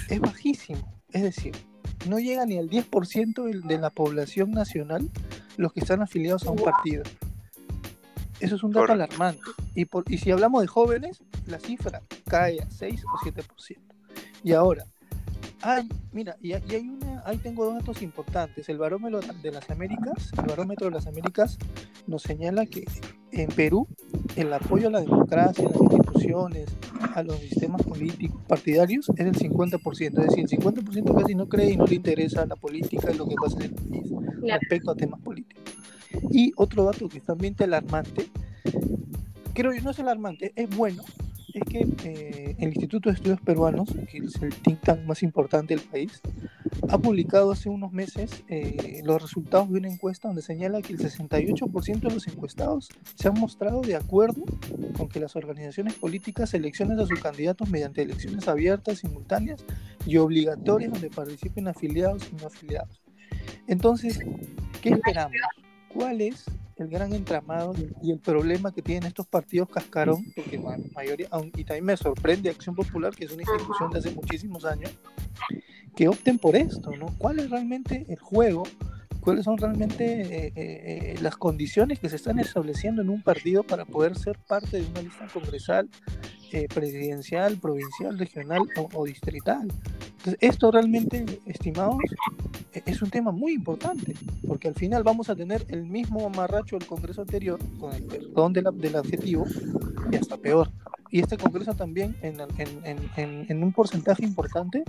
es 0.09 0.19
bajísimo. 0.19 0.91
Es 1.11 1.21
decir, 1.21 1.53
no 2.09 2.17
llega 2.17 2.45
ni 2.45 2.57
al 2.57 2.69
10% 2.69 3.61
de 3.67 3.77
la 3.77 3.91
población 3.91 4.51
nacional 4.51 5.11
los 5.57 5.73
que 5.73 5.81
están 5.81 6.01
afiliados 6.01 6.45
a 6.45 6.51
un 6.51 6.57
partido. 6.57 7.03
Eso 8.39 8.55
es 8.55 8.63
un 8.63 8.71
dato 8.71 8.93
alarmante. 8.93 9.41
Y, 9.75 9.85
por, 9.85 10.03
y 10.11 10.17
si 10.17 10.31
hablamos 10.31 10.61
de 10.61 10.67
jóvenes, 10.67 11.21
la 11.45 11.59
cifra 11.59 12.01
cae 12.27 12.61
a 12.61 12.69
6 12.69 13.03
o 13.05 13.17
7%. 13.25 13.77
Y 14.43 14.53
ahora, 14.53 14.85
hay, 15.61 15.87
mira, 16.11 16.35
y, 16.41 16.53
hay 16.53 16.89
una, 16.89 17.21
ahí 17.25 17.37
tengo 17.37 17.65
dos 17.65 17.75
datos 17.75 18.01
importantes. 18.01 18.67
El 18.67 18.79
barómetro 18.79 19.19
de 19.19 19.51
las 19.51 19.69
Américas, 19.69 20.31
el 20.37 20.45
barómetro 20.45 20.87
de 20.87 20.93
las 20.93 21.05
Américas 21.05 21.57
nos 22.07 22.23
señala 22.23 22.65
que 22.65 22.85
en 23.31 23.49
Perú 23.49 23.87
el 24.35 24.51
apoyo 24.51 24.87
a 24.87 24.91
la 24.91 25.01
democracia, 25.01 25.67
a 25.67 25.69
las 25.69 25.81
instituciones, 25.81 26.69
a 27.15 27.23
los 27.23 27.37
sistemas 27.39 27.81
políticos 27.83 28.41
partidarios 28.47 29.09
es 29.09 29.25
del 29.25 29.35
50%. 29.35 30.01
Es 30.01 30.13
decir, 30.13 30.39
el 30.39 30.49
50% 30.49 31.21
casi 31.21 31.35
no 31.35 31.47
cree 31.47 31.71
y 31.71 31.77
no 31.77 31.85
le 31.85 31.95
interesa 31.95 32.45
la 32.45 32.55
política 32.55 33.11
y 33.11 33.17
lo 33.17 33.27
que 33.27 33.35
pasa 33.35 33.57
en 33.57 33.63
el 33.63 33.71
país 33.73 34.11
respecto 34.41 34.91
a 34.91 34.95
temas 34.95 35.19
políticos. 35.21 35.63
Y 36.31 36.51
otro 36.55 36.83
dato 36.85 37.07
que 37.07 37.19
es 37.19 37.23
también 37.23 37.55
alarmante, 37.59 38.27
creo 39.53 39.73
yo 39.73 39.81
no 39.81 39.91
es 39.91 39.99
alarmante, 39.99 40.51
es 40.55 40.69
bueno, 40.75 41.03
es 41.53 41.63
que 41.63 41.87
eh, 42.03 42.55
el 42.59 42.69
Instituto 42.69 43.09
de 43.09 43.15
Estudios 43.15 43.41
Peruanos, 43.41 43.89
que 44.09 44.19
es 44.19 44.41
el 44.41 44.53
think 44.53 44.81
tank 44.81 45.05
más 45.05 45.23
importante 45.23 45.75
del 45.75 45.83
país, 45.83 46.21
ha 46.89 46.97
publicado 46.97 47.51
hace 47.51 47.69
unos 47.69 47.91
meses 47.91 48.43
eh, 48.47 49.01
los 49.03 49.21
resultados 49.21 49.69
de 49.69 49.79
una 49.79 49.89
encuesta 49.89 50.27
donde 50.27 50.41
señala 50.41 50.81
que 50.81 50.93
el 50.93 50.99
68% 50.99 51.99
de 51.99 52.13
los 52.13 52.27
encuestados 52.27 52.89
se 53.15 53.27
han 53.27 53.39
mostrado 53.39 53.81
de 53.81 53.95
acuerdo 53.95 54.43
con 54.97 55.09
que 55.09 55.19
las 55.19 55.35
organizaciones 55.35 55.95
políticas 55.95 56.49
seleccionen 56.49 56.99
a 56.99 57.05
sus 57.05 57.19
candidatos 57.19 57.69
mediante 57.69 58.01
elecciones 58.01 58.47
abiertas, 58.47 58.99
simultáneas 58.99 59.63
y 60.05 60.17
obligatorias 60.17 60.91
donde 60.91 61.09
participen 61.09 61.67
afiliados 61.67 62.27
y 62.31 62.35
no 62.35 62.47
afiliados. 62.47 63.01
Entonces, 63.67 64.19
¿qué 64.81 64.89
esperamos? 64.89 65.37
¿Cuál 65.93 66.21
es 66.21 66.45
el 66.81 66.89
gran 66.89 67.13
entramado 67.13 67.73
y 68.01 68.11
el 68.11 68.19
problema 68.19 68.73
que 68.73 68.81
tienen 68.81 69.07
estos 69.07 69.27
partidos 69.27 69.69
cascarón, 69.69 70.25
porque 70.35 70.57
la 70.57 70.77
mayoría, 70.93 71.29
y 71.55 71.63
también 71.63 71.85
me 71.85 71.97
sorprende 71.97 72.49
Acción 72.49 72.75
Popular, 72.75 73.15
que 73.15 73.25
es 73.25 73.31
una 73.31 73.43
institución 73.43 73.91
de 73.91 73.99
hace 73.99 74.11
muchísimos 74.11 74.65
años, 74.65 74.91
que 75.95 76.07
opten 76.07 76.39
por 76.39 76.55
esto, 76.55 76.91
¿no? 76.97 77.07
¿Cuál 77.17 77.39
es 77.39 77.49
realmente 77.49 78.05
el 78.09 78.19
juego? 78.19 78.63
¿Cuáles 79.21 79.45
son 79.45 79.57
realmente 79.57 80.21
eh, 80.21 80.47
eh, 80.47 80.53
eh, 80.55 81.15
las 81.21 81.37
condiciones 81.37 81.99
que 81.99 82.09
se 82.09 82.15
están 82.15 82.39
estableciendo 82.39 83.03
en 83.03 83.09
un 83.09 83.21
partido 83.21 83.61
para 83.61 83.85
poder 83.85 84.17
ser 84.17 84.39
parte 84.39 84.81
de 84.81 84.87
una 84.87 85.03
lista 85.03 85.27
congresal, 85.31 85.87
presidencial, 86.73 87.57
provincial, 87.57 88.17
regional 88.17 88.61
o, 88.93 89.05
distrital? 89.05 89.67
Entonces, 90.17 90.37
esto 90.41 90.71
realmente, 90.71 91.39
estimados, 91.45 91.97
e, 92.73 92.81
es 92.87 93.01
un 93.03 93.11
tema 93.11 93.31
muy 93.31 93.53
importante, 93.53 94.15
porque 94.47 94.67
al 94.67 94.75
final 94.75 95.03
vamos 95.03 95.29
a 95.29 95.35
tener 95.35 95.65
el 95.69 95.85
mismo 95.85 96.25
amarracho 96.25 96.77
del 96.79 96.87
Congreso 96.87 97.21
anterior, 97.21 97.59
con 97.79 97.93
el 97.93 98.03
perdón 98.03 98.53
del 98.53 98.95
adjetivo, 98.95 99.45
y 100.11 100.15
hasta 100.15 100.35
peor. 100.35 100.71
Y 101.11 101.19
este 101.19 101.37
Congreso 101.37 101.75
también, 101.75 102.15
en, 102.21 102.39
en, 102.57 103.45
en, 103.49 103.63
un 103.63 103.73
porcentaje 103.73 104.23
importante, 104.23 104.83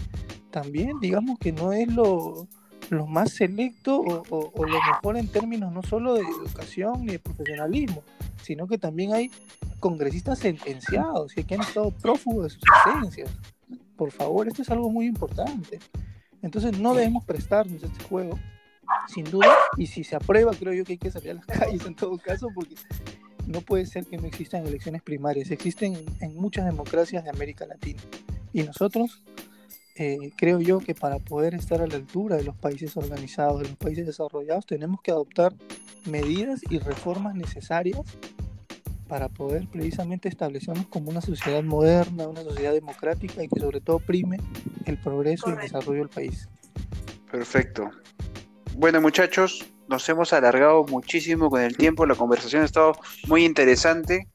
también 0.53 1.01
digamos 1.01 1.37
que 1.41 1.51
no 1.51 1.73
es 1.73 1.93
lo, 1.93 2.47
lo 2.91 3.07
más 3.09 3.33
selecto 3.33 4.01
o, 4.01 4.53
o, 4.55 4.65
lo 4.65 4.79
mejor 4.81 5.17
en 5.17 5.27
términos 5.27 5.73
no 5.73 5.83
solo 5.83 6.15
de 6.15 6.21
educación 6.21 7.05
ni 7.05 7.13
de 7.13 7.19
profesionalismo, 7.19 8.05
sino 8.41 8.69
que 8.69 8.79
también 8.79 9.13
hay 9.15 9.33
congresistas 9.81 10.39
sentenciados 10.39 11.37
y 11.37 11.43
que 11.43 11.57
han 11.57 11.63
estado 11.63 11.91
prófugos 11.91 12.45
de 12.45 12.51
sus 12.51 12.63
sentencias. 12.85 13.31
Por 13.97 14.13
favor, 14.13 14.47
esto 14.47 14.63
es 14.63 14.71
algo 14.71 14.91
muy 14.91 15.07
importante. 15.07 15.81
Entonces 16.41 16.79
no 16.79 16.95
debemos 16.95 17.25
prestarnos 17.25 17.83
a 17.83 17.87
este 17.87 18.05
juego, 18.05 18.39
sin 19.09 19.25
duda, 19.25 19.57
y 19.77 19.87
si 19.89 20.05
se 20.05 20.15
aprueba, 20.15 20.53
creo 20.53 20.73
yo 20.73 20.85
que 20.85 20.93
hay 20.93 20.99
que 20.99 21.11
salir 21.11 21.33
a 21.33 21.35
las 21.35 21.47
calles 21.47 21.85
en 21.85 21.97
todo 21.97 22.17
caso, 22.19 22.49
porque 22.55 22.77
no 23.47 23.61
puede 23.61 23.87
ser 23.87 24.07
que 24.07 24.17
no 24.17 24.27
existan 24.27 24.67
elecciones 24.67 25.03
primarias, 25.03 25.51
existen 25.51 25.97
en 26.21 26.35
muchas 26.37 26.65
democracias 26.65 27.25
de 27.25 27.31
América 27.31 27.67
Latina. 27.67 28.01
Y 28.53 28.63
nosotros, 28.63 29.23
eh, 29.97 30.31
creo 30.37 30.61
yo 30.61 30.79
que 30.81 30.95
para 30.95 31.19
poder 31.19 31.55
estar 31.55 31.81
a 31.81 31.87
la 31.87 31.97
altura 31.97 32.37
de 32.37 32.45
los 32.45 32.57
países 32.57 32.97
organizados, 32.97 33.63
de 33.63 33.69
los 33.69 33.77
países 33.77 34.07
desarrollados, 34.07 34.67
tenemos 34.67 35.01
que 35.03 35.11
adoptar 35.11 35.55
medidas 36.07 36.61
y 36.69 36.79
reformas 36.79 37.35
necesarias 37.35 38.01
para 39.09 39.29
poder 39.29 39.69
precisamente 39.69 40.29
establecernos 40.29 40.87
como 40.87 41.11
una 41.11 41.21
sociedad 41.21 41.63
moderna, 41.63 42.29
una 42.29 42.43
sociedad 42.43 42.73
democrática 42.73 43.45
y 43.45 43.49
que 43.49 43.61
sobre 43.61 43.81
todo 43.81 43.99
prime 43.99 44.39
el 44.87 44.99
progreso 44.99 45.51
y 45.51 45.53
el 45.53 45.59
desarrollo 45.59 46.01
del 46.01 46.09
país. 46.09 46.49
Perfecto. 47.31 47.91
Bueno 48.75 49.03
muchachos, 49.03 49.67
nos 49.93 50.09
hemos 50.09 50.33
alargado 50.33 50.85
muchísimo 50.85 51.51
con 51.51 51.61
el 51.61 51.77
tiempo, 51.77 52.07
la 52.07 52.15
conversación 52.15 52.63
ha 52.63 52.65
estado 52.65 52.95
muy 53.27 53.45
interesante. 53.45 54.27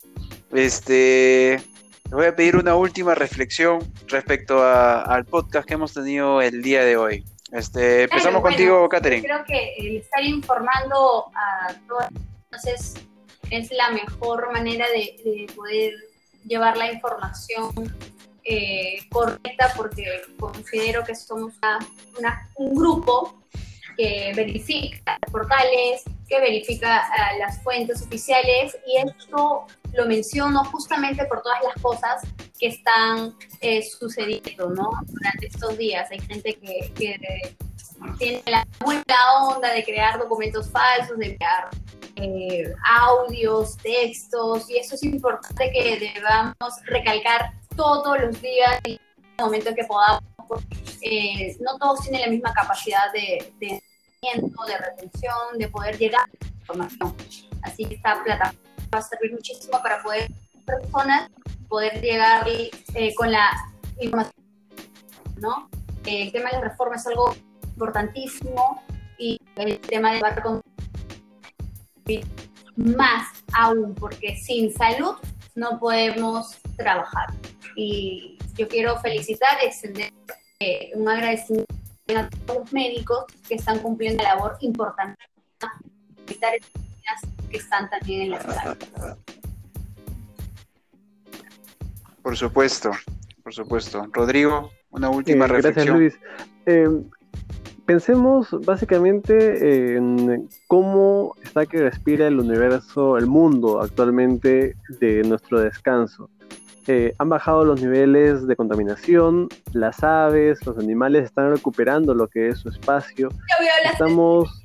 Este, 0.54 1.60
les 2.04 2.12
voy 2.12 2.28
a 2.28 2.36
pedir 2.36 2.56
una 2.56 2.76
última 2.76 3.16
reflexión 3.16 3.80
respecto 4.06 4.64
al 4.64 5.26
podcast 5.26 5.68
que 5.68 5.74
hemos 5.74 5.96
tenido 5.96 6.44
el 6.44 6.62
día 6.62 6.86
de 6.86 6.96
hoy. 6.96 7.26
Este, 7.52 8.04
empezamos 8.04 8.44
contigo, 8.44 8.88
Catherine. 8.88 9.24
Creo 9.24 9.44
que 9.46 9.74
el 9.80 9.98
estar 9.98 10.24
informando 10.24 11.26
a 11.34 11.74
todos 11.88 12.06
entonces 12.46 12.94
es 13.50 13.72
la 13.72 13.90
mejor 13.90 14.52
manera 14.54 14.86
de, 14.90 15.48
poder 15.56 15.94
llevar 16.46 16.78
la 16.78 16.92
información 16.92 17.72
eh, 18.44 19.00
correcta 19.10 19.74
porque 19.76 20.06
considero 20.40 21.04
que 21.04 21.16
somos 21.16 21.54
un 22.56 22.76
grupo 22.76 23.42
que 23.98 24.32
verifica 24.36 25.18
portales, 25.32 26.04
que 26.28 26.40
verifica 26.40 27.08
uh, 27.10 27.40
las 27.40 27.62
fuentes 27.64 28.02
oficiales 28.02 28.78
y 28.86 28.98
esto 28.98 29.66
lo 29.94 30.06
menciono 30.06 30.64
justamente 30.66 31.26
por 31.26 31.42
todas 31.42 31.60
las 31.64 31.82
cosas 31.82 32.22
que 32.60 32.68
están 32.68 33.36
eh, 33.62 33.82
sucediendo 33.82 34.70
¿no? 34.70 34.90
durante 35.08 35.48
estos 35.48 35.78
días. 35.78 36.10
Hay 36.12 36.20
gente 36.20 36.54
que, 36.56 36.94
tiene 38.20 38.44
la 38.46 38.66
buena 38.80 39.04
onda 39.42 39.74
de 39.74 39.84
crear 39.84 40.20
documentos 40.20 40.70
falsos, 40.70 41.18
de 41.18 41.36
crear 41.36 41.70
eh, 42.16 42.74
audios, 42.86 43.76
textos, 43.78 44.70
y 44.70 44.78
eso 44.78 44.96
es 44.96 45.04
importante 45.04 45.72
que 45.72 46.14
debamos 46.16 46.56
recalcar 46.86 47.54
todos 47.76 48.20
los 48.20 48.42
días 48.42 48.80
y 48.86 48.94
en 48.94 49.00
el 49.38 49.46
momento 49.46 49.74
que 49.74 49.84
podamos, 49.84 50.24
eh, 51.02 51.56
no 51.60 51.78
todos 51.78 52.02
tienen 52.02 52.22
la 52.22 52.28
misma 52.28 52.54
capacidad 52.54 53.12
de, 53.14 53.82
de 54.22 54.78
retención, 54.78 55.58
de 55.58 55.68
poder 55.68 55.98
llegar 55.98 56.22
a 56.22 56.28
la 56.28 56.60
información. 56.60 57.16
Así 57.62 57.86
que 57.86 57.96
esta 57.96 58.24
plataforma 58.24 58.60
va 58.94 59.00
a 59.00 59.02
servir 59.02 59.32
muchísimo 59.32 59.82
para 59.82 60.02
poder 60.02 60.30
personas 60.66 61.30
poder 61.70 62.02
llegar 62.02 62.48
eh, 62.48 63.14
con 63.16 63.32
la 63.32 63.50
información, 64.00 64.46
¿no? 65.38 65.70
el 66.06 66.32
tema 66.32 66.50
de 66.50 66.58
la 66.58 66.70
reforma 66.70 66.96
es 66.96 67.06
algo 67.08 67.36
importantísimo 67.66 68.82
y 69.18 69.38
el 69.58 69.80
tema 69.80 70.14
de 70.14 70.22
barco 70.22 70.62
más 72.78 73.44
aún, 73.54 73.94
porque 73.96 74.38
sin 74.38 74.74
salud 74.74 75.16
no 75.56 75.78
podemos 75.80 76.58
trabajar. 76.78 77.34
Y 77.76 78.38
yo 78.56 78.68
quiero 78.70 78.98
felicitar, 79.00 79.58
extender 79.62 80.14
eh, 80.60 80.92
un 80.96 81.10
agradecimiento 81.10 81.77
a 82.16 82.30
todos 82.46 82.60
los 82.62 82.74
médicos 82.74 83.26
que 83.48 83.56
están 83.56 83.80
cumpliendo 83.80 84.24
la 84.24 84.36
labor 84.36 84.58
importante 84.62 85.24
que 87.50 87.58
están 87.58 87.90
también 87.90 88.22
en 88.24 88.30
la 88.32 88.42
ciudad. 88.42 88.78
Por 92.22 92.36
supuesto, 92.36 92.92
por 93.44 93.54
supuesto. 93.54 94.06
Rodrigo, 94.12 94.72
una 94.90 95.10
última 95.10 95.46
eh, 95.46 95.48
reflexión. 95.48 95.98
Gracias, 95.98 95.98
Luis. 95.98 96.20
Eh, 96.66 96.90
pensemos 97.86 98.50
básicamente 98.66 99.96
en 99.96 100.50
cómo 100.68 101.36
está 101.42 101.66
que 101.66 101.78
respira 101.78 102.28
el 102.28 102.40
universo, 102.40 103.18
el 103.18 103.28
mundo 103.28 103.82
actualmente 103.82 104.76
de 105.00 105.24
nuestro 105.24 105.62
descanso. 105.62 106.30
Eh, 106.90 107.14
han 107.18 107.28
bajado 107.28 107.66
los 107.66 107.82
niveles 107.82 108.48
de 108.48 108.56
contaminación, 108.56 109.50
las 109.74 110.06
aves, 110.06 110.66
los 110.66 110.78
animales 110.78 111.26
están 111.26 111.52
recuperando 111.52 112.14
lo 112.14 112.30
que 112.30 112.48
es 112.48 112.60
su 112.60 112.70
espacio. 112.70 113.28
Estamos, 113.92 114.64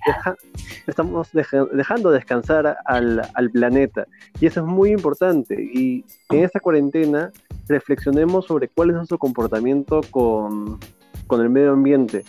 estamos 0.86 1.30
dejando 1.32 2.12
descansar 2.12 2.76
al, 2.84 3.28
al, 3.34 3.50
planeta. 3.50 4.06
Y 4.40 4.46
eso 4.46 4.60
es 4.60 4.66
muy 4.66 4.92
importante. 4.92 5.60
Y 5.60 6.04
en 6.30 6.44
esta 6.44 6.60
cuarentena 6.60 7.32
reflexionemos 7.66 8.46
sobre 8.46 8.68
cuál 8.68 8.90
es 8.90 8.96
nuestro 8.96 9.18
comportamiento 9.18 10.00
con, 10.12 10.78
con 11.26 11.40
el 11.40 11.50
medio 11.50 11.72
ambiente. 11.72 12.24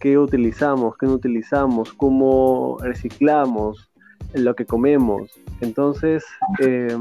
Qué 0.00 0.18
utilizamos, 0.18 0.96
qué 0.98 1.06
no 1.06 1.12
utilizamos, 1.12 1.92
cómo 1.92 2.78
reciclamos 2.80 3.88
lo 4.34 4.54
que 4.54 4.66
comemos. 4.66 5.30
Entonces, 5.60 6.24
eh, 6.60 6.96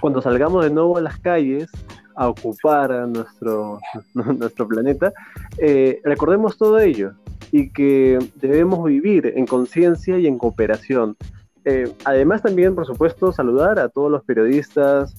cuando 0.00 0.22
salgamos 0.22 0.64
de 0.64 0.70
nuevo 0.70 0.98
a 0.98 1.00
las 1.00 1.18
calles, 1.18 1.70
a 2.14 2.28
ocupar 2.28 2.90
nuestro, 3.08 3.80
nuestro 4.14 4.68
planeta, 4.68 5.12
eh, 5.58 6.00
recordemos 6.04 6.58
todo 6.58 6.78
ello 6.78 7.12
y 7.50 7.70
que 7.70 8.18
debemos 8.36 8.84
vivir 8.84 9.32
en 9.36 9.46
conciencia 9.46 10.18
y 10.18 10.26
en 10.26 10.38
cooperación. 10.38 11.16
Eh, 11.64 11.92
además 12.04 12.42
también, 12.42 12.74
por 12.74 12.86
supuesto, 12.86 13.32
saludar 13.32 13.78
a 13.78 13.88
todos 13.88 14.10
los 14.10 14.24
periodistas, 14.24 15.14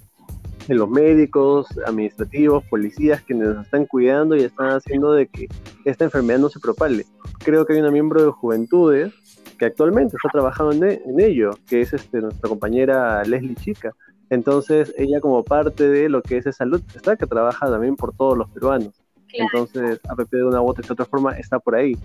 los 0.67 0.89
médicos, 0.89 1.67
administrativos, 1.85 2.63
policías 2.65 3.21
que 3.21 3.33
nos 3.33 3.65
están 3.65 3.85
cuidando 3.85 4.35
y 4.35 4.43
están 4.43 4.71
haciendo 4.71 5.13
de 5.13 5.27
que 5.27 5.47
esta 5.85 6.05
enfermedad 6.05 6.39
no 6.39 6.49
se 6.49 6.59
propale. 6.59 7.05
Creo 7.39 7.65
que 7.65 7.73
hay 7.73 7.79
una 7.79 7.91
miembro 7.91 8.23
de 8.23 8.31
Juventudes 8.31 9.13
que 9.57 9.65
actualmente 9.65 10.15
está 10.15 10.29
trabajando 10.29 10.71
en, 10.73 11.19
e, 11.19 11.25
ello, 11.25 11.51
que 11.67 11.81
es 11.81 11.93
este, 11.93 12.21
nuestra 12.21 12.49
compañera 12.49 13.23
Leslie 13.23 13.55
Chica. 13.55 13.93
Entonces, 14.29 14.93
ella 14.97 15.19
como 15.21 15.43
parte 15.43 15.87
de 15.87 16.09
lo 16.09 16.21
que 16.21 16.37
es 16.37 16.55
salud 16.55 16.81
está 16.95 17.15
que 17.15 17.27
trabaja 17.27 17.67
también 17.67 17.95
por 17.95 18.15
todos 18.15 18.37
los 18.37 18.49
peruanos. 18.49 18.93
Entonces, 19.33 19.99
APP 20.07 20.31
de 20.31 20.45
una 20.45 20.61
u 20.61 20.69
otra, 20.69 20.85
otra 20.91 21.05
forma 21.05 21.37
está 21.37 21.59
por 21.59 21.75
ahí. 21.75 21.97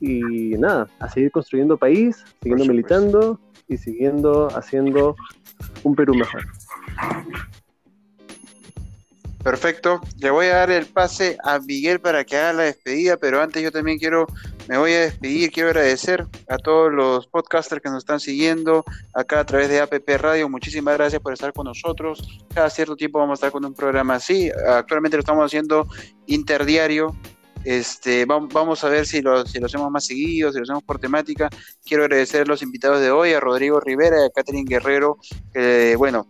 Y 0.00 0.56
nada, 0.58 0.88
a 0.98 1.08
seguir 1.08 1.30
construyendo 1.30 1.76
país, 1.76 2.24
siguiendo 2.42 2.66
militando 2.66 3.40
y 3.68 3.76
siguiendo 3.76 4.48
haciendo 4.48 5.16
un 5.84 5.94
Perú 5.94 6.14
mejor. 6.14 6.42
Perfecto. 9.42 10.00
Le 10.18 10.30
voy 10.30 10.46
a 10.46 10.56
dar 10.56 10.70
el 10.72 10.86
pase 10.86 11.38
a 11.44 11.60
Miguel 11.60 12.00
para 12.00 12.24
que 12.24 12.36
haga 12.36 12.52
la 12.52 12.62
despedida, 12.64 13.16
pero 13.16 13.40
antes 13.40 13.62
yo 13.62 13.70
también 13.70 13.96
quiero, 13.96 14.26
me 14.68 14.78
voy 14.78 14.92
a 14.92 15.00
despedir, 15.00 15.50
quiero 15.50 15.68
agradecer 15.70 16.26
a 16.48 16.58
todos 16.58 16.92
los 16.92 17.26
podcasters 17.26 17.80
que 17.80 17.88
nos 17.88 17.98
están 17.98 18.20
siguiendo 18.20 18.84
acá 19.14 19.40
a 19.40 19.46
través 19.46 19.68
de 19.68 19.80
APP 19.80 20.08
Radio. 20.18 20.48
Muchísimas 20.48 20.96
gracias 20.96 21.22
por 21.22 21.32
estar 21.32 21.52
con 21.52 21.66
nosotros. 21.66 22.40
Cada 22.52 22.68
cierto 22.70 22.96
tiempo 22.96 23.18
vamos 23.18 23.34
a 23.34 23.38
estar 23.40 23.52
con 23.52 23.64
un 23.64 23.74
programa 23.74 24.14
así. 24.14 24.50
Actualmente 24.68 25.16
lo 25.16 25.20
estamos 25.20 25.44
haciendo 25.44 25.86
interdiario. 26.26 27.16
Este, 27.64 28.24
vamos 28.26 28.84
a 28.84 28.88
ver 28.88 29.06
si 29.06 29.22
lo, 29.22 29.44
si 29.44 29.62
hacemos 29.62 29.90
más 29.90 30.06
seguido, 30.06 30.52
si 30.52 30.58
lo 30.58 30.64
hacemos 30.64 30.82
por 30.84 30.98
temática. 30.98 31.48
Quiero 31.84 32.04
agradecer 32.04 32.42
a 32.42 32.46
los 32.46 32.62
invitados 32.62 33.00
de 33.00 33.10
hoy, 33.10 33.32
a 33.32 33.40
Rodrigo 33.40 33.80
Rivera 33.80 34.22
y 34.22 34.26
a 34.26 34.30
Catherine 34.30 34.68
Guerrero, 34.68 35.18
que 35.52 35.96
bueno, 35.96 36.28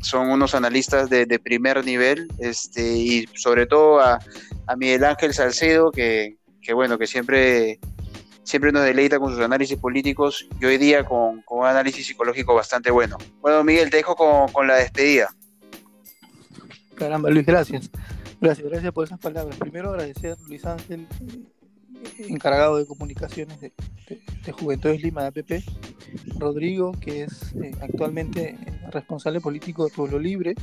son 0.00 0.30
unos 0.30 0.54
analistas 0.54 1.10
de, 1.10 1.26
primer 1.40 1.84
nivel, 1.84 2.28
este, 2.38 2.82
y 2.82 3.26
sobre 3.34 3.66
todo 3.66 4.00
a, 4.00 4.18
Miguel 4.76 5.04
Ángel 5.04 5.32
Salcedo, 5.32 5.90
que, 5.90 6.36
bueno, 6.72 6.98
que 6.98 7.06
siempre, 7.06 7.78
siempre 8.42 8.72
nos 8.72 8.84
deleita 8.84 9.18
con 9.18 9.32
sus 9.32 9.40
análisis 9.40 9.76
políticos 9.78 10.48
y 10.60 10.64
hoy 10.64 10.78
día 10.78 11.04
con, 11.04 11.42
un 11.48 11.66
análisis 11.66 12.06
psicológico 12.06 12.54
bastante 12.54 12.90
bueno. 12.90 13.18
Bueno, 13.40 13.62
Miguel, 13.64 13.90
te 13.90 13.98
dejo 13.98 14.16
con, 14.16 14.66
la 14.66 14.76
despedida. 14.76 15.34
Caramba, 16.94 17.30
Luis, 17.30 17.46
gracias. 17.46 17.90
Gracias, 18.40 18.68
gracias 18.68 18.92
por 18.92 19.04
esas 19.04 19.18
palabras. 19.18 19.56
Primero 19.56 19.90
agradecer, 19.90 20.36
Luis 20.46 20.64
Ángel, 20.64 21.06
encargado 22.18 22.76
de 22.76 22.86
comunicaciones 22.86 23.60
de, 23.60 23.72
de, 24.44 24.52
Juventudes 24.52 25.02
Lima 25.02 25.22
de 25.22 25.28
APP, 25.28 25.64
Rodrigo, 26.38 26.92
que 26.92 27.24
es 27.24 27.54
eh, 27.62 27.72
actualmente 27.80 28.56
responsable 28.90 29.40
político 29.40 29.86
de 29.86 29.90
Pueblo 29.90 30.18
Libre, 30.18 30.54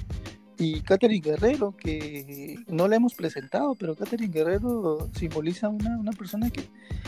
y 0.58 0.82
Catherine 0.82 1.22
Guerrero, 1.22 1.76
que 1.76 2.58
no 2.68 2.88
la 2.88 2.96
hemos 2.96 3.14
presentado, 3.14 3.76
pero 3.76 3.96
Catherine 3.96 4.34
Guerrero 4.34 5.10
simboliza 5.14 5.70
una, 5.70 5.98
una 5.98 6.12
persona 6.12 6.50
que 6.50 6.64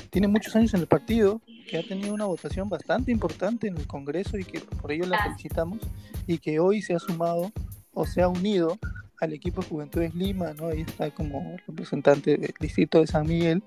tiene 0.09 0.27
muchos 0.27 0.55
años 0.55 0.73
en 0.73 0.81
el 0.81 0.87
partido, 0.87 1.41
que 1.67 1.77
ha 1.77 1.83
tenido 1.83 2.13
una 2.13 2.25
votación 2.25 2.69
bastante 2.69 3.11
importante 3.11 3.67
en 3.67 3.77
el 3.77 3.87
Congreso 3.87 4.37
y 4.37 4.45
que 4.45 4.59
por 4.59 4.91
ello 4.91 5.05
la 5.05 5.23
felicitamos, 5.23 5.79
y 6.27 6.37
que 6.37 6.59
hoy 6.59 6.81
se 6.81 6.95
ha 6.95 6.99
sumado 6.99 7.51
o 7.93 8.05
se 8.05 8.21
ha 8.21 8.27
unido 8.27 8.77
al 9.21 9.33
equipo 9.33 9.61
de 9.61 9.67
Juventudes 9.67 10.15
Lima, 10.15 10.53
¿no? 10.53 10.67
Ahí 10.67 10.81
está 10.81 11.09
como 11.11 11.55
representante 11.67 12.37
del 12.37 12.53
distrito 12.59 12.99
de 12.99 13.07
San 13.07 13.27
Miguel 13.27 13.63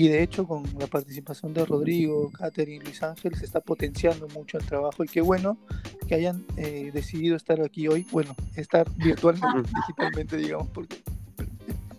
y 0.00 0.08
de 0.08 0.22
hecho, 0.22 0.46
con 0.46 0.62
la 0.78 0.86
participación 0.86 1.52
de 1.52 1.62
Rodrigo, 1.66 2.32
Catherine, 2.32 2.82
Luis 2.82 3.02
Ángel, 3.02 3.34
se 3.34 3.44
está 3.44 3.60
potenciando 3.60 4.26
mucho 4.28 4.56
el 4.56 4.64
trabajo. 4.64 5.04
Y 5.04 5.08
qué 5.08 5.20
bueno 5.20 5.58
que 6.08 6.14
hayan 6.14 6.46
eh, 6.56 6.90
decidido 6.90 7.36
estar 7.36 7.60
aquí 7.60 7.86
hoy. 7.86 8.06
Bueno, 8.10 8.34
estar 8.56 8.90
virtualmente, 8.96 9.70
digitalmente, 9.76 10.36
digamos, 10.38 10.68
porque 10.70 10.96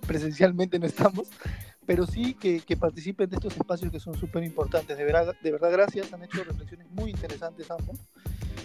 presencialmente 0.07 0.79
no 0.79 0.87
estamos. 0.87 1.27
Pero 1.85 2.07
sí 2.07 2.33
que, 2.33 2.63
participen 2.75 3.29
de 3.29 3.35
estos 3.35 3.55
espacios 3.55 3.91
que 3.91 3.99
son 3.99 4.17
súper 4.17 4.43
importantes. 4.45 4.97
De 4.97 5.03
verdad, 5.03 5.35
de 5.39 5.51
verdad, 5.51 5.71
gracias. 5.71 6.11
Han 6.11 6.23
hecho 6.23 6.43
reflexiones 6.43 6.89
muy 6.89 7.11
interesantes 7.11 7.69
ambos. 7.69 7.99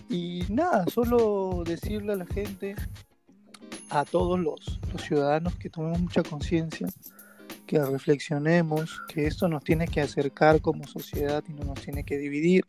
Y 0.09 0.45
nada, 0.49 0.87
solo 0.87 1.63
decirle 1.63 2.15
a 2.15 2.17
la 2.17 2.27
gente, 2.27 2.75
a 3.91 4.07
todos 4.07 4.41
los, 4.41 4.81
los 4.91 5.03
ciudadanos, 5.03 5.55
que 5.57 5.69
tomemos 5.69 6.01
mucha 6.01 6.23
conciencia 6.23 6.87
que 7.67 7.85
reflexionemos, 7.85 9.03
que 9.09 9.27
esto 9.27 9.49
nos 9.49 9.65
tiene 9.65 9.89
que 9.89 10.01
acercar 10.01 10.61
como 10.61 10.87
sociedad 10.87 11.43
y 11.49 11.53
no 11.53 11.65
nos 11.65 11.81
tiene 11.81 12.05
que 12.05 12.17
dividir, 12.17 12.65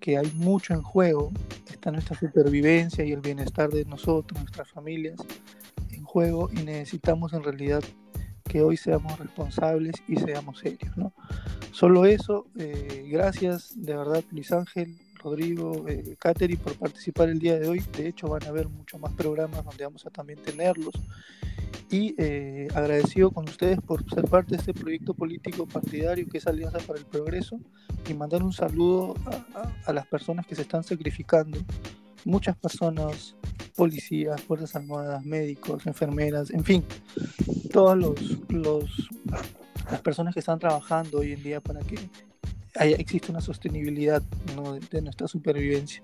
que 0.00 0.16
hay 0.16 0.30
mucho 0.34 0.74
en 0.74 0.82
juego, 0.82 1.30
está 1.70 1.90
nuestra 1.90 2.18
supervivencia 2.18 3.04
y 3.04 3.12
el 3.12 3.20
bienestar 3.20 3.70
de 3.70 3.84
nosotros, 3.84 4.40
nuestras 4.40 4.68
familias 4.68 5.18
en 5.90 6.04
juego 6.04 6.48
y 6.52 6.62
necesitamos 6.62 7.32
en 7.32 7.42
realidad 7.42 7.82
que 8.44 8.62
hoy 8.62 8.76
seamos 8.76 9.18
responsables 9.18 9.96
y 10.08 10.16
seamos 10.16 10.60
serios, 10.60 10.96
¿no? 10.96 11.12
Solo 11.70 12.06
eso, 12.06 12.46
eh, 12.58 13.06
gracias 13.10 13.72
de 13.76 13.96
verdad 13.96 14.24
Luis 14.30 14.50
Ángel, 14.52 14.96
Rodrigo, 15.18 15.84
eh, 15.88 16.16
por 16.62 16.74
participar 16.76 17.28
el 17.28 17.38
día 17.38 17.58
de 17.58 17.68
hoy. 17.68 17.82
De 17.96 18.08
hecho, 18.08 18.28
van 18.28 18.44
a 18.44 18.48
haber 18.48 18.68
muchos 18.68 19.00
más 19.00 19.12
programas 19.12 19.64
donde 19.64 19.84
vamos 19.84 20.06
a 20.06 20.10
también 20.10 20.40
tenerlos 20.42 20.94
y 21.90 22.14
eh, 22.18 22.68
agradecido 22.74 23.30
con 23.30 23.48
ustedes 23.48 23.80
por 23.80 24.08
ser 24.10 24.24
parte 24.24 24.52
de 24.52 24.56
este 24.58 24.74
proyecto 24.74 25.14
político 25.14 25.66
partidario 25.66 26.28
que 26.28 26.38
es 26.38 26.46
Alianza 26.46 26.78
para 26.80 26.98
el 26.98 27.06
Progreso 27.06 27.58
y 28.08 28.14
mandar 28.14 28.42
un 28.42 28.52
saludo 28.52 29.14
a, 29.84 29.92
las 29.92 30.06
personas 30.06 30.46
que 30.46 30.54
se 30.54 30.62
están 30.62 30.84
sacrificando, 30.84 31.58
muchas 32.24 32.56
personas, 32.56 33.36
policías, 33.74 34.40
fuerzas 34.42 34.76
armadas, 34.76 35.24
médicos, 35.24 35.86
enfermeras, 35.86 36.50
en 36.50 36.64
fin, 36.64 36.84
todas 37.72 37.96
los, 37.96 38.20
los, 38.48 39.08
las 39.90 40.00
personas 40.00 40.34
que 40.34 40.40
están 40.40 40.58
trabajando 40.58 41.18
hoy 41.18 41.32
en 41.32 41.42
día 41.42 41.60
para 41.60 41.80
que 41.80 41.96
haya, 42.78 42.96
exista 42.96 43.30
una 43.30 43.40
sostenibilidad 43.40 44.22
de 44.90 45.02
nuestra 45.02 45.28
supervivencia. 45.28 46.02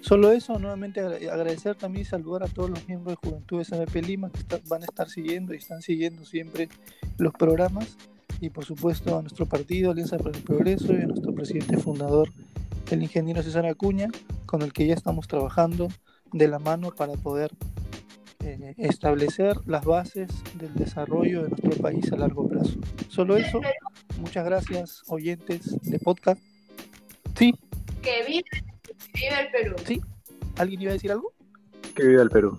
Solo 0.00 0.32
eso, 0.32 0.58
nuevamente 0.58 1.00
agradecer 1.00 1.76
también 1.76 2.02
y 2.02 2.04
saludar 2.06 2.44
a 2.44 2.48
todos 2.48 2.70
los 2.70 2.88
miembros 2.88 3.18
de 3.20 3.28
Juventudes 3.28 3.72
ABP 3.72 3.96
Lima 3.96 4.30
que 4.30 4.60
van 4.66 4.82
a 4.82 4.86
estar 4.86 5.10
siguiendo 5.10 5.52
y 5.52 5.58
están 5.58 5.82
siguiendo 5.82 6.24
siempre 6.24 6.70
los 7.18 7.34
programas 7.34 7.98
y 8.40 8.48
por 8.48 8.64
supuesto 8.64 9.18
a 9.18 9.20
nuestro 9.20 9.44
partido 9.46 9.90
Alianza 9.90 10.16
para 10.16 10.36
el 10.36 10.42
Progreso 10.42 10.94
y 10.94 11.02
a 11.02 11.06
nuestro 11.06 11.34
presidente 11.34 11.76
fundador, 11.76 12.30
el 12.90 13.02
ingeniero 13.02 13.42
César 13.42 13.66
Acuña, 13.66 14.08
con 14.46 14.62
el 14.62 14.72
que 14.72 14.86
ya 14.86 14.94
estamos 14.94 15.28
trabajando 15.28 15.88
de 16.32 16.48
la 16.48 16.58
mano 16.58 16.90
para 16.90 17.12
poder 17.14 17.50
eh, 18.42 18.74
establecer 18.78 19.56
las 19.66 19.84
bases 19.84 20.30
del 20.54 20.72
desarrollo 20.74 21.42
de 21.42 21.50
nuestro 21.50 21.82
país 21.82 22.10
a 22.10 22.16
largo 22.16 22.48
plazo. 22.48 22.78
Solo 23.08 23.36
eso, 23.36 23.60
muchas 24.20 24.44
gracias 24.44 25.02
oyentes 25.08 25.80
de 25.82 25.98
podcast. 25.98 26.40
Sí. 27.36 27.54
Que 28.02 28.24
vive 28.26 28.70
Viva 29.14 29.40
el 29.40 29.50
Perú. 29.50 29.76
¿Sí? 29.84 30.00
¿Alguien 30.56 30.82
iba 30.82 30.90
a 30.90 30.94
decir 30.94 31.10
algo? 31.10 31.32
Que 31.94 32.06
viva 32.06 32.22
el 32.22 32.30
Perú. 32.30 32.58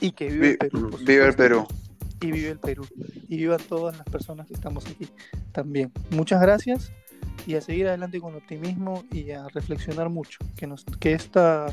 Y 0.00 0.12
que 0.12 0.28
viva 0.28 0.46
el 0.48 0.58
Perú. 0.58 0.98
Viva 1.04 1.26
el 1.26 1.34
Perú. 1.34 1.66
Y 2.20 2.32
vive 2.32 2.50
el 2.50 2.58
Perú. 2.58 2.86
Y 3.28 3.36
vivan 3.36 3.60
todas 3.68 3.96
las 3.96 4.06
personas 4.06 4.46
que 4.46 4.54
estamos 4.54 4.84
aquí 4.86 5.08
también. 5.52 5.92
Muchas 6.10 6.40
gracias 6.42 6.92
y 7.46 7.54
a 7.54 7.60
seguir 7.60 7.88
adelante 7.88 8.20
con 8.20 8.34
optimismo 8.34 9.04
y 9.10 9.30
a 9.30 9.48
reflexionar 9.48 10.10
mucho. 10.10 10.38
Que, 10.56 10.66
nos, 10.66 10.84
que, 10.84 11.12
esta, 11.12 11.66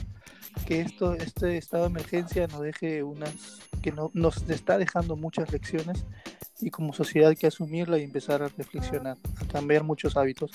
que 0.66 0.82
esto, 0.82 1.14
este 1.14 1.58
estado 1.58 1.84
de 1.84 1.90
emergencia 1.90 2.48
nos 2.48 2.62
deje 2.62 3.04
unas. 3.04 3.60
que 3.82 3.92
no, 3.92 4.12
nos 4.14 4.50
está 4.50 4.78
dejando 4.78 5.16
muchas 5.16 5.52
lecciones 5.52 6.06
y 6.60 6.70
como 6.70 6.94
sociedad 6.94 7.30
hay 7.30 7.36
que 7.36 7.48
asumirla 7.48 7.98
y 7.98 8.04
empezar 8.04 8.42
a 8.42 8.48
reflexionar, 8.48 9.18
a 9.42 9.46
cambiar 9.52 9.84
muchos 9.84 10.18
hábitos. 10.18 10.52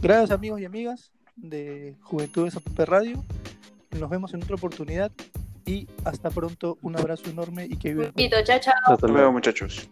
Gracias 0.00 0.30
amigos 0.30 0.60
y 0.60 0.64
amigas 0.64 1.12
de 1.36 1.94
Juventudes 2.02 2.56
APP 2.56 2.80
Radio. 2.80 3.24
Nos 3.98 4.10
vemos 4.10 4.32
en 4.34 4.42
otra 4.42 4.56
oportunidad 4.56 5.10
y 5.66 5.88
hasta 6.04 6.30
pronto. 6.30 6.78
Un 6.82 6.96
abrazo 6.96 7.30
enorme 7.30 7.66
y 7.66 7.76
que 7.76 7.94
viva. 7.94 8.12
Chao, 8.44 8.60
chao. 8.60 8.74
Hasta 8.86 9.06
luego, 9.06 9.32
muchachos. 9.32 9.88